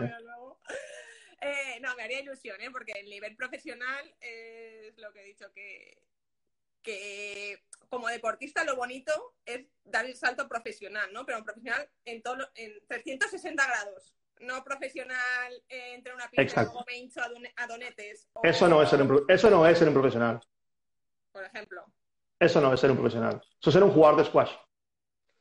Eh, 1.41 1.80
no, 1.82 1.93
me 1.95 2.04
haría 2.04 2.21
ilusión, 2.21 2.60
¿eh? 2.62 2.71
Porque 2.71 2.93
el 2.93 3.10
nivel 3.10 3.36
profesional 3.36 4.15
es 4.21 4.97
lo 4.97 5.12
que 5.12 5.19
he 5.21 5.25
dicho, 5.25 5.51
que, 5.54 5.97
que 6.86 7.63
como 7.89 8.08
deportista 8.08 8.63
lo 8.63 8.76
bonito 8.76 9.36
es 9.45 9.65
dar 9.84 10.06
el 10.06 10.15
salto 10.15 10.48
profesional, 10.48 11.12
¿no? 11.12 11.26
Pero 11.26 11.43
profesional 11.43 11.89
en, 12.06 12.21
todo, 12.21 12.48
en 12.56 12.74
360 12.88 13.65
grados. 13.65 14.13
No 14.41 14.63
profesional 14.63 15.54
eh, 15.69 15.93
entre 15.95 16.13
una 16.13 16.30
pista 16.30 16.62
y 16.62 16.65
luego 16.65 16.84
me 16.88 16.98
hincho 16.98 17.21
a, 17.21 17.30
done- 17.30 17.54
a 17.56 17.67
donetes. 17.67 18.28
o- 18.34 18.41
Eso 18.43 18.67
no 18.67 18.82
es 18.82 18.89
ser 18.89 19.02
un, 19.02 19.26
eso 19.28 19.50
no 19.50 19.65
es 19.67 19.78
ser 19.78 19.88
un 19.88 19.93
profesional. 19.93 20.39
Por 21.32 21.43
ejemplo. 21.43 21.86
Eso 22.39 22.60
no 22.62 22.74
es 22.74 22.80
ser 22.80 22.91
un 22.91 22.98
profesional. 22.98 23.41
Eso 23.60 23.69
es 23.69 23.74
ser 23.74 23.84
un 23.84 23.91
jugador 23.91 24.19
de 24.19 24.26
squash. 24.26 24.52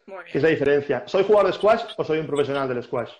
Muy 0.07 0.25
es 0.33 0.43
la 0.43 0.49
diferencia. 0.49 1.03
¿Soy 1.09 1.25
jugador 1.25 1.49
de 1.51 1.59
squash 1.59 1.83
o 1.97 2.05
soy 2.05 2.19
un 2.19 2.27
profesional 2.27 2.69
del 2.69 2.83
squash? 2.83 3.11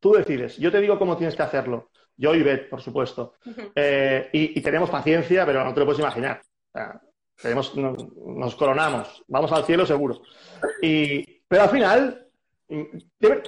Tú 0.00 0.12
decides. 0.12 0.58
Yo 0.58 0.70
te 0.70 0.80
digo 0.80 0.98
cómo 0.98 1.16
tienes 1.16 1.34
que 1.36 1.42
hacerlo. 1.42 1.90
Yo 2.16 2.34
y 2.34 2.42
Beth, 2.42 2.68
por 2.68 2.82
supuesto. 2.82 3.34
Eh, 3.74 4.28
y, 4.32 4.58
y 4.58 4.62
tenemos 4.62 4.90
paciencia, 4.90 5.46
pero 5.46 5.64
no 5.64 5.72
te 5.72 5.80
lo 5.80 5.86
puedes 5.86 6.00
imaginar. 6.00 6.42
O 6.42 6.70
sea, 6.72 7.00
tenemos, 7.40 7.74
no- 7.76 7.96
nos 8.16 8.54
coronamos. 8.56 9.22
Vamos 9.28 9.52
al 9.52 9.64
cielo 9.64 9.84
seguro. 9.86 10.22
Y, 10.82 11.22
pero 11.48 11.62
al 11.64 11.70
final, 11.70 12.28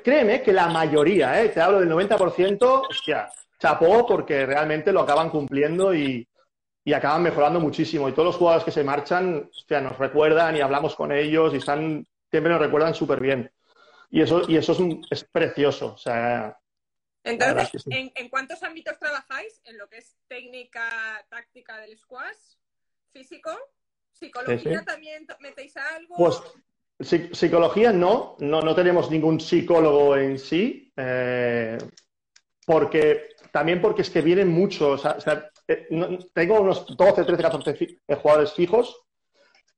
créeme 0.03 0.43
que 0.43 0.53
la 0.53 0.69
mayoría, 0.69 1.43
¿eh? 1.43 1.49
te 1.51 1.61
hablo 1.61 1.81
del 1.81 1.89
90%, 1.91 2.87
hostia, 2.89 3.31
chapó 3.59 4.07
porque 4.07 4.45
realmente 4.47 4.93
lo 4.93 5.01
acaban 5.01 5.31
cumpliendo 5.31 5.95
y, 5.95 6.29
y 6.85 6.93
acaban 6.93 7.23
mejorando 7.23 7.61
muchísimo. 7.61 8.09
Y 8.09 8.13
todos 8.13 8.27
los 8.27 8.37
jugadores 8.37 8.65
que 8.65 8.71
se 8.71 8.85
marchan, 8.85 9.49
hostia, 9.51 9.81
nos 9.81 9.99
recuerdan 9.99 10.57
y 10.57 10.61
hablamos 10.61 10.95
con 10.95 11.13
ellos 11.13 11.55
y 11.55 11.59
están, 11.59 12.07
siempre 12.31 12.53
nos 12.53 12.61
recuerdan 12.61 12.95
súper 12.95 13.21
bien. 13.21 13.51
Y 14.11 14.21
eso, 14.23 14.43
y 14.49 14.57
eso 14.57 14.73
es, 14.73 14.79
un- 14.79 15.05
es 15.11 15.25
precioso. 15.25 15.95
O 15.95 15.99
sea, 15.99 16.57
Entonces, 17.25 17.65
es 17.65 17.71
que 17.71 17.79
sí. 17.81 17.91
¿en, 17.91 18.13
en 18.15 18.29
cuántos 18.29 18.63
ámbitos 18.63 18.99
trabajáis? 18.99 19.61
¿En 19.65 19.79
lo 19.79 19.89
que 19.89 19.99
es 19.99 20.17
técnica, 20.29 20.85
táctica 21.29 21.79
del 21.79 21.99
squash? 21.99 22.55
¿Físico? 23.13 23.51
¿Psicología 24.19 24.59
Sí, 24.59 24.79
sí. 24.79 24.85
también 24.85 25.27
metéis 25.41 25.77
algo? 25.77 26.15
Pues 26.17 26.43
psi- 26.99 27.35
psicología 27.35 27.93
no, 27.93 28.37
no, 28.41 28.61
no 28.63 28.75
tenemos 28.75 29.11
ningún 29.11 29.41
psicólogo 29.41 30.17
en 30.17 30.39
sí, 30.39 30.93
eh, 30.97 31.79
porque 32.65 33.29
también 33.53 33.81
porque 33.81 34.03
es 34.03 34.11
que 34.11 34.23
vienen 34.23 34.49
muchos, 34.49 35.05
o 35.05 35.21
sea, 35.21 35.51
eh, 35.69 35.87
no- 35.91 36.19
tengo 36.33 36.61
unos 36.61 36.97
12, 36.97 37.25
13, 37.25 37.43
14 37.43 37.75
fi- 37.75 37.99
eh, 38.09 38.15
jugadores 38.17 38.53
fijos 38.55 39.03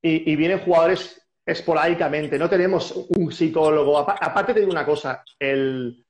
y, 0.01 0.31
y 0.31 0.35
vienen 0.35 0.59
jugadores 0.59 1.21
esporádicamente, 1.45 2.37
no 2.37 2.49
tenemos 2.49 2.91
un 3.17 3.31
psicólogo. 3.31 3.97
Aparte 3.97 4.53
te 4.53 4.59
digo 4.61 4.71
una 4.71 4.85
cosa, 4.85 5.23
el, 5.39 6.05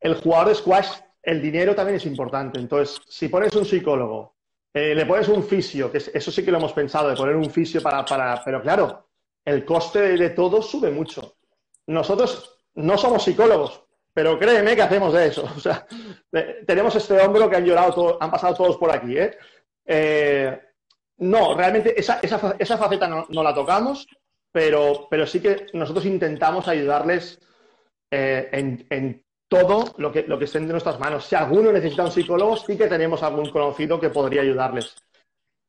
el 0.00 0.14
jugador 0.14 0.48
de 0.48 0.54
squash, 0.54 0.88
el 1.22 1.42
dinero 1.42 1.74
también 1.74 1.96
es 1.96 2.06
importante. 2.06 2.58
Entonces, 2.58 3.00
si 3.08 3.28
pones 3.28 3.54
un 3.56 3.64
psicólogo, 3.64 4.33
eh, 4.74 4.92
le 4.92 5.06
pones 5.06 5.28
un 5.28 5.44
fisio, 5.44 5.90
que 5.90 5.98
eso 5.98 6.30
sí 6.32 6.44
que 6.44 6.50
lo 6.50 6.58
hemos 6.58 6.72
pensado, 6.72 7.08
de 7.08 7.16
poner 7.16 7.36
un 7.36 7.48
fisio 7.48 7.80
para, 7.80 8.04
para 8.04 8.42
pero 8.44 8.60
claro, 8.60 9.08
el 9.44 9.64
coste 9.64 10.16
de, 10.16 10.30
todo 10.30 10.60
sube 10.60 10.90
mucho. 10.90 11.36
Nosotros 11.86 12.58
no 12.74 12.98
somos 12.98 13.22
psicólogos, 13.22 13.84
pero 14.12 14.36
créeme 14.36 14.74
que 14.74 14.82
hacemos 14.82 15.12
de 15.12 15.26
eso. 15.28 15.48
O 15.56 15.60
sea, 15.60 15.86
tenemos 16.66 16.96
este 16.96 17.20
hombro 17.20 17.48
que 17.48 17.56
han 17.56 17.64
llorado, 17.64 18.18
han 18.20 18.30
pasado 18.32 18.54
todos 18.54 18.76
por 18.76 18.90
aquí. 18.90 19.16
¿eh? 19.16 19.36
eh 19.86 20.60
no, 21.18 21.54
realmente 21.54 21.98
esa, 21.98 22.18
esa, 22.20 22.56
esa 22.58 22.76
faceta 22.76 23.06
no, 23.06 23.42
la 23.42 23.54
tocamos, 23.54 24.08
pero, 24.50 25.06
pero 25.08 25.24
sí 25.24 25.40
que 25.40 25.66
nosotros 25.72 26.04
intentamos 26.06 26.66
ayudarles 26.66 27.40
eh, 28.10 28.48
en, 28.90 29.23
todo 29.48 29.94
lo 29.98 30.10
que, 30.12 30.22
lo 30.22 30.38
que 30.38 30.46
esté 30.46 30.58
en 30.58 30.68
nuestras 30.68 30.98
manos. 30.98 31.26
Si 31.26 31.34
alguno 31.34 31.72
necesita 31.72 32.04
un 32.04 32.12
psicólogo, 32.12 32.56
sí 32.56 32.76
que 32.76 32.86
tenemos 32.86 33.22
algún 33.22 33.50
conocido 33.50 34.00
que 34.00 34.10
podría 34.10 34.42
ayudarles. 34.42 34.94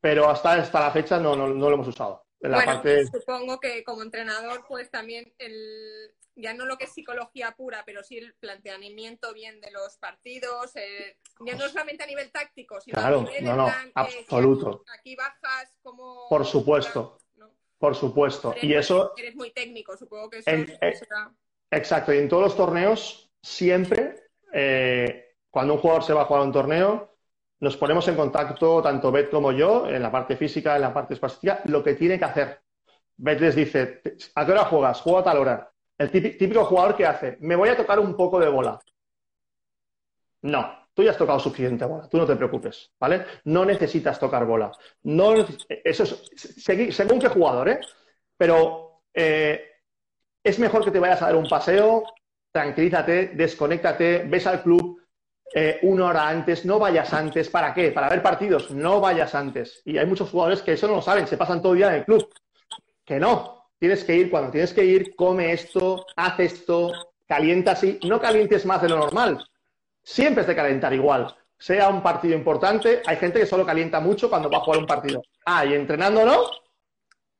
Pero 0.01 0.29
hasta, 0.29 0.53
hasta 0.53 0.79
la 0.79 0.91
fecha 0.91 1.19
no, 1.19 1.35
no, 1.35 1.47
lo 1.47 1.73
hemos 1.73 1.87
usado. 1.87 2.25
bueno, 2.39 2.81
supongo 3.11 3.59
que 3.59 3.83
como 3.83 4.03
entrenador, 4.03 4.65
pues 4.67 4.89
también 4.91 5.33
el, 5.39 6.13
ya 6.35 6.53
no 6.53 6.65
lo 6.65 6.77
que 6.77 6.85
es 6.85 6.93
psicología 6.93 7.55
pura, 7.55 7.83
pero 7.85 8.03
sí 8.03 8.17
el 8.17 8.33
planteamiento 8.35 9.33
bien 9.33 9.61
de 9.61 9.71
los 9.71 9.97
partidos, 9.97 10.75
eh, 10.75 11.17
ya 11.45 11.55
no 11.55 11.67
solamente 11.69 12.03
a 12.03 12.07
nivel 12.07 12.31
táctico, 12.31 12.79
sino 12.81 12.99
a 12.99 13.09
nivel 13.09 13.43
no, 13.43 13.55
no, 13.55 13.67
eh, 13.67 13.91
absoluto. 13.95 14.83
aquí, 14.97 15.15
bajas 15.15 15.75
como... 15.81 16.27
Por 16.29 16.45
supuesto, 16.45 17.17
por 17.77 17.95
supuesto. 17.95 18.53
y 18.61 18.73
eso... 18.73 19.13
Eres 19.17 19.35
muy 19.35 19.51
técnico, 19.51 19.95
supongo 19.97 20.29
que 20.29 20.39
eso 20.39 20.49
eh, 20.49 20.93
Exacto, 21.71 22.13
y 22.13 22.19
en 22.19 22.29
todos 22.29 22.43
los 22.43 22.57
torneos 22.57 23.31
siempre, 23.45 24.29
cuando 25.49 25.73
un 25.73 25.79
jugador 25.79 26.03
se 26.03 26.13
va 26.13 26.23
a 26.23 26.25
jugar 26.25 26.43
un 26.43 26.51
torneo, 26.51 27.17
nos 27.59 27.77
ponemos 27.77 28.07
en 28.07 28.15
contacto, 28.15 28.81
tanto 28.81 29.11
Beth 29.11 29.29
como 29.29 29.51
yo, 29.51 29.87
en 29.87 30.01
la 30.01 30.11
parte 30.11 30.35
física, 30.35 30.75
en 30.75 30.81
la 30.81 30.93
parte 30.93 31.13
espástica, 31.13 31.61
lo 31.65 31.83
que 31.83 31.93
tiene 31.93 32.17
que 32.17 32.25
hacer. 32.25 32.61
Beth 33.17 33.39
les 33.39 33.55
dice, 33.55 34.01
¿a 34.35 34.45
qué 34.45 34.51
hora 34.51 34.65
juegas? 34.65 35.01
Juega 35.01 35.19
a 35.19 35.23
tal 35.23 35.37
hora 35.37 35.71
el 35.97 36.11
típico 36.11 36.65
jugador 36.65 36.95
que 36.95 37.05
hace, 37.05 37.37
me 37.39 37.55
voy 37.55 37.69
a 37.69 37.77
tocar 37.77 37.99
un 37.99 38.15
poco 38.15 38.39
de 38.39 38.49
bola. 38.49 38.79
No, 40.41 40.87
tú 40.93 41.03
ya 41.03 41.11
has 41.11 41.17
tocado 41.17 41.39
suficiente 41.39 41.85
bola, 41.85 42.07
tú 42.09 42.17
no 42.17 42.25
te 42.25 42.35
preocupes, 42.35 42.91
¿vale? 42.99 43.25
No 43.45 43.65
necesitas 43.65 44.19
tocar 44.19 44.45
bola. 44.45 44.71
No, 45.03 45.33
eso 45.67 46.03
es 46.03 46.29
según 46.93 47.19
qué 47.19 47.29
jugador, 47.29 47.69
¿eh? 47.69 47.79
Pero 48.37 49.03
eh, 49.13 49.63
es 50.43 50.59
mejor 50.59 50.83
que 50.83 50.91
te 50.91 50.99
vayas 50.99 51.21
a 51.21 51.27
dar 51.27 51.35
un 51.35 51.47
paseo, 51.47 52.03
tranquilízate, 52.55 53.31
desconéctate, 53.35 54.23
ves 54.29 54.47
al 54.47 54.63
club 54.63 55.01
eh, 55.53 55.79
una 55.81 56.05
hora 56.05 56.29
antes, 56.29 56.65
no 56.65 56.79
vayas 56.79 57.13
antes. 57.13 57.49
¿Para 57.49 57.73
qué? 57.73 57.91
Para 57.91 58.07
ver 58.07 58.23
partidos, 58.23 58.71
no 58.71 59.01
vayas 59.01 59.35
antes. 59.35 59.81
Y 59.83 59.97
hay 59.97 60.05
muchos 60.05 60.29
jugadores 60.29 60.61
que 60.61 60.71
eso 60.71 60.87
no 60.87 60.95
lo 60.95 61.01
saben, 61.01 61.27
se 61.27 61.35
pasan 61.35 61.61
todo 61.61 61.73
el 61.73 61.79
día 61.79 61.89
en 61.89 61.95
el 61.95 62.05
club. 62.05 62.33
Que 63.03 63.19
no, 63.19 63.65
Tienes 63.77 64.05
que 64.05 64.15
ir 64.15 64.31
cuando 64.31 64.51
tienes 64.51 64.73
que 64.73 64.85
ir, 64.85 65.15
come 65.17 65.51
esto, 65.51 66.05
haz 66.15 66.39
esto, 66.39 66.93
calienta 67.27 67.71
así. 67.71 67.99
No 68.07 68.21
calientes 68.21 68.65
más 68.65 68.81
de 68.81 68.89
lo 68.89 68.97
normal. 68.97 69.45
Siempre 70.01 70.41
es 70.41 70.47
de 70.47 70.55
calentar 70.55 70.93
igual. 70.93 71.35
Sea 71.57 71.89
un 71.89 72.01
partido 72.01 72.35
importante, 72.35 73.01
hay 73.05 73.17
gente 73.17 73.39
que 73.39 73.45
solo 73.45 73.65
calienta 73.65 73.99
mucho 73.99 74.29
cuando 74.29 74.49
va 74.49 74.59
a 74.59 74.61
jugar 74.61 74.79
un 74.79 74.87
partido. 74.87 75.21
Ah, 75.45 75.65
y 75.65 75.73
entrenando 75.73 76.25
no. 76.25 76.49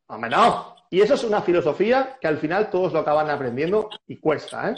Hombre, 0.08 0.30
no. 0.30 0.75
Y 0.96 1.02
eso 1.02 1.16
es 1.16 1.26
una 1.26 1.42
filosofía 1.42 2.18
que 2.22 2.28
al 2.28 2.38
final 2.38 2.70
todos 2.70 2.94
lo 2.94 3.00
acaban 3.00 3.30
aprendiendo 3.30 3.90
y 4.08 4.16
cuesta, 4.16 4.72
¿eh? 4.72 4.76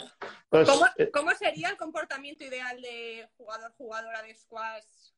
eh 0.98 1.10
¿Cómo, 1.12 1.30
sería 1.30 1.68
el 1.68 1.76
comportamiento 1.76 2.42
ideal 2.42 2.82
de 2.82 3.28
jugador-jugadora 3.36 4.20
de 4.22 4.34
squash 4.34 5.12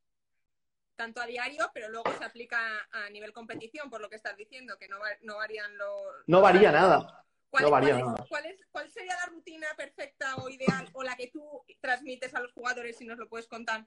tanto 0.97 1.23
a 1.23 1.27
diario, 1.27 1.71
pero 1.73 1.89
luego 1.89 2.13
se 2.19 2.23
aplica 2.23 2.59
a 2.93 3.09
nivel 3.09 3.33
competición, 3.33 3.89
por 3.89 4.03
lo 4.03 4.11
que 4.11 4.17
estás 4.17 4.37
diciendo, 4.37 4.77
que 4.79 4.89
no, 4.89 4.99
no 5.23 5.37
varían 5.37 5.75
los... 5.79 6.03
No 6.27 6.43
varía 6.43 6.71
nada. 6.71 7.25
¿Cuál, 7.49 7.65
no 7.65 7.71
varía 7.71 7.97
nada. 7.97 8.27
¿cuál, 8.71 8.91
sería 8.91 9.17
la 9.25 9.33
rutina 9.33 9.69
perfecta 9.79 10.37
o 10.37 10.51
ideal 10.51 10.87
o 10.93 11.03
la 11.03 11.17
que 11.17 11.29
tú 11.29 11.65
transmites 11.81 12.35
a 12.35 12.41
los 12.41 12.53
jugadores 12.53 12.99
si 12.99 13.07
nos 13.07 13.17
lo 13.17 13.27
puedes 13.27 13.47
contar? 13.47 13.87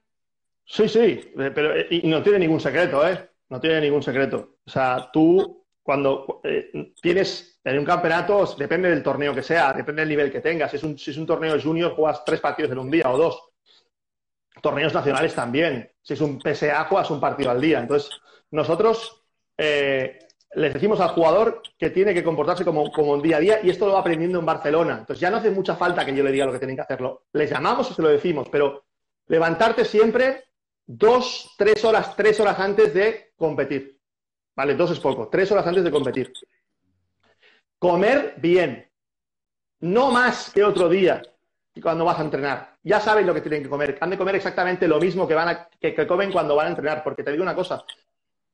Sí, 0.64 0.88
sí, 0.88 1.32
eh, 1.38 1.52
pero 1.54 1.78
y 1.88 2.08
no 2.08 2.24
tiene 2.24 2.40
ningún 2.40 2.58
secreto, 2.58 3.06
¿eh? 3.06 3.30
No 3.50 3.60
tiene 3.60 3.82
ningún 3.82 4.02
secreto. 4.02 4.56
O 4.66 4.70
sea, 4.70 5.10
tú 5.12 5.63
cuando 5.84 6.40
eh, 6.42 6.94
tienes 7.00 7.60
en 7.62 7.78
un 7.78 7.84
campeonato, 7.84 8.46
depende 8.58 8.88
del 8.88 9.02
torneo 9.02 9.34
que 9.34 9.42
sea, 9.42 9.74
depende 9.74 10.00
del 10.00 10.08
nivel 10.08 10.32
que 10.32 10.40
tengas. 10.40 10.70
Si 10.70 10.78
es 10.78 10.82
un, 10.82 10.98
si 10.98 11.10
es 11.10 11.18
un 11.18 11.26
torneo 11.26 11.60
junior, 11.60 11.94
juegas 11.94 12.24
tres 12.24 12.40
partidos 12.40 12.72
en 12.72 12.78
un 12.78 12.90
día 12.90 13.12
o 13.12 13.18
dos 13.18 13.50
torneos 14.62 14.94
nacionales 14.94 15.34
también. 15.34 15.90
Si 16.00 16.14
es 16.14 16.20
un 16.22 16.40
PSA, 16.40 16.86
juegas 16.86 17.10
un 17.10 17.20
partido 17.20 17.50
al 17.50 17.60
día. 17.60 17.80
Entonces, 17.80 18.10
nosotros 18.50 19.26
eh, 19.58 20.20
les 20.54 20.72
decimos 20.72 21.00
al 21.00 21.10
jugador 21.10 21.60
que 21.76 21.90
tiene 21.90 22.14
que 22.14 22.24
comportarse 22.24 22.64
como, 22.64 22.90
como 22.90 23.12
un 23.12 23.20
día 23.20 23.36
a 23.36 23.40
día 23.40 23.60
y 23.62 23.68
esto 23.68 23.86
lo 23.86 23.92
va 23.92 24.00
aprendiendo 24.00 24.38
en 24.38 24.46
Barcelona. 24.46 24.96
Entonces, 25.00 25.20
ya 25.20 25.30
no 25.30 25.36
hace 25.36 25.50
mucha 25.50 25.76
falta 25.76 26.06
que 26.06 26.16
yo 26.16 26.24
le 26.24 26.32
diga 26.32 26.46
lo 26.46 26.52
que 26.52 26.58
tienen 26.60 26.76
que 26.76 26.82
hacerlo. 26.82 27.26
Les 27.34 27.50
llamamos 27.50 27.90
y 27.90 27.94
se 27.94 28.00
lo 28.00 28.08
decimos, 28.08 28.48
pero 28.50 28.86
levantarte 29.26 29.84
siempre 29.84 30.44
dos, 30.86 31.54
tres 31.58 31.84
horas, 31.84 32.16
tres 32.16 32.40
horas 32.40 32.58
antes 32.58 32.94
de 32.94 33.32
competir. 33.36 33.93
Vale, 34.56 34.74
dos 34.74 34.92
es 34.92 35.00
poco, 35.00 35.28
tres 35.28 35.50
horas 35.52 35.66
antes 35.66 35.84
de 35.84 35.90
competir. 35.90 36.32
Comer 37.78 38.34
bien, 38.38 38.88
no 39.80 40.10
más 40.10 40.50
que 40.52 40.64
otro 40.64 40.88
día 40.88 41.20
cuando 41.82 42.04
vas 42.04 42.18
a 42.18 42.22
entrenar. 42.22 42.76
Ya 42.82 43.00
saben 43.00 43.26
lo 43.26 43.34
que 43.34 43.40
tienen 43.40 43.62
que 43.62 43.68
comer. 43.68 43.98
Han 44.00 44.10
de 44.10 44.18
comer 44.18 44.36
exactamente 44.36 44.86
lo 44.86 45.00
mismo 45.00 45.26
que, 45.26 45.34
van 45.34 45.48
a, 45.48 45.68
que, 45.68 46.06
comen 46.06 46.30
cuando 46.30 46.54
van 46.54 46.66
a 46.66 46.70
entrenar. 46.70 47.02
Porque 47.02 47.22
te 47.22 47.32
digo 47.32 47.42
una 47.42 47.54
cosa, 47.54 47.84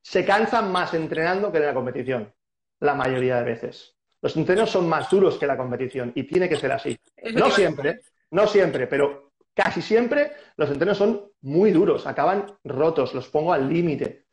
se 0.01 0.25
cansan 0.25 0.71
más 0.71 0.93
entrenando 0.93 1.51
que 1.51 1.59
en 1.59 1.65
la 1.65 1.73
competición, 1.73 2.33
la 2.79 2.95
mayoría 2.95 3.37
de 3.37 3.43
veces. 3.43 3.95
Los 4.21 4.35
entrenos 4.35 4.69
son 4.69 4.87
más 4.87 5.09
duros 5.09 5.37
que 5.37 5.47
la 5.47 5.57
competición 5.57 6.11
y 6.15 6.23
tiene 6.23 6.47
que 6.47 6.55
ser 6.55 6.71
así. 6.71 6.97
No 7.33 7.49
siempre, 7.49 8.01
no 8.31 8.47
siempre, 8.47 8.87
pero 8.87 9.31
casi 9.53 9.81
siempre 9.81 10.31
los 10.57 10.69
entrenos 10.69 10.97
son 10.97 11.31
muy 11.41 11.71
duros, 11.71 12.05
acaban 12.05 12.45
rotos, 12.63 13.13
los 13.13 13.27
pongo 13.29 13.53
al 13.53 13.67
límite. 13.67 14.25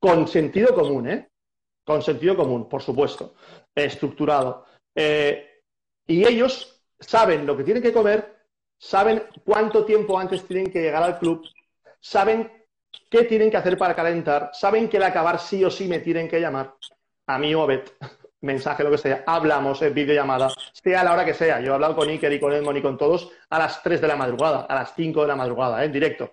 Con 0.00 0.26
sentido 0.26 0.74
común, 0.74 1.08
¿eh? 1.08 1.28
Con 1.84 2.02
sentido 2.02 2.34
común, 2.34 2.68
por 2.68 2.82
supuesto, 2.82 3.34
estructurado. 3.74 4.64
Eh, 4.94 5.62
y 6.06 6.26
ellos 6.26 6.82
saben 6.98 7.46
lo 7.46 7.56
que 7.56 7.64
tienen 7.64 7.82
que 7.82 7.92
comer, 7.92 8.46
saben 8.78 9.22
cuánto 9.44 9.84
tiempo 9.84 10.18
antes 10.18 10.44
tienen 10.44 10.72
que 10.72 10.80
llegar 10.80 11.02
al 11.02 11.18
club, 11.18 11.46
saben 12.00 12.50
qué 13.10 13.24
tienen 13.24 13.50
que 13.50 13.58
hacer 13.58 13.76
para 13.76 13.94
calentar, 13.94 14.50
saben 14.52 14.88
que 14.88 14.96
al 14.96 15.04
acabar 15.04 15.38
sí 15.38 15.64
o 15.64 15.70
sí 15.70 15.86
me 15.86 16.00
tienen 16.00 16.28
que 16.28 16.40
llamar, 16.40 16.74
a 17.26 17.38
mí 17.38 17.54
o 17.54 17.66
mensaje, 18.40 18.82
lo 18.82 18.90
que 18.90 18.98
sea, 18.98 19.22
hablamos 19.26 19.82
en 19.82 19.94
videollamada, 19.94 20.50
sea 20.72 21.02
a 21.02 21.04
la 21.04 21.12
hora 21.12 21.24
que 21.24 21.34
sea. 21.34 21.60
Yo 21.60 21.72
he 21.72 21.74
hablado 21.74 21.94
con 21.94 22.08
Iker 22.08 22.32
y 22.32 22.40
con 22.40 22.52
Edmond 22.52 22.78
y 22.78 22.82
con 22.82 22.96
todos 22.96 23.30
a 23.50 23.58
las 23.58 23.82
3 23.82 24.00
de 24.00 24.08
la 24.08 24.16
madrugada, 24.16 24.62
a 24.62 24.74
las 24.74 24.94
5 24.94 25.22
de 25.22 25.28
la 25.28 25.36
madrugada, 25.36 25.82
¿eh? 25.82 25.86
en 25.86 25.92
directo. 25.92 26.32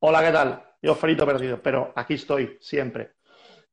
Hola, 0.00 0.24
¿qué 0.24 0.32
tal? 0.32 0.62
Yo 0.84 0.94
frito 0.94 1.24
perdido, 1.24 1.62
pero 1.62 1.94
aquí 1.96 2.12
estoy 2.12 2.58
siempre. 2.60 3.12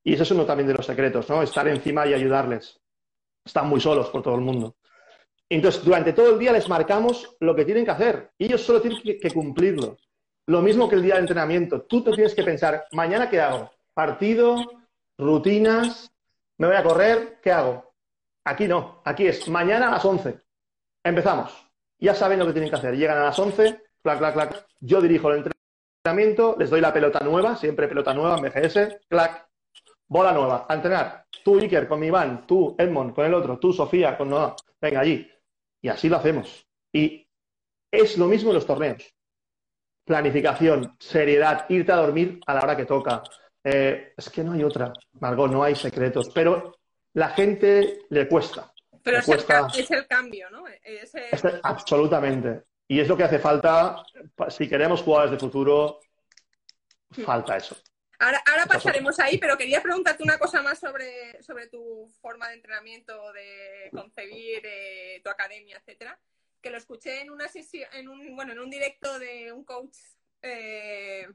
Y 0.01 0.13
eso 0.13 0.23
es 0.23 0.31
uno 0.31 0.45
también 0.45 0.67
de 0.67 0.75
los 0.75 0.85
secretos, 0.85 1.29
¿no? 1.29 1.43
Estar 1.43 1.67
encima 1.67 2.07
y 2.07 2.13
ayudarles. 2.13 2.79
Están 3.43 3.67
muy 3.67 3.81
solos 3.81 4.07
por 4.07 4.21
todo 4.21 4.35
el 4.35 4.41
mundo. 4.41 4.77
Entonces, 5.49 5.83
durante 5.83 6.13
todo 6.13 6.31
el 6.31 6.39
día 6.39 6.53
les 6.53 6.69
marcamos 6.69 7.35
lo 7.41 7.53
que 7.53 7.65
tienen 7.65 7.83
que 7.83 7.91
hacer. 7.91 8.31
Y 8.37 8.45
ellos 8.45 8.61
solo 8.61 8.81
tienen 8.81 9.01
que, 9.01 9.29
cumplirlo. 9.29 9.97
Lo 10.47 10.61
mismo 10.61 10.87
que 10.87 10.95
el 10.95 11.01
día 11.01 11.15
de 11.15 11.19
entrenamiento. 11.19 11.81
Tú 11.81 12.01
te 12.01 12.13
tienes 12.13 12.33
que 12.33 12.43
pensar, 12.43 12.85
mañana 12.93 13.29
qué 13.29 13.41
hago? 13.41 13.69
Partido, 13.93 14.55
rutinas, 15.17 16.13
me 16.59 16.67
voy 16.67 16.77
a 16.77 16.83
correr, 16.83 17.39
¿qué 17.43 17.51
hago? 17.51 17.93
Aquí 18.45 18.69
no, 18.69 19.01
aquí 19.03 19.27
es 19.27 19.49
mañana 19.49 19.89
a 19.89 19.91
las 19.91 20.05
11. 20.05 20.39
Empezamos. 21.03 21.51
Ya 21.99 22.15
saben 22.15 22.39
lo 22.39 22.45
que 22.45 22.53
tienen 22.53 22.69
que 22.69 22.77
hacer. 22.77 22.95
Llegan 22.95 23.17
a 23.17 23.25
las 23.25 23.37
11, 23.37 23.81
clac, 24.01 24.17
clac, 24.17 24.33
clac. 24.33 24.65
Yo 24.79 25.01
dirijo 25.01 25.29
el 25.29 25.39
entrenamiento, 25.39 25.60
les 26.57 26.69
doy 26.69 26.81
la 26.81 26.93
pelota 26.93 27.19
nueva, 27.19 27.55
siempre 27.55 27.87
pelota 27.87 28.13
nueva 28.13 28.37
en 28.37 28.43
BGS, 28.43 29.05
clac, 29.07 29.47
bola 30.07 30.33
nueva, 30.33 30.65
a 30.67 30.73
entrenar. 30.73 31.25
Tú, 31.43 31.59
Iker, 31.59 31.87
con 31.87 31.99
mi 31.99 32.07
Iván, 32.07 32.45
tú, 32.47 32.75
Edmond, 32.77 33.13
con 33.13 33.25
el 33.25 33.33
otro, 33.33 33.59
tú, 33.59 33.71
Sofía, 33.71 34.17
con 34.17 34.29
Noah. 34.29 34.55
Venga, 34.79 35.01
allí. 35.01 35.29
Y 35.81 35.89
así 35.89 36.09
lo 36.09 36.17
hacemos. 36.17 36.67
Y 36.91 37.27
es 37.91 38.17
lo 38.17 38.27
mismo 38.27 38.49
en 38.49 38.55
los 38.55 38.65
torneos. 38.65 39.13
Planificación, 40.03 40.95
seriedad, 40.99 41.65
irte 41.69 41.91
a 41.91 41.97
dormir 41.97 42.39
a 42.45 42.53
la 42.55 42.61
hora 42.61 42.75
que 42.75 42.85
toca. 42.85 43.23
Eh, 43.63 44.13
es 44.17 44.29
que 44.29 44.43
no 44.43 44.53
hay 44.53 44.63
otra, 44.63 44.91
Margot, 45.19 45.51
no 45.51 45.63
hay 45.63 45.75
secretos. 45.75 46.29
Pero 46.33 46.75
la 47.13 47.29
gente 47.29 48.05
le 48.09 48.27
cuesta. 48.27 48.71
Pero 49.03 49.17
es, 49.17 49.27
El, 49.29 50.07
cambio, 50.07 50.49
¿no? 50.49 50.63
absolutamente. 51.63 52.63
Y 52.91 52.99
es 52.99 53.07
lo 53.07 53.15
que 53.15 53.23
hace 53.23 53.39
falta, 53.39 54.03
si 54.49 54.67
queremos 54.67 55.01
jugadores 55.01 55.31
de 55.31 55.39
futuro, 55.39 56.01
falta 57.23 57.55
eso. 57.55 57.77
Ahora, 58.19 58.43
ahora 58.45 58.65
pasaremos 58.65 59.17
ahí, 59.21 59.37
pero 59.37 59.57
quería 59.57 59.81
preguntarte 59.81 60.21
una 60.23 60.37
cosa 60.37 60.61
más 60.61 60.77
sobre, 60.77 61.41
sobre 61.41 61.67
tu 61.67 62.11
forma 62.21 62.49
de 62.49 62.55
entrenamiento, 62.55 63.31
de 63.31 63.89
concebir 63.91 64.61
eh, 64.65 65.21
tu 65.23 65.29
academia, 65.29 65.77
etcétera. 65.77 66.19
Que 66.61 66.69
lo 66.69 66.77
escuché 66.77 67.21
en 67.21 67.29
una 67.29 67.47
sesión, 67.47 67.87
en 67.93 68.09
un, 68.09 68.35
bueno, 68.35 68.51
en 68.51 68.59
un 68.59 68.69
directo 68.69 69.19
de 69.19 69.53
un 69.53 69.63
coach 69.63 69.95
eh, 70.41 71.29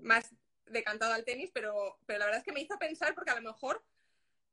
más 0.00 0.34
decantado 0.64 1.12
al 1.12 1.26
tenis, 1.26 1.50
pero, 1.52 1.98
pero 2.06 2.20
la 2.20 2.24
verdad 2.24 2.38
es 2.38 2.44
que 2.46 2.52
me 2.52 2.62
hizo 2.62 2.78
pensar 2.78 3.14
porque 3.14 3.32
a 3.32 3.36
lo 3.38 3.42
mejor 3.42 3.84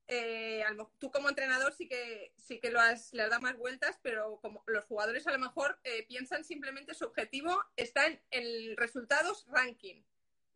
eh, 0.08 0.64
tú 1.00 1.12
como 1.12 1.30
entrenador 1.30 1.74
sí 1.74 1.88
que 1.88 2.34
sí 2.36 2.60
que 2.60 2.72
lo 2.72 2.80
has, 2.80 3.14
le 3.14 3.24
has 3.24 3.30
dado 3.30 3.42
más 3.42 3.58
vueltas, 3.58 4.00
pero 4.02 4.40
como 4.42 4.64
los 4.68 4.86
jugadores 4.86 5.28
a 5.28 5.32
lo 5.32 5.40
mejor 5.40 5.80
piensan 6.08 6.44
simplemente 6.44 6.94
su 6.94 7.06
objetivo 7.06 7.64
está 7.76 8.08
en, 8.08 8.22
en 8.32 8.78
resultados 8.78 9.46
ranking 9.50 10.04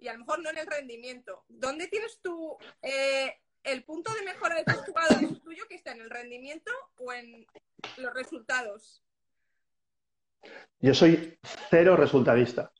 y 0.02 0.08
a 0.08 0.14
lo 0.14 0.20
mejor 0.20 0.42
no 0.42 0.50
en 0.50 0.58
el 0.58 0.68
rendimiento. 0.68 1.46
¿Dónde 1.48 1.88
tienes 1.88 2.20
tú 2.22 2.58
eh, 2.82 3.40
el 3.64 3.84
punto 3.84 4.12
de 4.16 4.24
mejora 4.24 4.56
de 4.56 4.64
tus 4.66 4.84
jugadores 4.84 5.42
tuyo 5.44 5.64
que 5.70 5.76
está 5.76 5.92
en 5.92 6.02
el 6.02 6.10
rendimiento 6.10 6.72
o 6.98 7.14
en 7.14 7.46
los 7.98 8.14
resultados? 8.14 9.04
Yo 10.80 10.96
soy 10.96 11.38
cero 11.70 11.96
resultadista. 11.96 12.74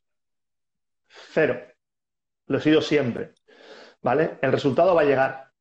Cero. 1.32 1.64
Lo 2.46 2.58
he 2.58 2.60
sido 2.60 2.82
siempre. 2.82 3.34
¿Vale? 4.00 4.38
El 4.42 4.50
resultado 4.50 4.96
va 4.96 5.02
a 5.02 5.04
llegar. 5.04 5.51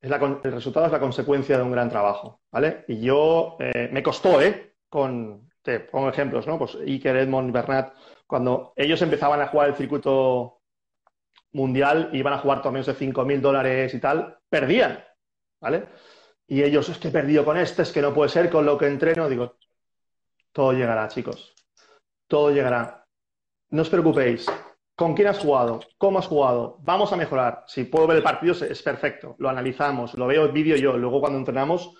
El 0.00 0.52
resultado 0.52 0.86
es 0.86 0.92
la 0.92 1.00
consecuencia 1.00 1.56
de 1.56 1.62
un 1.62 1.72
gran 1.72 1.88
trabajo. 1.88 2.40
¿Vale? 2.50 2.84
Y 2.88 3.00
yo 3.00 3.56
eh, 3.58 3.88
me 3.92 4.02
costó, 4.02 4.40
¿eh? 4.40 4.74
Con, 4.88 5.50
te 5.62 5.80
pongo 5.80 6.08
ejemplos, 6.08 6.46
¿no? 6.46 6.58
Pues 6.58 6.76
Iker, 6.76 7.16
Edmond, 7.16 7.52
Bernat, 7.52 7.94
cuando 8.26 8.72
ellos 8.76 9.02
empezaban 9.02 9.40
a 9.40 9.48
jugar 9.48 9.68
el 9.68 9.74
circuito 9.74 10.58
mundial 11.52 12.10
iban 12.12 12.32
a 12.32 12.38
jugar 12.38 12.62
torneos 12.62 12.86
de 12.86 12.94
5.000 12.94 13.40
dólares 13.40 13.94
y 13.94 14.00
tal, 14.00 14.38
perdían, 14.48 15.04
¿vale? 15.60 15.88
Y 16.46 16.62
ellos, 16.62 16.88
es 16.88 16.98
que 16.98 17.08
he 17.08 17.10
perdido 17.10 17.44
con 17.44 17.56
este, 17.58 17.82
es 17.82 17.92
que 17.92 18.00
no 18.00 18.14
puede 18.14 18.30
ser 18.30 18.48
con 18.48 18.64
lo 18.64 18.78
que 18.78 18.86
entreno. 18.86 19.28
Digo, 19.28 19.56
todo 20.52 20.72
llegará, 20.72 21.08
chicos. 21.08 21.54
Todo 22.26 22.50
llegará. 22.50 23.06
No 23.70 23.82
os 23.82 23.90
preocupéis. 23.90 24.46
¿Con 24.98 25.14
quién 25.14 25.28
has 25.28 25.38
jugado? 25.38 25.78
¿Cómo 25.96 26.18
has 26.18 26.26
jugado? 26.26 26.78
Vamos 26.80 27.12
a 27.12 27.16
mejorar. 27.16 27.62
Si 27.68 27.84
puedo 27.84 28.08
ver 28.08 28.16
el 28.16 28.22
partido, 28.24 28.52
es 28.52 28.82
perfecto. 28.82 29.36
Lo 29.38 29.48
analizamos, 29.48 30.14
lo 30.14 30.26
veo 30.26 30.46
el 30.46 30.50
vídeo 30.50 30.74
yo. 30.74 30.96
Luego, 30.96 31.20
cuando 31.20 31.38
entrenamos, 31.38 31.94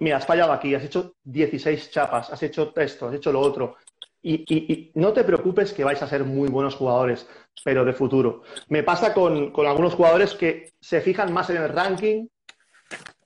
mira, 0.00 0.16
has 0.16 0.24
fallado 0.24 0.52
aquí, 0.52 0.74
has 0.74 0.82
hecho 0.82 1.16
16 1.24 1.90
chapas, 1.90 2.32
has 2.32 2.42
hecho 2.42 2.72
esto, 2.74 3.08
has 3.08 3.14
hecho 3.16 3.32
lo 3.32 3.40
otro. 3.40 3.76
Y, 4.22 4.90
no 4.94 5.12
te 5.12 5.24
preocupes 5.24 5.74
que 5.74 5.84
vais 5.84 6.00
a 6.00 6.08
ser 6.08 6.24
muy 6.24 6.48
buenos 6.48 6.74
jugadores, 6.74 7.28
pero 7.62 7.84
de 7.84 7.92
futuro. 7.92 8.40
Me 8.68 8.82
pasa 8.82 9.12
con, 9.12 9.52
algunos 9.66 9.92
jugadores 9.92 10.32
que 10.32 10.72
se 10.80 11.02
fijan 11.02 11.30
más 11.34 11.50
en 11.50 11.58
el 11.58 11.68
ranking, 11.68 12.28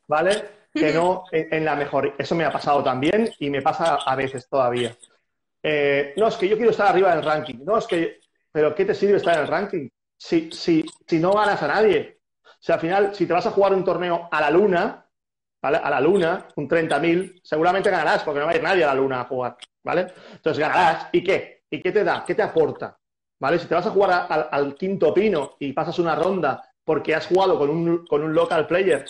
¿vale? 0.08 0.64
Que 0.74 0.92
no 0.92 1.26
en, 1.30 1.64
la 1.64 1.76
mejor. 1.76 2.16
Eso 2.18 2.34
me 2.34 2.44
ha 2.44 2.50
pasado 2.50 2.82
también 2.82 3.30
y 3.38 3.50
me 3.50 3.62
pasa 3.62 4.00
a 4.04 4.16
veces 4.16 4.48
todavía. 4.48 4.96
Eh, 5.62 6.12
no, 6.16 6.26
es 6.26 6.34
que 6.34 6.48
yo 6.48 6.56
quiero 6.56 6.72
estar 6.72 6.88
arriba 6.88 7.14
del 7.14 7.24
ranking. 7.24 7.58
No, 7.64 7.78
es 7.78 7.86
que. 7.86 8.21
¿Pero 8.52 8.74
qué 8.74 8.84
te 8.84 8.94
sirve 8.94 9.16
estar 9.16 9.34
en 9.34 9.40
el 9.40 9.48
ranking? 9.48 9.88
Si, 10.16 10.50
si, 10.52 10.84
si 11.06 11.18
no 11.18 11.32
ganas 11.32 11.62
a 11.62 11.68
nadie. 11.68 12.20
O 12.44 12.64
sea, 12.64 12.76
al 12.76 12.80
final, 12.80 13.14
si 13.14 13.26
te 13.26 13.32
vas 13.32 13.46
a 13.46 13.50
jugar 13.50 13.74
un 13.74 13.84
torneo 13.84 14.28
a 14.30 14.40
la 14.40 14.50
luna, 14.50 15.06
¿vale? 15.60 15.78
A 15.78 15.90
la 15.90 16.00
luna, 16.00 16.46
un 16.56 16.68
30.000, 16.68 17.40
seguramente 17.42 17.90
ganarás 17.90 18.22
porque 18.22 18.40
no 18.40 18.46
va 18.46 18.52
a 18.52 18.56
ir 18.56 18.62
nadie 18.62 18.84
a 18.84 18.88
la 18.88 18.94
luna 18.94 19.22
a 19.22 19.24
jugar. 19.24 19.56
¿vale? 19.82 20.12
Entonces 20.32 20.58
ganarás. 20.58 21.08
¿Y 21.12 21.22
qué? 21.22 21.62
¿Y 21.70 21.80
qué 21.80 21.92
te 21.92 22.04
da? 22.04 22.24
¿Qué 22.24 22.34
te 22.34 22.42
aporta? 22.42 22.98
¿Vale? 23.40 23.58
Si 23.58 23.66
te 23.66 23.74
vas 23.74 23.86
a 23.86 23.90
jugar 23.90 24.26
al 24.50 24.74
quinto 24.74 25.12
pino 25.12 25.56
y 25.58 25.72
pasas 25.72 25.98
una 25.98 26.14
ronda 26.14 26.62
porque 26.84 27.14
has 27.14 27.26
jugado 27.26 27.58
con 27.58 27.70
un, 27.70 28.06
con 28.06 28.22
un 28.22 28.34
local 28.34 28.66
player 28.66 29.04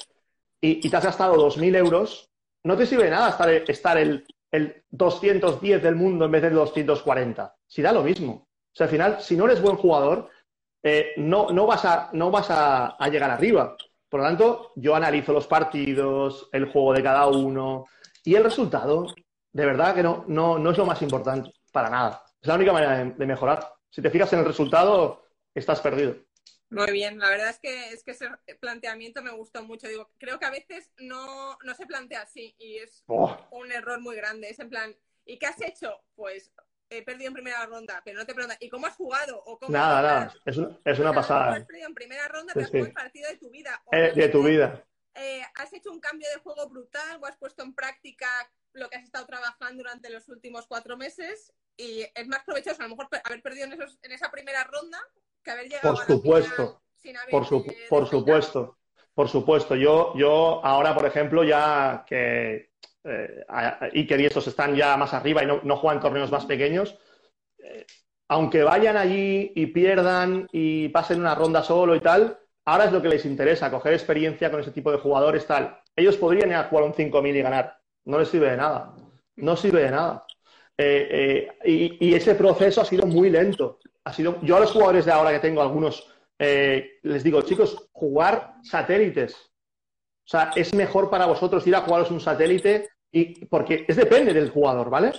y, 0.60 0.88
te 0.88 0.96
has 0.96 1.04
gastado 1.04 1.36
2.000 1.36 1.76
euros, 1.76 2.30
no 2.64 2.76
te 2.76 2.86
sirve 2.86 3.04
de 3.04 3.10
nada 3.10 3.30
estar, 3.30 3.50
estar 3.50 3.98
el, 3.98 4.24
el 4.50 4.84
210 4.90 5.82
del 5.82 5.96
mundo 5.96 6.26
en 6.26 6.30
vez 6.30 6.42
del 6.42 6.54
240. 6.54 7.54
Si 7.66 7.82
da 7.82 7.92
lo 7.92 8.02
mismo. 8.02 8.48
O 8.72 8.76
sea, 8.76 8.86
al 8.86 8.90
final, 8.90 9.20
si 9.20 9.36
no 9.36 9.44
eres 9.44 9.60
buen 9.60 9.76
jugador, 9.76 10.30
eh, 10.82 11.12
no, 11.16 11.50
no, 11.50 11.66
vas, 11.66 11.84
a, 11.84 12.10
no 12.12 12.30
vas 12.30 12.50
a, 12.50 12.96
a, 12.96 13.08
llegar 13.08 13.30
arriba. 13.30 13.76
Por 14.08 14.20
lo 14.20 14.26
tanto, 14.26 14.72
yo 14.76 14.94
analizo 14.94 15.32
los 15.32 15.46
partidos, 15.46 16.48
el 16.52 16.66
juego 16.70 16.92
de 16.94 17.02
cada 17.02 17.26
uno 17.26 17.86
y 18.24 18.34
el 18.34 18.44
resultado 18.44 19.06
de 19.52 19.66
verdad 19.66 19.94
que 19.94 20.02
no, 20.02 20.24
no, 20.28 20.58
no 20.58 20.70
es 20.70 20.78
lo 20.78 20.86
más 20.86 21.00
importante, 21.02 21.52
para 21.72 21.90
nada. 21.90 22.24
Es 22.40 22.48
la 22.48 22.54
única 22.54 22.72
manera 22.72 23.04
de, 23.04 23.26
mejorar. 23.26 23.72
Si 23.90 24.00
te 24.00 24.10
fijas 24.10 24.32
en 24.32 24.40
el 24.40 24.44
resultado, 24.46 25.28
estás 25.54 25.80
perdido. 25.80 26.16
Muy 26.70 26.90
bien, 26.90 27.18
la 27.18 27.28
verdad 27.28 27.50
es 27.50 27.60
que, 27.60 27.92
es 27.92 28.02
que 28.02 28.12
ese 28.12 28.30
planteamiento 28.58 29.22
me 29.22 29.30
gustó 29.30 29.62
mucho. 29.62 29.88
Digo, 29.88 30.10
creo 30.18 30.38
que 30.38 30.46
a 30.46 30.50
veces 30.50 30.90
no, 30.98 31.58
se 31.76 31.86
plantea 31.86 32.22
así 32.22 32.54
y 32.58 32.78
es 32.78 33.04
oh. 33.08 33.36
un 33.50 33.70
error 33.70 34.00
muy 34.00 34.16
grande. 34.16 34.48
Es 34.48 34.58
en 34.58 34.70
plan, 34.70 34.96
¿y 35.26 35.38
qué 35.38 35.46
has 35.46 35.60
hecho? 35.60 36.00
Pues 36.14 36.50
he 36.98 37.02
perdido 37.02 37.28
en 37.28 37.34
primera 37.34 37.64
ronda, 37.66 38.02
pero 38.04 38.18
no 38.18 38.26
te 38.26 38.34
preguntan, 38.34 38.58
¿y 38.60 38.68
cómo 38.68 38.86
has 38.86 38.96
jugado? 38.96 39.42
¿O 39.44 39.58
cómo 39.58 39.72
nada, 39.72 40.02
nada, 40.02 40.34
es, 40.44 40.58
es 40.84 40.98
una 40.98 41.12
pasada. 41.12 41.54
Has 41.54 41.64
perdido 41.64 41.88
en 41.88 41.94
primera 41.94 42.28
ronda, 42.28 42.52
pero 42.54 42.64
has 42.64 42.70
jugado 42.70 42.88
el 42.88 42.92
partido 42.92 43.28
de 43.30 43.36
tu 43.36 43.50
vida. 43.50 43.82
Eh, 43.92 44.12
de 44.14 44.28
tu 44.28 44.42
vida. 44.42 44.84
Eh, 45.14 45.42
has 45.56 45.72
hecho 45.72 45.90
un 45.90 46.00
cambio 46.00 46.28
de 46.34 46.40
juego 46.40 46.68
brutal 46.68 47.18
o 47.20 47.26
has 47.26 47.36
puesto 47.36 47.62
en 47.62 47.74
práctica 47.74 48.28
lo 48.72 48.88
que 48.88 48.96
has 48.96 49.04
estado 49.04 49.26
trabajando 49.26 49.82
durante 49.82 50.08
los 50.08 50.28
últimos 50.28 50.66
cuatro 50.66 50.96
meses 50.96 51.52
y 51.76 52.06
es 52.14 52.26
más 52.28 52.42
provechoso 52.44 52.80
a 52.80 52.84
lo 52.84 52.96
mejor 52.96 53.08
haber 53.24 53.42
perdido 53.42 53.66
en, 53.66 53.74
esos, 53.74 53.98
en 54.02 54.12
esa 54.12 54.30
primera 54.30 54.64
ronda 54.64 54.98
que 55.42 55.50
haber 55.50 55.68
llegado 55.68 55.94
por 55.94 56.06
supuesto, 56.06 56.82
sin 56.96 57.16
haber 57.16 57.30
por, 57.30 57.46
por 57.88 58.08
supuesto, 58.08 58.78
por 59.14 59.28
supuesto. 59.28 59.76
Yo, 59.76 60.14
yo 60.16 60.64
ahora, 60.64 60.94
por 60.94 61.04
ejemplo, 61.04 61.44
ya 61.44 62.04
que 62.06 62.71
eh, 63.04 63.44
Iker 63.94 64.20
y 64.20 64.26
estos 64.26 64.46
están 64.46 64.74
ya 64.74 64.96
más 64.96 65.14
arriba 65.14 65.42
y 65.42 65.46
no, 65.46 65.76
juegan 65.76 66.00
torneos 66.00 66.30
más 66.30 66.46
pequeños, 66.46 66.98
eh, 67.58 67.86
aunque 68.28 68.62
vayan 68.62 68.96
allí 68.96 69.52
y 69.54 69.66
pierdan 69.66 70.48
y 70.52 70.88
pasen 70.88 71.20
una 71.20 71.34
ronda 71.34 71.62
solo 71.62 71.94
y 71.94 72.00
tal, 72.00 72.38
ahora 72.64 72.84
es 72.84 72.92
lo 72.92 73.02
que 73.02 73.08
les 73.08 73.24
interesa, 73.26 73.70
coger 73.70 73.92
experiencia 73.92 74.50
con 74.50 74.60
ese 74.60 74.70
tipo 74.70 74.90
de 74.90 74.98
jugadores 74.98 75.46
tal. 75.46 75.78
Ellos 75.94 76.16
podrían 76.16 76.48
ir 76.48 76.56
a 76.56 76.64
jugar 76.64 76.84
un 76.84 76.94
5.000 76.94 77.36
y 77.36 77.42
ganar 77.42 77.82
no 78.04 78.18
le 78.18 78.26
sirve 78.26 78.50
de 78.50 78.56
nada. 78.56 78.94
No 79.36 79.56
sirve 79.56 79.82
de 79.82 79.90
nada. 79.90 80.26
Eh, 80.76 81.48
eh, 81.64 81.96
y, 82.00 82.14
ese 82.14 82.34
proceso 82.34 82.80
ha 82.80 82.84
sido 82.84 83.06
muy 83.06 83.30
lento. 83.30 83.78
Ha 84.04 84.12
sido, 84.12 84.40
yo 84.42 84.56
a 84.56 84.60
los 84.60 84.72
jugadores 84.72 85.04
de 85.04 85.12
ahora 85.12 85.30
que 85.30 85.38
tengo 85.38 85.62
algunos, 85.62 86.08
eh, 86.38 86.98
les 87.02 87.22
digo, 87.22 87.42
chicos, 87.42 87.88
jugar 87.92 88.54
satélites. 88.62 89.34
O 89.34 90.28
sea, 90.32 90.50
es 90.56 90.74
mejor 90.74 91.10
para 91.10 91.26
vosotros 91.26 91.66
ir 91.66 91.76
a 91.76 91.82
jugaros 91.82 92.10
un 92.10 92.20
satélite 92.20 92.88
y 93.12 93.44
porque 93.44 93.84
es 93.86 93.96
depende 93.96 94.32
del 94.32 94.50
jugador, 94.50 94.88
¿vale? 94.88 95.12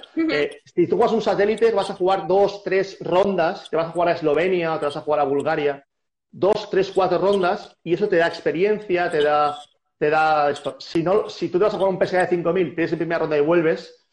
si 0.66 0.88
tú 0.88 0.98
juegas 0.98 1.14
un 1.14 1.22
satélite, 1.22 1.72
vas 1.72 1.92
a 1.92 1.96
jugar 1.96 2.28
dos, 2.28 2.64
tres 2.64 2.98
rondas, 3.00 3.70
te 3.70 3.76
vas 3.76 3.88
a 3.88 3.92
jugar 3.92 4.10
a 4.10 4.14
Eslovenia 4.14 4.74
o 4.74 4.80
te 4.80 4.86
vas 4.86 4.98
a 4.98 5.02
jugar 5.02 5.20
a 5.20 5.26
Bulgaria, 5.26 5.86
dos, 6.32 6.70
tres, 6.72 6.92
cuatro 6.92 7.20
rondas, 7.20 7.78
y 7.84 7.94
eso 7.94 8.10
te 8.10 8.18
da 8.18 8.28
experiencia, 8.28 9.12
te 9.12 9.22
da 9.22 9.58
te 10.04 10.10
da 10.10 10.50
esto. 10.50 10.76
Si, 10.80 11.02
no, 11.02 11.30
si 11.30 11.48
tú 11.48 11.58
te 11.58 11.64
vas 11.64 11.74
a 11.74 11.78
jugar 11.78 11.94
un 11.94 12.06
PSA 12.06 12.26
de 12.26 12.38
5.000, 12.38 12.76
tienes 12.76 12.92
en 12.92 12.98
primera 12.98 13.20
ronda 13.20 13.38
y 13.38 13.42
vuelves, 13.42 14.06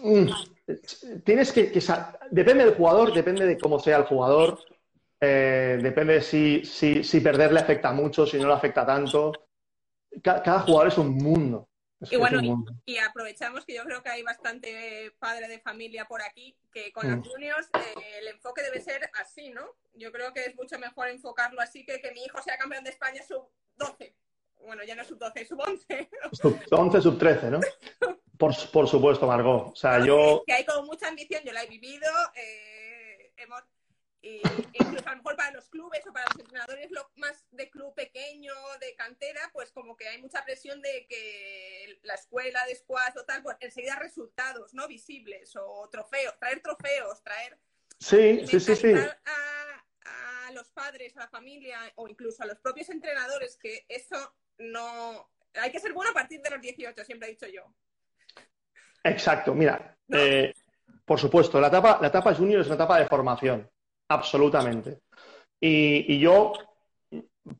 mm, 0.00 0.26
tienes 1.24 1.50
que, 1.50 1.72
Depende 2.30 2.64
del 2.64 2.74
jugador, 2.74 3.12
depende 3.12 3.44
de 3.44 3.58
cómo 3.58 3.80
sea 3.80 3.96
el 3.96 4.04
jugador, 4.04 4.60
eh, 5.20 5.76
depende 5.82 6.14
de 6.14 6.20
si, 6.20 6.64
si, 6.64 7.20
perder 7.20 7.52
le 7.52 7.58
afecta 7.58 7.90
mucho, 7.92 8.26
si 8.26 8.38
no 8.38 8.46
le 8.46 8.54
afecta 8.54 8.86
tanto. 8.86 9.32
Cada, 10.22 10.60
jugador 10.60 10.86
es 10.86 10.98
un 10.98 11.16
mundo. 11.16 11.68
Y 12.10 12.16
bueno, 12.16 12.40
y, 12.84 12.98
aprovechamos 12.98 13.64
que 13.64 13.74
yo 13.74 13.84
creo 13.84 14.02
que 14.02 14.10
hay 14.10 14.22
bastante 14.22 15.12
padre 15.18 15.48
de 15.48 15.60
familia 15.60 16.06
por 16.06 16.22
aquí, 16.22 16.56
que 16.72 16.92
con 16.92 17.10
los 17.10 17.18
mm. 17.18 17.30
juniors 17.30 17.68
eh, 17.74 18.18
el 18.18 18.28
enfoque 18.28 18.62
debe 18.62 18.80
ser 18.80 19.10
así, 19.20 19.50
¿no? 19.50 19.66
Yo 19.94 20.10
creo 20.12 20.32
que 20.32 20.44
es 20.44 20.56
mucho 20.56 20.78
mejor 20.78 21.08
enfocarlo 21.08 21.60
así 21.60 21.84
que 21.84 22.00
que 22.00 22.12
mi 22.12 22.24
hijo 22.24 22.40
sea 22.42 22.58
campeón 22.58 22.84
de 22.84 22.90
España 22.90 23.22
sub 23.22 23.48
12 23.76 24.14
bueno, 24.64 24.82
ya 24.84 24.94
no 24.94 25.04
sub 25.04 25.18
12, 25.18 25.46
sub 25.46 25.60
11. 25.60 26.08
Sub 26.32 26.60
11, 26.70 27.00
sub 27.00 27.18
13, 27.18 27.50
¿no? 27.50 27.60
Por, 28.38 28.54
por 28.70 28.88
supuesto, 28.88 29.26
Margot. 29.26 29.72
O 29.72 29.76
sea, 29.76 30.04
yo... 30.04 30.42
Que 30.46 30.54
hay 30.54 30.64
como 30.64 30.86
mucha 30.86 31.08
ambición, 31.08 31.42
yo 31.44 31.52
la 31.52 31.62
he 31.62 31.66
vivido, 31.66 32.08
eh, 32.34 33.32
hemos... 33.36 33.62
Y 34.22 34.40
incluso 34.72 35.08
a 35.08 35.10
lo 35.10 35.16
mejor 35.16 35.36
para 35.36 35.50
los 35.50 35.68
clubes 35.68 36.06
o 36.06 36.12
para 36.12 36.26
los 36.26 36.38
entrenadores 36.38 36.90
lo 36.92 37.10
más 37.16 37.44
de 37.50 37.68
club 37.70 37.92
pequeño, 37.94 38.52
de 38.80 38.94
cantera, 38.94 39.50
pues 39.52 39.72
como 39.72 39.96
que 39.96 40.06
hay 40.06 40.22
mucha 40.22 40.44
presión 40.44 40.80
de 40.80 41.06
que 41.08 41.98
la 42.02 42.14
escuela 42.14 42.64
de 42.66 42.76
squash 42.76 43.14
o 43.18 43.24
tal, 43.24 43.42
pues 43.42 43.56
enseguida 43.60 43.96
resultados, 43.96 44.72
¿no? 44.74 44.86
Visibles 44.86 45.56
o 45.56 45.88
trofeos, 45.90 46.38
traer 46.38 46.62
trofeos, 46.62 47.22
traer... 47.22 47.58
Sí, 47.98 48.46
sí, 48.46 48.60
sí, 48.60 48.76
sí. 48.76 48.94
A, 48.94 50.46
a 50.46 50.52
los 50.52 50.70
padres, 50.70 51.16
a 51.16 51.20
la 51.20 51.28
familia 51.28 51.78
o 51.96 52.08
incluso 52.08 52.42
a 52.42 52.46
los 52.46 52.58
propios 52.60 52.88
entrenadores 52.90 53.56
que 53.56 53.84
eso 53.88 54.34
no. 54.58 55.30
Hay 55.54 55.70
que 55.70 55.80
ser 55.80 55.92
bueno 55.92 56.10
a 56.10 56.14
partir 56.14 56.40
de 56.40 56.50
los 56.50 56.60
18, 56.60 57.04
siempre 57.04 57.28
he 57.28 57.32
dicho 57.32 57.46
yo. 57.46 57.72
Exacto, 59.04 59.54
mira, 59.54 59.96
eh, 60.08 60.54
por 61.04 61.18
supuesto, 61.18 61.60
la 61.60 61.68
etapa, 61.68 61.98
la 62.00 62.08
etapa 62.08 62.34
junior 62.34 62.60
es 62.60 62.66
una 62.66 62.76
etapa 62.76 62.98
de 62.98 63.06
formación, 63.06 63.68
absolutamente. 64.12 65.00
Y, 65.60 66.18
yo 66.18 66.52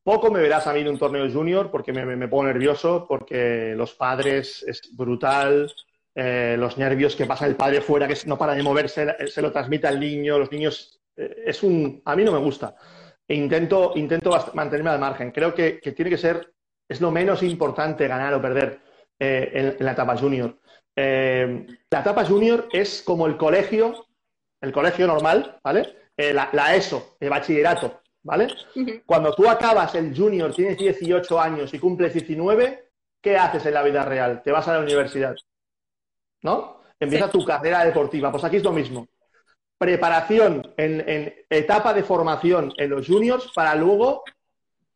poco 0.03 0.31
me 0.31 0.41
verás 0.41 0.67
a 0.67 0.73
mí 0.73 0.81
en 0.81 0.89
un 0.89 0.99
torneo 0.99 1.31
junior 1.31 1.71
porque 1.71 1.93
me, 1.93 2.29
pongo 2.29 2.45
nervioso, 2.45 3.07
porque 3.09 3.75
los 3.77 3.95
padres 3.95 4.65
es 4.67 4.97
brutal, 4.97 5.73
eh, 6.15 6.57
los 6.59 6.77
nervios 6.77 7.17
que 7.17 7.27
pasa 7.27 7.47
el 7.47 7.57
padre 7.57 7.81
fuera, 7.81 8.07
que 8.07 8.17
no 8.27 8.37
para 8.37 8.55
de 8.55 8.63
moverse, 8.63 9.29
se 9.29 9.43
lo 9.43 9.51
transmite 9.51 9.87
al 9.87 9.99
niño, 9.99 10.39
los 10.39 10.53
niños, 10.53 11.01
eh, 11.17 11.45
es 11.47 11.63
un, 11.63 12.03
a 12.05 12.15
mí 12.15 12.25
no 12.25 12.33
me 12.33 12.39
gusta. 12.39 12.75
E 13.27 13.35
intento, 13.35 13.93
intento 13.95 14.31
mantenerme 14.55 14.91
al 14.91 14.99
margen. 14.99 15.31
Creo 15.31 15.55
que, 15.55 15.81
tiene 15.95 16.11
que 16.11 16.19
ser, 16.19 16.53
es 16.89 17.01
lo 17.01 17.11
menos 17.11 17.43
importante 17.43 18.09
ganar 18.09 18.35
o 18.35 18.43
perder 18.43 18.81
eh, 19.19 19.77
en, 19.79 19.85
la 19.85 19.93
etapa 19.93 20.17
junior. 20.17 20.59
la 20.95 22.01
etapa 22.01 22.25
junior 22.25 22.69
es 22.73 23.03
como 23.03 23.27
el 23.27 23.37
colegio, 23.37 24.07
el 24.61 24.73
colegio 24.73 25.07
normal, 25.07 25.59
¿vale? 25.65 26.02
La, 26.33 26.51
la, 26.53 26.75
ESO, 26.75 27.17
el 27.19 27.31
bachillerato, 27.31 28.03
¿vale? 28.23 28.49
Cuando 29.07 29.35
tú 29.35 29.49
acabas 29.49 29.95
el 29.95 30.15
junior, 30.15 30.55
tienes 30.55 30.77
18 30.77 31.41
años 31.41 31.73
y 31.73 31.79
cumples 31.79 32.13
19, 32.13 32.91
¿qué 33.21 33.37
haces 33.39 33.65
en 33.65 33.75
la 33.75 33.83
vida 33.83 34.05
real? 34.05 34.43
Te 34.43 34.53
vas 34.53 34.69
a 34.69 34.75
la 34.75 34.81
universidad. 34.81 35.35
¿no? 36.43 36.83
Empieza 36.99 37.31
tu 37.31 37.45
carrera 37.45 37.85
deportiva. 37.85 38.31
Pues 38.31 38.45
aquí 38.45 38.57
es 38.57 38.65
lo 38.65 38.73
mismo. 38.73 39.09
Preparación 39.79 40.75
en, 40.77 41.35
etapa 41.51 41.93
de 41.95 42.05
formación 42.05 42.73
en 42.77 42.91
los 42.91 43.07
juniors 43.07 43.51
para 43.55 43.75
luego 43.75 44.23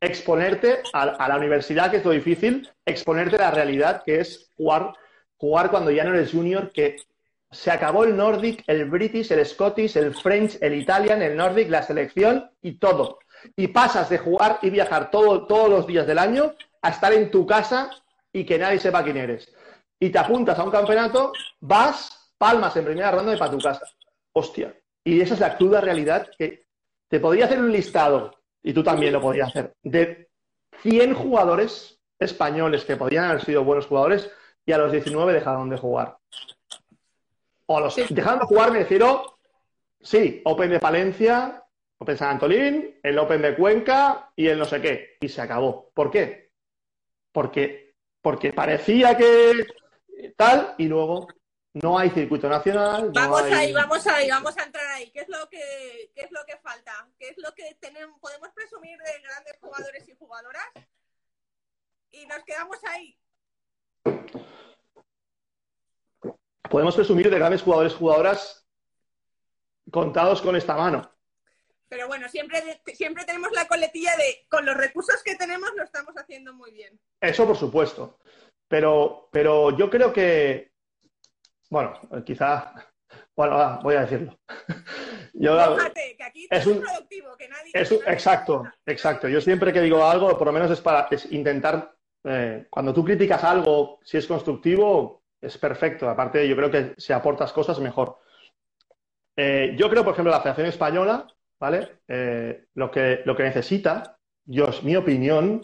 exponerte 0.01 0.83
a, 0.93 1.29
la 1.29 1.37
universidad, 1.37 1.91
que 1.91 1.97
es 1.97 2.05
lo 2.05 2.11
difícil, 2.13 2.69
exponerte 2.85 3.37
a 3.37 3.41
la 3.41 3.51
realidad, 3.51 4.03
que 4.05 4.21
es 4.21 4.53
jugar, 4.57 4.93
jugar 5.37 5.71
cuando 5.71 5.91
ya 5.91 6.05
no 6.05 6.15
eres 6.15 6.31
junior, 6.31 6.71
que 6.71 6.97
se 7.57 7.71
acabó 7.71 8.05
el 8.05 8.17
Nordic, 8.17 8.63
el 8.67 8.85
British, 8.87 9.33
el 9.33 9.45
Scottish, 9.45 9.97
el 9.97 10.15
French, 10.15 10.59
el 10.61 10.75
Italian, 10.75 11.23
el 11.23 11.37
Nordic, 11.37 11.69
la 11.69 11.83
selección 11.83 12.51
y 12.63 12.79
todo. 12.79 13.19
Y 13.57 13.69
pasas 13.69 14.09
de 14.09 14.19
jugar 14.19 14.59
y 14.63 14.71
viajar 14.71 15.11
todo, 15.11 15.47
todos 15.47 15.69
los 15.69 15.87
días 15.87 16.07
del 16.07 16.19
año 16.19 16.55
a 16.83 16.91
estar 16.91 17.13
en 17.13 17.31
tu 17.31 17.47
casa 17.47 17.91
y 18.33 18.45
que 18.45 18.59
nadie 18.59 18.79
sepa 18.79 19.03
quién 19.03 19.17
eres 19.17 19.53
y 19.99 20.11
te 20.11 20.19
apuntas 20.19 20.59
a 20.59 20.65
un 20.65 20.71
campeonato, 20.71 21.33
vas, 21.61 22.33
palmas 22.39 22.77
en 22.77 22.85
primera 22.85 23.11
ronda 23.11 23.35
y 23.35 23.39
para 23.39 23.51
tu 23.51 23.59
casa. 23.59 23.87
Hostia. 24.33 24.75
Y 25.05 25.21
esa 25.21 25.35
es 25.35 25.41
la 25.41 25.57
cruda 25.57 25.81
realidad 25.81 26.29
que 26.37 26.67
te 27.09 27.21
podría 27.21 27.47
hacer 27.47 27.59
un 27.59 27.73
listado, 27.73 28.35
y 28.63 28.73
tú 28.73 28.83
también 28.83 29.13
lo 29.13 29.21
podrías 29.21 29.49
hacer, 29.49 29.75
de 29.83 30.29
100 30.83 31.15
jugadores 31.15 32.01
españoles 32.19 32.85
que 32.85 32.97
podrían 32.97 33.25
haber 33.25 33.45
sido 33.45 33.65
buenos 33.65 33.87
jugadores 33.87 34.31
y 34.65 34.73
a 34.73 34.79
los 34.79 34.91
19 34.91 35.33
dejaron 35.33 35.71
de 35.71 35.77
jugar. 35.77 36.19
O 37.67 37.81
los 37.81 37.97
dejaron 37.97 38.41
de 38.41 38.47
jugar, 38.47 38.73
me 38.73 38.79
refiero, 38.81 39.39
sí, 40.01 40.41
Open 40.45 40.71
de 40.71 40.81
Palencia, 40.81 41.65
Open 41.99 42.17
San 42.17 42.31
Antolín, 42.31 42.99
el 43.03 43.19
Open 43.19 43.43
de 43.43 43.57
Cuenca 43.57 44.33
y 44.37 44.47
el 44.47 44.59
no 44.59 44.65
sé 44.65 44.81
qué. 44.81 45.17
Y 45.21 45.29
se 45.29 45.41
acabó. 45.41 45.91
¿Por 45.93 46.11
qué? 46.11 46.53
Porque, 47.33 47.97
porque 48.21 48.53
parecía 48.53 49.17
que 49.17 49.67
tal, 50.37 50.75
y 50.79 50.87
luego 50.87 51.27
no 51.75 51.99
hay 51.99 52.11
circuito 52.11 52.49
nacional. 52.49 53.11
Vamos 53.13 53.43
ahí, 53.43 53.73
vamos 53.73 54.07
ahí, 54.07 54.31
vamos 54.31 54.57
a 54.57 54.63
entrar 54.65 54.87
ahí. 54.95 55.11
¿Qué 55.11 55.21
es 55.21 55.29
lo 55.29 55.49
que, 55.49 56.11
qué 56.15 56.23
es 56.23 56.31
lo 56.31 56.45
que 56.47 56.57
falta? 56.59 57.09
¿Qué 57.19 57.29
es 57.29 57.37
lo 57.39 57.53
que 57.55 57.77
tenemos, 57.81 58.19
podemos 58.21 58.49
presumir 58.55 58.97
de 58.99 59.21
grandes 59.23 59.59
jugadores 59.61 60.09
y 60.09 60.15
jugadoras? 60.15 60.69
Y 62.13 62.27
nos 62.27 62.43
quedamos 62.45 62.79
ahí. 62.85 63.19
Podemos 66.71 66.95
presumir 66.95 67.31
de 67.31 67.39
grandes 67.39 67.63
jugadores 67.63 67.95
jugadoras 67.95 68.67
contados 69.91 70.43
con 70.43 70.57
esta 70.57 70.77
mano. 70.77 71.11
Pero 71.89 72.09
bueno, 72.09 72.29
siempre, 72.29 72.81
siempre 72.95 73.25
tenemos 73.25 73.53
la 73.53 73.69
coletilla 73.69 74.11
de 74.17 74.47
con 74.49 74.67
los 74.67 74.77
recursos 74.77 75.23
que 75.25 75.37
tenemos 75.37 75.71
lo 75.77 75.85
estamos 75.85 76.15
haciendo 76.17 76.53
muy 76.53 76.73
bien. 76.73 76.99
Eso 77.21 77.47
por 77.47 77.57
supuesto. 77.57 78.19
Pero, 78.69 79.29
pero 79.31 79.77
yo 79.77 79.89
creo 79.89 80.13
que, 80.13 80.73
bueno, 81.71 82.01
quizá, 82.25 82.75
bueno, 83.37 83.79
voy 83.83 83.95
a 83.95 84.01
decirlo. 84.01 84.37
Yo, 85.39 85.55
que 85.95 86.25
aquí 86.25 86.49
es 86.51 86.67
un, 86.67 86.81
productivo, 86.81 87.37
que 87.37 87.47
nadie... 87.47 87.71
Es 87.75 87.93
exacto, 87.93 88.65
exacto. 88.87 89.29
Yo 89.29 89.39
siempre 89.41 89.71
que 89.71 89.83
digo 89.83 90.03
algo, 90.03 90.37
por 90.39 90.47
lo 90.47 90.53
menos 90.53 90.71
es 90.71 90.81
para 90.81 91.07
intentar, 91.31 91.95
eh, 92.25 92.67
cuando 92.71 92.95
tú 92.95 93.05
criticas 93.05 93.45
algo, 93.45 94.01
si 94.03 94.17
es 94.17 94.27
constructivo, 94.27 95.26
es 95.47 95.59
perfecto. 95.59 96.09
Aparte, 96.09 96.47
yo 96.49 96.57
creo 96.57 96.71
que 96.71 96.95
si 96.97 97.13
aportas 97.13 97.53
cosas, 97.53 97.81
mejor. 97.81 98.19
Eh, 99.37 99.75
yo 99.77 99.89
creo, 99.91 100.05
por 100.05 100.13
ejemplo, 100.13 100.33
la 100.33 100.41
Federación 100.41 100.69
Española, 100.69 101.27
¿vale? 101.61 102.01
Eh, 102.09 102.67
lo, 102.75 102.91
que, 102.91 103.23
lo 103.25 103.37
que 103.37 103.43
necesita, 103.43 104.19
yo, 104.45 104.69
es 104.69 104.83
mi 104.83 104.97
opinión, 104.97 105.63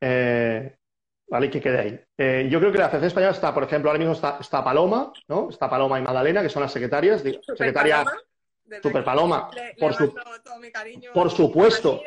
¿vale? 0.00 1.50
Que 1.50 1.60
quede 1.60 1.78
ahí. 1.78 2.00
Eh, 2.16 2.48
yo 2.50 2.58
creo 2.58 2.72
que 2.72 2.78
la 2.78 2.88
Federación 2.88 3.08
Española 3.08 3.32
está, 3.32 3.54
por 3.54 3.64
ejemplo, 3.64 3.90
ahora 3.90 4.04
mismo 4.04 4.14
está, 4.14 4.64
Paloma, 4.64 5.12
¿no? 5.28 5.50
Está 5.50 5.68
Paloma 5.70 5.98
y 5.98 6.02
Magdalena, 6.02 6.42
que 6.42 6.48
son 6.48 6.62
las 6.62 6.72
secretarias. 6.72 7.20
Super 7.20 7.56
secretaria 7.56 8.04
Paloma, 8.04 8.82
Super 8.82 9.04
Paloma. 9.04 9.50
por, 9.78 9.94
su, 9.94 10.14
por 11.14 11.30
supuesto. 11.30 12.02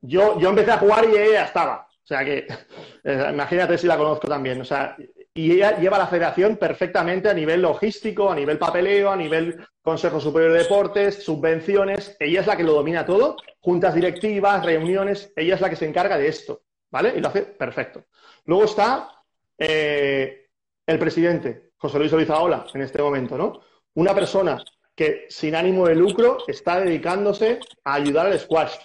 yo, 0.00 0.38
yo 0.38 0.48
empecé 0.48 0.72
a 0.72 0.78
jugar 0.78 1.04
y 1.08 1.16
ella 1.16 1.44
estaba. 1.44 1.88
O 2.04 2.06
sea 2.06 2.24
que, 2.24 2.46
eh, 3.04 3.28
imagínate 3.32 3.78
si 3.78 3.86
la 3.86 3.96
conozco 3.96 4.28
también. 4.28 4.60
O 4.60 4.64
sea, 4.64 4.96
y 5.36 5.50
ella 5.50 5.76
lleva 5.78 5.98
la 5.98 6.06
federación 6.06 6.56
perfectamente 6.56 7.28
a 7.28 7.34
nivel 7.34 7.60
logístico, 7.60 8.30
a 8.30 8.36
nivel 8.36 8.56
papeleo, 8.56 9.10
a 9.10 9.16
nivel 9.16 9.66
Consejo 9.82 10.20
Superior 10.20 10.52
de 10.52 10.60
Deportes, 10.60 11.24
subvenciones. 11.24 12.16
Ella 12.20 12.40
es 12.40 12.46
la 12.46 12.56
que 12.56 12.62
lo 12.62 12.74
domina 12.74 13.04
todo, 13.04 13.36
juntas 13.58 13.96
directivas, 13.96 14.64
reuniones. 14.64 15.32
Ella 15.34 15.56
es 15.56 15.60
la 15.60 15.68
que 15.68 15.76
se 15.76 15.86
encarga 15.86 16.16
de 16.16 16.28
esto, 16.28 16.62
¿vale? 16.88 17.14
Y 17.16 17.20
lo 17.20 17.28
hace 17.28 17.42
perfecto. 17.42 18.04
Luego 18.44 18.64
está 18.64 19.10
eh, 19.58 20.46
el 20.86 20.98
presidente, 21.00 21.72
José 21.78 21.98
Luis 21.98 22.12
Olizaola, 22.12 22.66
en 22.72 22.82
este 22.82 23.02
momento, 23.02 23.36
¿no? 23.36 23.60
Una 23.94 24.14
persona 24.14 24.62
que 24.94 25.26
sin 25.28 25.56
ánimo 25.56 25.88
de 25.88 25.96
lucro 25.96 26.38
está 26.46 26.78
dedicándose 26.80 27.58
a 27.82 27.94
ayudar 27.94 28.26
al 28.26 28.38
squash, 28.38 28.76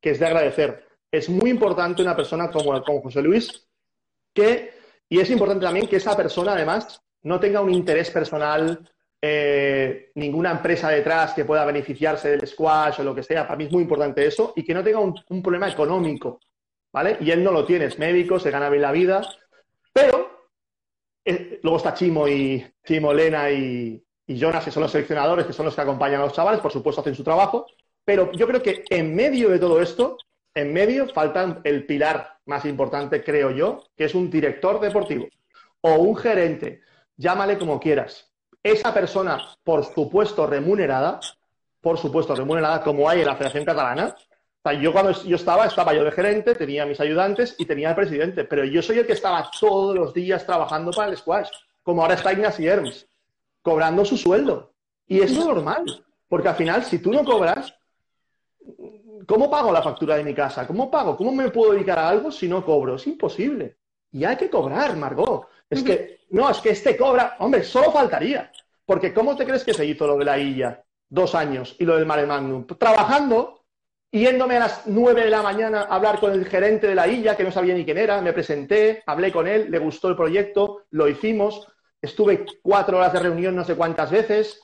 que 0.00 0.10
es 0.10 0.20
de 0.20 0.26
agradecer. 0.26 0.86
Es 1.10 1.28
muy 1.28 1.50
importante 1.50 2.02
una 2.02 2.14
persona 2.14 2.48
como, 2.50 2.80
como 2.84 3.02
José 3.02 3.22
Luis, 3.22 3.68
que, 4.32 4.75
y 5.08 5.20
es 5.20 5.30
importante 5.30 5.64
también 5.64 5.88
que 5.88 5.96
esa 5.96 6.16
persona 6.16 6.52
además 6.52 7.00
no 7.22 7.40
tenga 7.40 7.60
un 7.60 7.72
interés 7.72 8.10
personal, 8.10 8.88
eh, 9.20 10.10
ninguna 10.14 10.50
empresa 10.50 10.90
detrás 10.90 11.34
que 11.34 11.44
pueda 11.44 11.64
beneficiarse 11.64 12.30
del 12.30 12.46
squash 12.46 13.00
o 13.00 13.04
lo 13.04 13.14
que 13.14 13.22
sea. 13.22 13.46
Para 13.46 13.56
mí 13.56 13.64
es 13.64 13.72
muy 13.72 13.82
importante 13.82 14.26
eso 14.26 14.52
y 14.54 14.64
que 14.64 14.74
no 14.74 14.84
tenga 14.84 15.00
un 15.00 15.42
problema 15.42 15.68
económico 15.68 16.40
¿vale? 16.96 17.18
Y 17.20 17.30
él 17.30 17.44
no 17.44 17.52
lo 17.52 17.66
tiene, 17.66 17.84
es 17.84 17.98
médico, 17.98 18.40
se 18.40 18.50
gana 18.50 18.70
bien 18.70 18.80
la 18.80 18.90
vida, 18.90 19.20
pero 19.92 20.48
eh, 21.22 21.60
luego 21.62 21.76
está 21.76 21.92
Chimo 21.92 22.26
y 22.26 22.64
Chimo, 22.86 23.12
Lena 23.12 23.50
y, 23.50 24.02
Jonas, 24.26 24.64
que 24.64 24.70
son 24.70 24.82
los 24.82 24.92
seleccionadores, 24.92 25.44
que 25.44 25.52
son 25.52 25.66
los 25.66 25.74
que 25.74 25.82
acompañan 25.82 26.22
a 26.22 26.24
los 26.24 26.32
chavales, 26.32 26.62
por 26.62 26.72
supuesto 26.72 27.02
hacen 27.02 27.14
su 27.14 27.22
trabajo, 27.22 27.66
pero 28.02 28.32
yo 28.32 28.46
creo 28.46 28.62
que 28.62 28.82
en 28.88 29.14
medio 29.14 29.50
de 29.50 29.58
todo 29.58 29.82
esto, 29.82 30.16
en 30.54 30.72
medio 30.72 31.06
falta 31.10 31.60
el 31.64 31.84
pilar 31.84 32.35
más 32.46 32.64
importante, 32.64 33.22
creo 33.22 33.50
yo, 33.50 33.84
que 33.96 34.04
es 34.04 34.14
un 34.14 34.30
director 34.30 34.80
deportivo 34.80 35.26
o 35.80 35.94
un 35.96 36.16
gerente, 36.16 36.80
llámale 37.16 37.58
como 37.58 37.78
quieras. 37.78 38.30
Esa 38.62 38.92
persona, 38.92 39.40
por 39.62 39.84
supuesto, 39.84 40.46
remunerada, 40.46 41.20
por 41.80 41.98
supuesto, 41.98 42.34
remunerada, 42.34 42.82
como 42.82 43.08
hay 43.08 43.20
en 43.20 43.26
la 43.26 43.36
Federación 43.36 43.64
Catalana, 43.64 44.16
yo 44.74 44.92
cuando 44.92 45.12
yo 45.22 45.36
estaba, 45.36 45.66
estaba 45.66 45.94
yo 45.94 46.02
de 46.02 46.10
gerente, 46.10 46.54
tenía 46.54 46.86
mis 46.86 47.00
ayudantes 47.00 47.54
y 47.58 47.66
tenía 47.66 47.90
el 47.90 47.94
presidente, 47.94 48.44
pero 48.44 48.64
yo 48.64 48.82
soy 48.82 48.98
el 48.98 49.06
que 49.06 49.12
estaba 49.12 49.48
todos 49.60 49.94
los 49.94 50.12
días 50.12 50.44
trabajando 50.44 50.90
para 50.90 51.10
el 51.10 51.16
squash, 51.16 51.48
como 51.82 52.02
ahora 52.02 52.14
está 52.14 52.32
Ignacy 52.32 52.66
Herms, 52.66 53.06
cobrando 53.62 54.04
su 54.04 54.16
sueldo. 54.16 54.72
Y 55.06 55.20
es 55.20 55.38
normal, 55.38 55.84
porque 56.28 56.48
al 56.48 56.56
final, 56.56 56.82
si 56.82 56.98
tú 56.98 57.12
no 57.12 57.24
cobras, 57.24 57.72
¿cómo 59.26 59.50
pago 59.50 59.72
la 59.72 59.82
factura 59.82 60.16
de 60.16 60.24
mi 60.24 60.34
casa? 60.34 60.66
¿Cómo 60.66 60.90
pago? 60.90 61.16
¿Cómo 61.16 61.32
me 61.32 61.50
puedo 61.50 61.72
dedicar 61.72 61.98
a 61.98 62.08
algo 62.08 62.30
si 62.30 62.48
no 62.48 62.64
cobro? 62.64 62.96
Es 62.96 63.06
imposible. 63.06 63.78
Y 64.12 64.24
hay 64.24 64.36
que 64.36 64.48
cobrar, 64.48 64.96
Margot. 64.96 65.48
Es 65.68 65.82
que, 65.82 66.20
no, 66.30 66.48
es 66.48 66.58
que 66.58 66.70
este 66.70 66.96
cobra, 66.96 67.36
hombre, 67.40 67.64
solo 67.64 67.90
faltaría. 67.90 68.50
Porque 68.84 69.12
¿cómo 69.12 69.36
te 69.36 69.44
crees 69.44 69.64
que 69.64 69.74
se 69.74 69.84
hizo 69.84 70.06
lo 70.06 70.16
de 70.16 70.24
la 70.24 70.38
Illa? 70.38 70.82
Dos 71.08 71.34
años 71.34 71.76
y 71.78 71.84
lo 71.84 71.96
del 71.96 72.06
Mare 72.06 72.26
Magnum. 72.26 72.66
Trabajando 72.66 73.56
yéndome 74.12 74.56
a 74.56 74.60
las 74.60 74.86
9 74.86 75.24
de 75.24 75.30
la 75.30 75.42
mañana 75.42 75.82
a 75.82 75.96
hablar 75.96 76.20
con 76.20 76.32
el 76.32 76.46
gerente 76.46 76.86
de 76.86 76.94
la 76.94 77.08
Illa, 77.08 77.36
que 77.36 77.44
no 77.44 77.52
sabía 77.52 77.74
ni 77.74 77.84
quién 77.84 77.98
era, 77.98 78.20
me 78.20 78.32
presenté, 78.32 79.02
hablé 79.06 79.32
con 79.32 79.46
él, 79.46 79.70
le 79.70 79.78
gustó 79.78 80.08
el 80.08 80.16
proyecto, 80.16 80.84
lo 80.90 81.08
hicimos, 81.08 81.66
estuve 82.00 82.46
cuatro 82.62 82.98
horas 82.98 83.12
de 83.12 83.20
reunión 83.20 83.54
no 83.54 83.64
sé 83.64 83.74
cuántas 83.74 84.10
veces, 84.10 84.62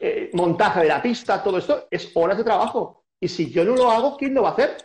eh, 0.00 0.30
montaje 0.32 0.80
de 0.80 0.88
la 0.88 1.02
pista, 1.02 1.42
todo 1.42 1.58
esto 1.58 1.86
es 1.90 2.10
horas 2.14 2.38
de 2.38 2.44
trabajo. 2.44 3.01
Y 3.22 3.28
si 3.28 3.50
yo 3.52 3.64
no 3.64 3.76
lo 3.76 3.88
hago, 3.88 4.16
¿quién 4.16 4.34
lo 4.34 4.42
va 4.42 4.48
a 4.48 4.52
hacer? 4.52 4.76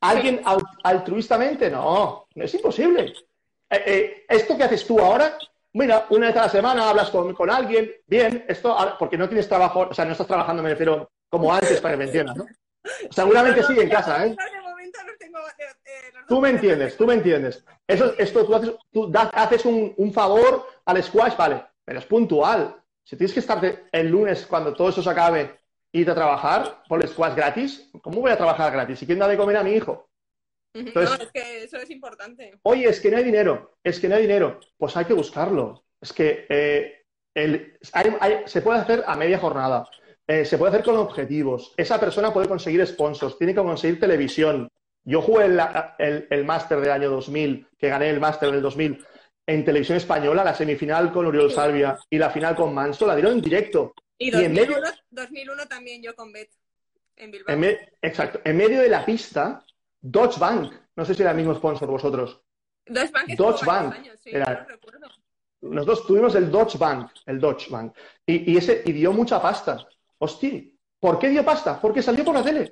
¿Alguien 0.00 0.40
altruistamente? 0.84 1.68
No, 1.68 2.28
no 2.32 2.44
es 2.44 2.54
imposible. 2.54 3.12
Eh, 3.68 3.82
eh, 3.86 4.26
esto 4.28 4.56
que 4.56 4.62
haces 4.62 4.86
tú 4.86 5.00
ahora, 5.00 5.36
mira, 5.72 6.06
una 6.10 6.28
vez 6.28 6.36
a 6.36 6.42
la 6.42 6.48
semana 6.48 6.88
hablas 6.88 7.10
con, 7.10 7.34
con 7.34 7.50
alguien, 7.50 7.90
bien, 8.06 8.44
esto, 8.48 8.76
porque 8.96 9.18
no 9.18 9.26
tienes 9.28 9.48
trabajo, 9.48 9.88
o 9.90 9.92
sea, 9.94 10.04
no 10.04 10.12
estás 10.12 10.28
trabajando, 10.28 10.62
me 10.62 10.70
refiero, 10.70 11.10
como 11.28 11.52
antes 11.52 11.80
para 11.80 11.94
que 11.94 11.98
me 11.98 12.04
entiendas, 12.04 12.36
¿no? 12.36 12.46
Seguramente 13.10 13.64
sí, 13.64 13.74
en 13.76 13.88
casa, 13.90 14.24
¿eh? 14.24 14.36
Eh, 15.58 16.12
Tú 16.28 16.40
me 16.40 16.50
entiendes, 16.50 16.96
tú 16.96 17.06
me 17.06 17.14
entiendes. 17.14 17.64
Eso, 17.88 18.14
esto 18.18 18.44
tú 18.46 18.54
haces, 18.54 18.70
tú 18.92 19.10
das- 19.10 19.30
haces 19.32 19.64
un, 19.64 19.94
un 19.96 20.12
favor 20.12 20.64
al 20.84 21.02
squash, 21.02 21.36
vale, 21.36 21.64
pero 21.84 21.98
es 21.98 22.04
puntual. 22.06 22.76
Si 23.02 23.16
tienes 23.16 23.34
que 23.34 23.40
estar 23.40 23.60
el 23.90 24.08
lunes 24.08 24.46
cuando 24.46 24.72
todo 24.74 24.90
eso 24.90 25.02
se 25.02 25.10
acabe 25.10 25.58
irte 25.92 26.10
a 26.10 26.14
trabajar 26.14 26.82
por 26.88 27.02
el 27.02 27.08
squash 27.08 27.34
gratis, 27.34 27.90
¿cómo 28.02 28.20
voy 28.20 28.30
a 28.30 28.36
trabajar 28.36 28.72
gratis? 28.72 29.02
¿Y 29.02 29.06
quién 29.06 29.18
da 29.18 29.28
de 29.28 29.36
comer 29.36 29.56
a 29.56 29.62
mi 29.62 29.72
hijo? 29.72 30.08
Entonces- 30.74 31.18
no, 31.18 31.24
es 31.24 31.32
que 31.32 31.64
eso 31.64 31.76
es 31.78 31.90
importante. 31.90 32.58
Oye, 32.62 32.88
es 32.88 33.00
que 33.00 33.10
no 33.10 33.16
hay 33.16 33.24
dinero, 33.24 33.78
es 33.82 33.98
que 33.98 34.08
no 34.08 34.16
hay 34.16 34.22
dinero. 34.22 34.60
Pues 34.76 34.96
hay 34.96 35.06
que 35.06 35.14
buscarlo. 35.14 35.84
Es 36.00 36.12
que 36.12 36.46
eh, 36.48 37.04
el- 37.34 37.78
hay- 37.92 38.16
hay- 38.20 38.38
se 38.46 38.60
puede 38.62 38.80
hacer 38.80 39.02
a 39.06 39.16
media 39.16 39.38
jornada, 39.38 39.88
eh, 40.26 40.44
se 40.44 40.58
puede 40.58 40.70
hacer 40.72 40.84
con 40.84 40.96
objetivos. 40.96 41.72
Esa 41.76 41.98
persona 41.98 42.32
puede 42.32 42.48
conseguir 42.48 42.86
sponsors, 42.86 43.38
tiene 43.38 43.54
que 43.54 43.60
conseguir 43.62 43.98
televisión. 43.98 44.68
Yo 45.04 45.22
jugué 45.22 45.46
el, 45.46 45.60
el, 45.98 46.26
el 46.30 46.44
máster 46.44 46.80
del 46.80 46.90
año 46.90 47.08
2000, 47.10 47.66
que 47.78 47.88
gané 47.88 48.10
el 48.10 48.20
máster 48.20 48.50
del 48.50 48.60
2000 48.60 49.02
en 49.46 49.64
televisión 49.64 49.96
española, 49.96 50.44
la 50.44 50.54
semifinal 50.54 51.10
con 51.10 51.24
Uriol 51.24 51.50
Salvia 51.50 51.98
y 52.10 52.18
la 52.18 52.28
final 52.28 52.54
con 52.54 52.74
Manso, 52.74 53.06
la 53.06 53.14
dieron 53.16 53.32
en 53.32 53.40
directo. 53.40 53.94
Y 54.18 54.26
Y 54.36 54.44
en 54.44 54.54
2001, 54.54 54.86
2001 55.10 55.66
también 55.66 56.02
yo 56.02 56.14
con 56.14 56.32
Bet 56.32 56.50
en 57.16 57.30
Bilbao. 57.30 57.54
En 57.54 57.60
me- 57.60 57.78
exacto. 58.02 58.40
En 58.44 58.56
medio 58.56 58.80
de 58.80 58.88
la 58.88 59.04
pista, 59.04 59.64
Dodge 60.00 60.38
Bank. 60.38 60.72
No 60.96 61.04
sé 61.04 61.14
si 61.14 61.22
era 61.22 61.30
el 61.30 61.36
mismo 61.36 61.54
sponsor 61.54 61.88
vosotros. 61.88 62.40
Deutsche 62.84 63.12
Bank 63.12 63.28
Deutsche 63.36 63.66
Bank. 63.66 63.94
años, 63.94 64.18
sí, 64.22 64.30
Era- 64.32 64.46
yo 64.54 64.60
lo 64.62 64.68
recuerdo. 64.68 65.08
Nosotros 65.60 66.06
tuvimos 66.06 66.34
el 66.36 66.50
Dodge 66.50 66.78
Bank, 66.78 67.10
el 67.26 67.40
Dodge 67.40 67.68
Bank, 67.68 67.92
y, 68.24 68.52
y 68.52 68.56
ese 68.56 68.82
y 68.84 68.92
dio 68.92 69.12
mucha 69.12 69.42
pasta. 69.42 69.86
Hostia, 70.18 70.62
¿por 71.00 71.18
qué 71.18 71.28
dio 71.28 71.44
pasta? 71.44 71.80
Porque 71.80 72.00
salió 72.02 72.24
por 72.24 72.34
la 72.34 72.42
tele. 72.44 72.70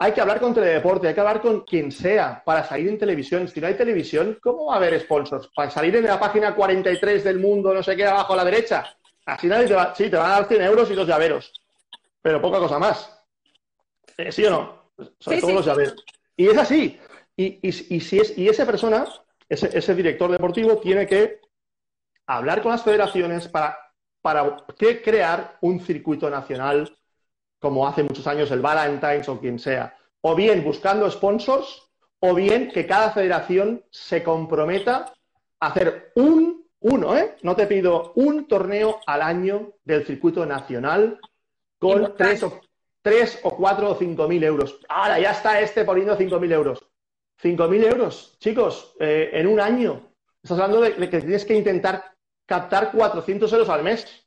Hay 0.00 0.12
que 0.12 0.20
hablar 0.20 0.38
con 0.40 0.54
Teledeporte, 0.54 1.08
hay 1.08 1.14
que 1.14 1.20
hablar 1.20 1.40
con 1.40 1.62
quien 1.64 1.90
sea 1.90 2.42
para 2.44 2.62
salir 2.64 2.88
en 2.88 2.98
televisión. 2.98 3.48
Si 3.48 3.60
no 3.60 3.66
hay 3.66 3.74
televisión, 3.74 4.38
¿cómo 4.40 4.66
va 4.66 4.74
a 4.74 4.76
haber 4.76 5.00
sponsors? 5.00 5.48
Para 5.54 5.70
salir 5.70 5.94
en 5.96 6.04
la 6.04 6.20
página 6.20 6.54
43 6.54 7.24
del 7.24 7.38
mundo, 7.40 7.74
no 7.74 7.82
sé 7.82 7.96
qué, 7.96 8.06
abajo 8.06 8.32
a 8.34 8.36
la 8.36 8.44
derecha. 8.44 8.84
Así 9.28 9.46
nadie 9.46 9.66
te 9.68 9.74
va, 9.74 9.94
sí, 9.94 10.08
te 10.08 10.16
van 10.16 10.30
a 10.30 10.34
dar 10.34 10.48
100 10.48 10.62
euros 10.62 10.90
y 10.90 10.94
dos 10.94 11.06
llaveros, 11.06 11.52
pero 12.22 12.40
poca 12.40 12.58
cosa 12.58 12.78
más. 12.78 13.14
Eh, 14.16 14.32
¿Sí 14.32 14.44
o 14.46 14.50
no? 14.50 14.92
Sobre 15.20 15.36
Sí, 15.36 15.40
todo 15.40 15.50
sí, 15.50 15.56
los 15.56 15.66
llaveros. 15.66 16.04
Y 16.36 16.48
es 16.48 16.56
así. 16.58 16.98
Y, 17.36 17.44
y- 17.68 17.96
y 17.96 18.00
si 18.00 18.18
es, 18.20 18.36
y 18.38 18.48
esa 18.48 18.64
persona, 18.64 19.06
ese, 19.48 19.76
ese 19.76 19.94
director 19.94 20.30
deportivo, 20.30 20.78
tiene 20.78 21.06
que 21.06 21.40
hablar 22.26 22.62
con 22.62 22.72
las 22.72 22.82
federaciones 22.82 23.48
para, 23.48 23.78
para 24.22 24.56
que 24.78 25.02
crear 25.02 25.58
un 25.60 25.80
circuito 25.80 26.30
nacional, 26.30 26.96
como 27.60 27.86
hace 27.86 28.02
muchos 28.02 28.26
años 28.26 28.50
el 28.50 28.60
Valentine's 28.62 29.28
o 29.28 29.38
quien 29.38 29.58
sea. 29.58 29.94
O 30.22 30.34
bien 30.34 30.64
buscando 30.64 31.10
sponsors, 31.10 31.82
o 32.20 32.34
bien 32.34 32.70
que 32.72 32.86
cada 32.86 33.10
federación 33.12 33.84
se 33.90 34.22
comprometa 34.22 35.12
a 35.60 35.66
hacer 35.66 36.12
un, 36.16 36.57
uno, 36.80 37.16
¿eh? 37.16 37.36
No 37.42 37.56
te 37.56 37.66
pido 37.66 38.12
un 38.16 38.46
torneo 38.46 39.00
al 39.06 39.22
año 39.22 39.72
del 39.84 40.04
circuito 40.06 40.46
nacional 40.46 41.18
con 41.78 42.14
tres 42.16 42.42
o, 42.42 42.60
tres 43.02 43.40
o 43.42 43.56
cuatro 43.56 43.90
o 43.90 43.94
cinco 43.96 44.28
mil 44.28 44.42
euros. 44.44 44.80
Ahora 44.88 45.18
ya 45.18 45.32
está 45.32 45.60
este 45.60 45.84
poniendo 45.84 46.16
cinco 46.16 46.38
mil 46.38 46.52
euros. 46.52 46.84
Cinco 47.40 47.68
mil 47.68 47.84
euros, 47.84 48.36
chicos, 48.40 48.94
eh, 49.00 49.30
en 49.32 49.46
un 49.46 49.60
año. 49.60 50.12
Estás 50.42 50.58
hablando 50.58 50.80
de, 50.80 50.92
de 50.94 51.10
que 51.10 51.20
tienes 51.20 51.44
que 51.44 51.54
intentar 51.54 52.04
captar 52.46 52.90
400 52.92 53.52
euros 53.52 53.68
al 53.68 53.82
mes. 53.82 54.26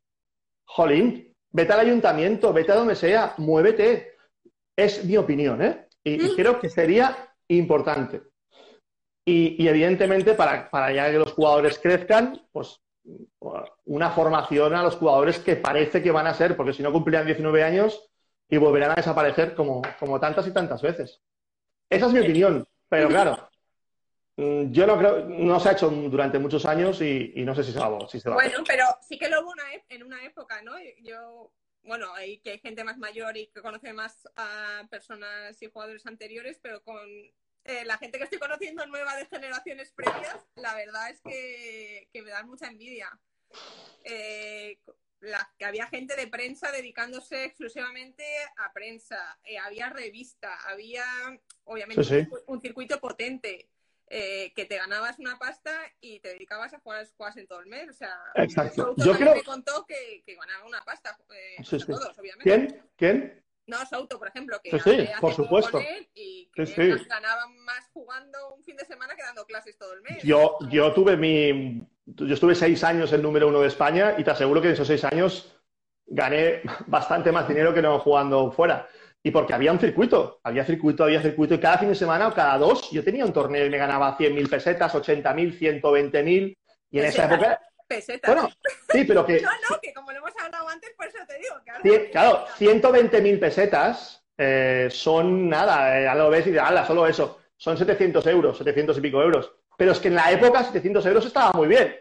Jolín, 0.65 1.35
vete 1.51 1.73
al 1.73 1.79
ayuntamiento, 1.81 2.53
vete 2.53 2.71
a 2.71 2.75
donde 2.75 2.95
sea, 2.95 3.33
muévete. 3.37 4.15
Es 4.75 5.03
mi 5.03 5.17
opinión, 5.17 5.61
¿eh? 5.61 5.87
Y, 6.03 6.13
y 6.25 6.29
Mm. 6.31 6.35
creo 6.35 6.59
que 6.59 6.69
sería 6.69 7.33
importante. 7.49 8.21
Y, 9.25 9.63
y 9.63 9.67
evidentemente, 9.67 10.33
para, 10.33 10.69
para 10.69 10.91
ya 10.91 11.11
que 11.11 11.17
los 11.19 11.33
jugadores 11.33 11.77
crezcan, 11.79 12.47
pues 12.51 12.81
una 13.85 14.11
formación 14.11 14.73
a 14.75 14.83
los 14.83 14.95
jugadores 14.95 15.39
que 15.39 15.55
parece 15.55 16.01
que 16.03 16.11
van 16.11 16.27
a 16.27 16.33
ser, 16.33 16.55
porque 16.55 16.73
si 16.73 16.83
no 16.83 16.91
cumplirán 16.91 17.25
19 17.25 17.63
años 17.63 18.09
y 18.49 18.57
volverán 18.57 18.91
a 18.91 18.95
desaparecer 18.95 19.55
como, 19.55 19.81
como 19.99 20.19
tantas 20.19 20.45
y 20.47 20.53
tantas 20.53 20.81
veces. 20.81 21.21
Esa 21.89 22.07
es 22.07 22.13
mi 22.13 22.19
opinión, 22.19 22.65
pero 22.89 23.09
claro, 23.09 23.49
mm, 24.37 24.71
yo 24.71 24.85
no 24.87 24.97
creo, 24.97 25.25
no 25.25 25.59
se 25.59 25.69
ha 25.69 25.71
hecho 25.73 25.89
durante 25.89 26.39
muchos 26.39 26.65
años 26.65 27.01
y, 27.01 27.33
y 27.35 27.43
no 27.43 27.55
sé 27.55 27.63
si 27.63 27.71
se 27.71 27.79
va, 27.79 27.87
a- 27.87 28.07
si 28.07 28.19
se 28.19 28.29
va 28.29 28.35
a 28.35 28.39
hacer. 28.39 28.51
Bueno, 28.51 28.63
pero 28.67 28.85
sí 29.01 29.17
que 29.17 29.29
lo 29.29 29.41
hubo 29.41 29.51
una 29.51 29.63
en 29.89 30.03
una 30.03 30.23
época, 30.25 30.61
¿no? 30.61 30.73
Yo, 31.01 31.51
bueno, 31.83 32.13
hay 32.13 32.39
que 32.39 32.51
hay 32.51 32.59
gente 32.59 32.83
más 32.83 32.97
mayor 32.97 33.35
y 33.37 33.47
que 33.47 33.61
conoce 33.61 33.93
más 33.93 34.27
a 34.35 34.83
personas 34.89 35.61
y 35.61 35.67
jugadores 35.69 36.05
anteriores, 36.05 36.59
pero 36.61 36.83
con 36.83 37.07
eh, 37.63 37.85
la 37.85 37.97
gente 37.97 38.17
que 38.17 38.23
estoy 38.25 38.39
conociendo 38.39 38.85
nueva 38.87 39.15
de 39.15 39.25
generaciones 39.27 39.91
previas, 39.91 40.37
la 40.55 40.73
verdad 40.75 41.09
es 41.09 41.21
que, 41.21 42.07
que 42.11 42.21
me 42.21 42.31
da 42.31 42.43
mucha 42.43 42.67
envidia. 42.67 43.09
Eh, 44.03 44.79
la- 45.19 45.51
que 45.57 45.65
había 45.65 45.85
gente 45.87 46.15
de 46.15 46.27
prensa 46.27 46.71
dedicándose 46.71 47.45
exclusivamente 47.45 48.23
a 48.57 48.73
prensa, 48.73 49.39
eh, 49.43 49.57
había 49.59 49.89
revista, 49.89 50.55
había 50.67 51.05
obviamente 51.65 52.03
Sí, 52.03 52.21
sí. 52.21 52.27
Un, 52.31 52.55
un 52.55 52.61
circuito 52.61 52.99
potente, 52.99 53.69
eh, 54.07 54.51
que 54.55 54.65
te 54.65 54.77
ganabas 54.77 55.19
una 55.19 55.37
pasta 55.37 55.71
y 56.01 56.19
te 56.19 56.29
dedicabas 56.29 56.73
a 56.73 56.79
jugar 56.79 56.99
al 56.99 57.07
squash 57.07 57.37
en 57.37 57.47
todo 57.47 57.59
el 57.59 57.67
mes. 57.67 57.89
O 57.89 57.93
sea, 57.93 58.17
Exacto. 58.35 58.95
Yo 58.97 59.13
creo- 59.15 59.35
me 59.35 59.43
contó 59.43 59.85
que, 59.85 60.23
que 60.25 60.35
ganaba 60.35 60.65
una 60.65 60.83
pasta, 60.83 61.11
a 61.11 61.63
sí. 61.63 61.77
todos, 61.85 62.17
obviamente. 62.17 62.43
¿Quién? 62.43 62.89
¿Quién? 62.97 63.40
No, 63.71 63.85
Souto, 63.85 64.19
por 64.19 64.27
ejemplo, 64.27 64.57
que 64.63 64.71
Sí, 64.71 64.79
sí, 64.79 65.09
por 65.19 65.33
supuesto. 65.33 65.71
con 65.71 65.81
él 65.81 66.07
y 66.13 66.49
que 66.53 66.65
Sí, 66.65 66.73
sí. 66.75 67.05
ganaban 67.09 67.57
más 67.65 67.89
jugando 67.93 68.37
un 68.55 68.63
fin 68.63 68.75
de 68.75 68.85
semana 68.85 69.15
que 69.15 69.23
dando 69.23 69.45
clases 69.45 69.77
todo 69.77 69.93
el 69.93 70.01
mes. 70.01 70.21
Yo, 70.23 70.57
yo 70.69 70.93
tuve 70.93 71.15
mi. 71.17 71.81
Yo 72.05 72.33
estuve 72.33 72.53
seis 72.55 72.83
años 72.83 73.13
el 73.13 73.21
número 73.21 73.47
uno 73.47 73.61
de 73.61 73.67
España 73.69 74.15
y 74.17 74.23
te 74.23 74.31
aseguro 74.31 74.61
que 74.61 74.67
en 74.67 74.73
esos 74.73 74.87
seis 74.87 75.03
años 75.05 75.55
gané 76.05 76.61
bastante 76.87 77.31
más 77.31 77.47
dinero 77.47 77.73
que 77.73 77.81
no 77.81 77.99
jugando 77.99 78.51
fuera. 78.51 78.87
Y 79.23 79.31
porque 79.31 79.53
había 79.53 79.71
un 79.71 79.79
circuito, 79.79 80.41
había 80.43 80.65
circuito, 80.65 81.03
había 81.03 81.21
circuito, 81.21 81.53
y 81.53 81.59
cada 81.59 81.77
fin 81.77 81.89
de 81.89 81.95
semana 81.95 82.27
o 82.27 82.33
cada 82.33 82.57
dos 82.57 82.89
yo 82.91 83.03
tenía 83.03 83.23
un 83.23 83.31
torneo 83.31 83.65
y 83.65 83.69
me 83.69 83.77
ganaba 83.77 84.17
100.000 84.17 84.49
pesetas, 84.49 84.93
80.000, 84.95 85.57
120.000. 85.57 86.57
Y 86.89 86.99
en 86.99 87.05
esa 87.05 87.29
Pesetas. 87.29 87.31
época, 87.31 87.61
Pesetas. 87.95 88.33
bueno, 88.33 88.49
sí, 88.89 89.03
pero 89.05 89.25
que 89.25 89.41
No, 89.41 89.49
no, 89.69 89.79
que 89.81 89.93
como 89.93 90.11
lo 90.11 90.17
hemos 90.19 90.31
hablado 90.41 90.67
antes, 90.69 90.91
por 90.95 91.07
eso 91.07 91.17
te 91.27 91.37
digo. 91.37 91.55
Que 91.83 92.09
claro, 92.11 92.45
120.000 92.57 93.39
pesetas 93.39 94.23
eh, 94.37 94.87
son 94.91 95.49
nada, 95.49 95.99
eh, 95.99 96.03
ya 96.05 96.15
lo 96.15 96.29
ves 96.29 96.47
y 96.47 96.51
dices, 96.51 96.65
ala, 96.65 96.85
solo 96.85 97.05
eso, 97.07 97.39
son 97.57 97.77
700 97.77 98.25
euros, 98.27 98.57
700 98.57 98.97
y 98.97 99.01
pico 99.01 99.21
euros. 99.21 99.51
Pero 99.77 99.91
es 99.91 99.99
que 99.99 100.07
en 100.07 100.15
la 100.15 100.31
época 100.31 100.63
700 100.63 101.05
euros 101.05 101.25
estaba 101.25 101.51
muy 101.53 101.67
bien, 101.67 101.95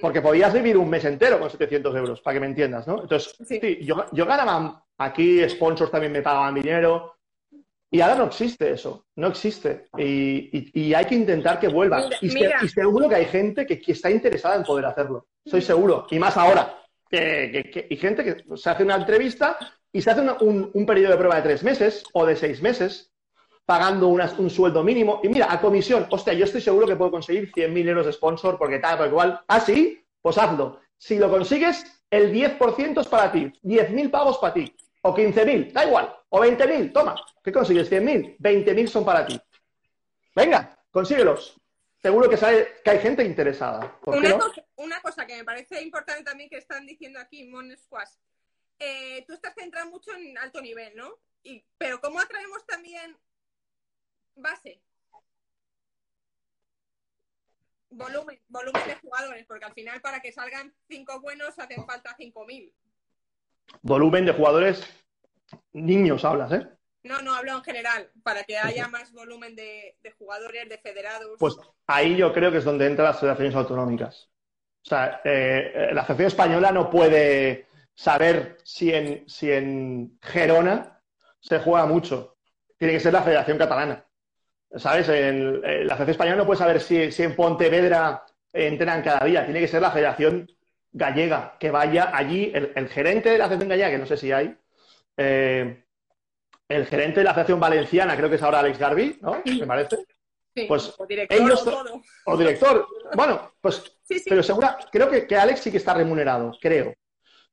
porque 0.00 0.20
podías 0.20 0.52
vivir 0.52 0.76
un 0.76 0.88
mes 0.90 1.04
entero 1.04 1.38
con 1.38 1.48
700 1.50 1.94
euros, 1.96 2.20
para 2.20 2.34
que 2.34 2.40
me 2.40 2.46
entiendas, 2.46 2.86
¿no? 2.86 3.02
Entonces, 3.02 3.34
Sí. 3.46 3.58
sí, 3.60 3.78
yo, 3.82 4.04
yo 4.12 4.26
ganaba, 4.26 4.84
aquí 4.98 5.48
sponsors 5.48 5.90
también 5.90 6.12
me 6.12 6.22
pagaban 6.22 6.54
dinero, 6.54 7.16
y 7.90 8.00
ahora 8.00 8.14
no 8.16 8.24
existe 8.26 8.70
eso, 8.70 9.06
no 9.16 9.28
existe. 9.28 9.86
Y, 9.98 10.48
y- 10.56 10.70
y 10.88 10.94
hay 10.94 11.04
que 11.06 11.14
intentar 11.16 11.58
que 11.58 11.68
vuelva. 11.68 11.98
Mira, 12.06 12.18
y, 12.22 12.30
se- 12.30 12.38
y 12.66 12.68
seguro 12.68 13.08
que 13.08 13.14
hay 13.16 13.24
gente 13.26 13.66
que, 13.66 13.80
que 13.80 13.92
está 13.92 14.10
interesada 14.10 14.56
en 14.56 14.62
poder 14.62 14.84
hacerlo, 14.86 15.26
soy 15.44 15.60
seguro, 15.62 16.06
y 16.10 16.18
más 16.18 16.36
ahora. 16.36 16.76
Que, 17.08 17.50
que- 17.52 17.70
que- 17.70 17.86
y 17.90 17.96
gente 17.96 18.22
que 18.22 18.56
se 18.56 18.70
hace 18.70 18.84
una 18.84 18.94
entrevista 18.96 19.58
y 19.92 20.00
se 20.00 20.10
hace 20.12 20.20
una- 20.20 20.36
un, 20.40 20.70
un 20.72 20.86
periodo 20.86 21.10
de 21.12 21.18
prueba 21.18 21.36
de 21.36 21.42
tres 21.42 21.64
meses 21.64 22.04
o 22.12 22.24
de 22.24 22.36
seis 22.36 22.62
meses, 22.62 23.10
pagando 23.66 24.08
un 24.08 24.50
sueldo 24.50 24.82
mínimo. 24.84 25.20
Y 25.22 25.28
mira, 25.28 25.52
a 25.52 25.60
comisión, 25.60 26.06
hostia, 26.10 26.32
yo 26.32 26.44
estoy 26.44 26.60
seguro 26.60 26.86
que 26.86 26.96
puedo 26.96 27.10
conseguir 27.10 27.50
100.000 27.52 27.88
euros 27.88 28.06
de 28.06 28.12
sponsor 28.12 28.58
porque 28.58 28.78
tal, 28.78 28.96
porque 28.96 29.10
igual. 29.10 29.40
Ah, 29.48 29.60
sí, 29.60 30.00
pues 30.22 30.38
hazlo. 30.38 30.80
Si 30.96 31.18
lo 31.18 31.30
consigues, 31.30 31.84
el 32.10 32.32
10% 32.32 33.00
es 33.00 33.08
para 33.08 33.30
ti, 33.32 33.50
10.000 33.62 34.10
pavos 34.10 34.38
para 34.38 34.54
ti, 34.54 34.74
o 35.02 35.14
15.000, 35.14 35.72
da 35.72 35.84
igual, 35.84 36.14
o 36.28 36.40
20.000, 36.40 36.92
toma. 36.92 37.14
¿Qué 37.42 37.52
consigues? 37.52 37.90
100.000, 37.90 38.36
20.000 38.38 38.86
son 38.86 39.04
para 39.04 39.26
ti. 39.26 39.40
Venga, 40.34 40.78
consíguelos. 40.90 41.56
Seguro 42.02 42.30
que, 42.30 42.36
sabe, 42.36 42.80
que 42.82 42.90
hay 42.90 42.98
gente 42.98 43.22
interesada. 43.24 44.00
¿Por 44.00 44.14
qué 44.14 44.20
Una, 44.20 44.28
no? 44.30 44.38
cosa, 44.38 44.64
una 44.76 45.00
cosa 45.02 45.26
que 45.26 45.36
me 45.36 45.44
parece 45.44 45.82
importante 45.82 46.22
también 46.22 46.48
que 46.48 46.56
están 46.56 46.86
diciendo 46.86 47.20
aquí, 47.20 47.46
Mon 47.48 47.76
Squash. 47.76 48.12
Eh, 48.78 49.24
tú 49.26 49.34
estás 49.34 49.54
centrado 49.54 49.90
mucho 49.90 50.14
en 50.14 50.36
alto 50.38 50.62
nivel, 50.62 50.96
¿no? 50.96 51.18
Y, 51.42 51.62
pero 51.76 52.00
¿cómo 52.00 52.18
atraemos 52.18 52.64
también 52.66 53.16
base? 54.34 54.80
Volumen, 57.90 58.40
volumen 58.48 58.82
de 58.86 58.94
jugadores, 58.96 59.44
porque 59.46 59.64
al 59.64 59.74
final 59.74 60.00
para 60.00 60.20
que 60.20 60.32
salgan 60.32 60.72
cinco 60.88 61.20
buenos 61.20 61.58
hacen 61.58 61.84
falta 61.84 62.16
5.000. 62.16 62.72
Volumen 63.82 64.26
de 64.26 64.32
jugadores, 64.32 64.84
niños 65.72 66.24
hablas, 66.24 66.52
¿eh? 66.52 66.66
No, 67.02 67.22
no, 67.22 67.34
hablo 67.34 67.56
en 67.56 67.62
general, 67.62 68.10
para 68.22 68.44
que 68.44 68.58
haya 68.58 68.86
más 68.88 69.12
volumen 69.12 69.56
de, 69.56 69.96
de 70.02 70.10
jugadores, 70.12 70.68
de 70.68 70.76
federados. 70.76 71.36
Pues 71.38 71.56
ahí 71.86 72.16
yo 72.16 72.32
creo 72.32 72.50
que 72.50 72.58
es 72.58 72.64
donde 72.64 72.86
entran 72.86 73.08
las 73.08 73.18
federaciones 73.18 73.54
autonómicas. 73.54 74.30
O 74.84 74.88
sea, 74.88 75.20
eh, 75.24 75.72
eh, 75.74 75.94
la 75.94 76.04
Federación 76.04 76.26
Española 76.26 76.72
no 76.72 76.90
puede 76.90 77.68
saber 77.94 78.58
si 78.64 78.92
en, 78.92 79.28
si 79.28 79.50
en 79.50 80.18
Gerona 80.22 81.02
se 81.38 81.60
juega 81.60 81.86
mucho. 81.86 82.36
Tiene 82.78 82.94
que 82.94 83.00
ser 83.00 83.12
la 83.12 83.22
Federación 83.22 83.58
Catalana. 83.58 84.04
¿Sabes? 84.76 85.08
En, 85.08 85.60
la 85.60 85.96
Federación 85.96 86.10
Española 86.10 86.36
no 86.36 86.46
puede 86.46 86.58
saber 86.58 86.80
si, 86.80 87.12
si 87.12 87.22
en 87.22 87.36
Pontevedra 87.36 88.24
entrenan 88.52 89.02
cada 89.02 89.26
día. 89.26 89.44
Tiene 89.44 89.60
que 89.60 89.68
ser 89.68 89.82
la 89.82 89.90
Federación 89.90 90.50
Gallega 90.92 91.56
que 91.58 91.70
vaya 91.70 92.10
allí, 92.14 92.52
el, 92.54 92.88
gerente 92.88 93.30
de 93.30 93.38
la 93.38 93.44
Federación 93.44 93.68
Gallega, 93.68 93.90
que 93.90 93.98
no 93.98 94.06
sé 94.06 94.16
si 94.16 94.32
hay, 94.32 94.56
eh, 95.16 95.84
el 96.68 96.86
gerente 96.86 97.20
de 97.20 97.24
la 97.24 97.34
Federación 97.34 97.60
Valenciana, 97.60 98.16
creo 98.16 98.28
que 98.28 98.36
es 98.36 98.42
ahora 98.42 98.60
Alex 98.60 98.78
Garbi, 98.78 99.18
¿no? 99.20 99.42
Me 99.44 99.66
parece. 99.66 99.98
pues 100.68 100.94
o 100.98 101.06
director, 101.06 102.02
o, 102.26 102.36
director. 102.36 102.86
Bueno, 103.14 103.52
pues, 103.60 103.98
pero 104.26 104.42
segura, 104.42 104.78
creo 104.90 105.10
que, 105.10 105.26
que, 105.26 105.36
Alex 105.36 105.60
sí 105.60 105.70
que 105.70 105.78
está 105.78 105.94
remunerado, 105.94 106.56
creo. 106.60 106.94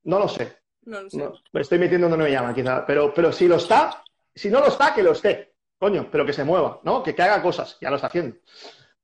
No 0.03 0.19
lo 0.19 0.27
sé. 0.27 0.57
No 0.83 1.01
lo 1.01 1.09
sé. 1.09 1.29
me 1.51 1.61
estoy 1.61 1.79
metiendo 1.79 2.07
donde 2.07 2.23
no 2.23 2.29
me 2.29 2.31
llama, 2.31 2.53
quizá. 2.53 2.85
Pero, 2.85 3.13
pero 3.13 3.31
si 3.31 3.47
lo 3.47 3.55
está, 3.55 4.03
si 4.33 4.49
no 4.49 4.59
lo 4.59 4.67
está, 4.67 4.93
que 4.93 5.03
lo 5.03 5.11
esté. 5.11 5.53
Coño, 5.79 6.09
pero 6.11 6.25
que 6.25 6.33
se 6.33 6.43
mueva, 6.43 6.79
¿no? 6.83 7.03
Que, 7.03 7.13
que 7.13 7.21
haga 7.21 7.41
cosas, 7.41 7.77
ya 7.79 7.89
lo 7.89 7.97
está 7.97 8.07
haciendo. 8.07 8.38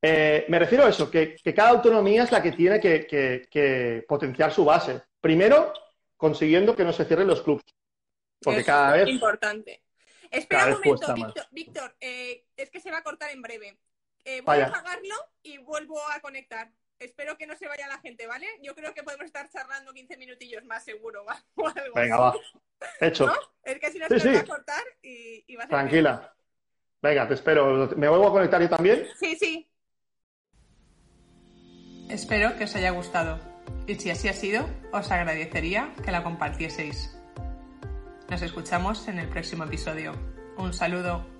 Eh, 0.06 0.43
me 0.49 0.60
refiero 0.60 0.84
a 0.84 0.89
eso, 0.89 1.10
que, 1.10 1.38
cada 1.56 1.70
autonomía 1.70 2.24
es 2.24 2.32
la 2.32 2.43
que 2.43 2.51
tiene 2.51 2.78
que, 2.82 4.06
potenciar 4.06 4.51
su 4.51 4.66
base. 4.66 5.01
Primero, 5.22 5.74
consiguiendo 6.18 6.76
que 6.76 6.84
no 6.84 6.91
se 6.91 7.06
cierren 7.06 7.28
los 7.28 7.41
clubes. 7.41 7.64
Porque 8.41 8.66
cada 8.66 8.97
vez. 8.97 9.08
importante. 9.08 9.82
Espera 10.30 10.76
un 10.76 10.82
momento, 10.84 11.41
Víctor. 11.51 11.95
Eh, 12.01 12.43
es 12.58 12.70
que 12.70 12.82
se 12.82 12.91
va 12.91 12.97
a 12.97 13.04
cortar 13.04 13.32
en 13.32 13.41
breve. 13.41 13.78
Eh, 14.26 14.41
voy 14.41 14.58
a 14.60 14.68
apagarlo 14.68 15.16
y 15.41 15.60
vuelvo 15.60 15.97
a 16.14 16.20
conectar. 16.20 16.70
Espero 16.99 17.38
que 17.38 17.47
no 17.47 17.56
se 17.56 17.68
vaya 17.68 17.88
la 17.88 17.99
gente, 17.99 18.28
¿vale? 18.28 18.47
Yo 18.62 18.76
creo 18.76 18.93
que 18.93 19.04
podemos 19.04 19.26
estar 19.26 19.49
charlando 19.49 19.93
15 19.93 20.18
minutillos 20.18 20.66
más 20.66 20.84
seguro, 20.84 21.24
¿va? 21.26 21.41
Venga, 21.95 22.18
va. 22.18 22.36
Hecho. 22.99 23.32
Es 23.64 23.80
que 23.80 23.91
si 23.91 23.99
no 23.99 24.08
se 24.08 24.34
va 24.34 24.39
a 24.39 24.45
cortar 24.45 24.84
y, 25.01 25.56
va 25.56 25.64
a 25.64 25.68
ser 25.68 25.70
Tranquila. 25.70 26.36
Venga, 27.01 27.28
te 27.28 27.36
espero. 27.36 27.89
¿Me 27.95 28.10
vuelvo 28.10 28.28
a 28.28 28.32
conectar 28.32 28.62
yo 28.62 28.70
también? 28.70 29.08
Sí, 29.18 29.38
sí. 29.38 29.70
Espero 32.14 32.55
que 32.57 32.66
os 32.66 32.76
haya 32.76 32.91
gustado 32.91 33.39
y 33.88 33.95
si 33.95 34.11
así 34.11 34.28
ha 34.28 34.34
sido, 34.34 34.70
os 34.91 35.09
agradecería 35.09 35.95
que 36.05 36.11
la 36.11 36.22
compartieseis. 36.22 37.18
Nos 38.30 38.43
escuchamos 38.43 39.07
en 39.07 39.18
el 39.18 39.28
próximo 39.30 39.64
episodio. 39.64 40.14
Un 40.55 40.74
saludo. 40.74 41.32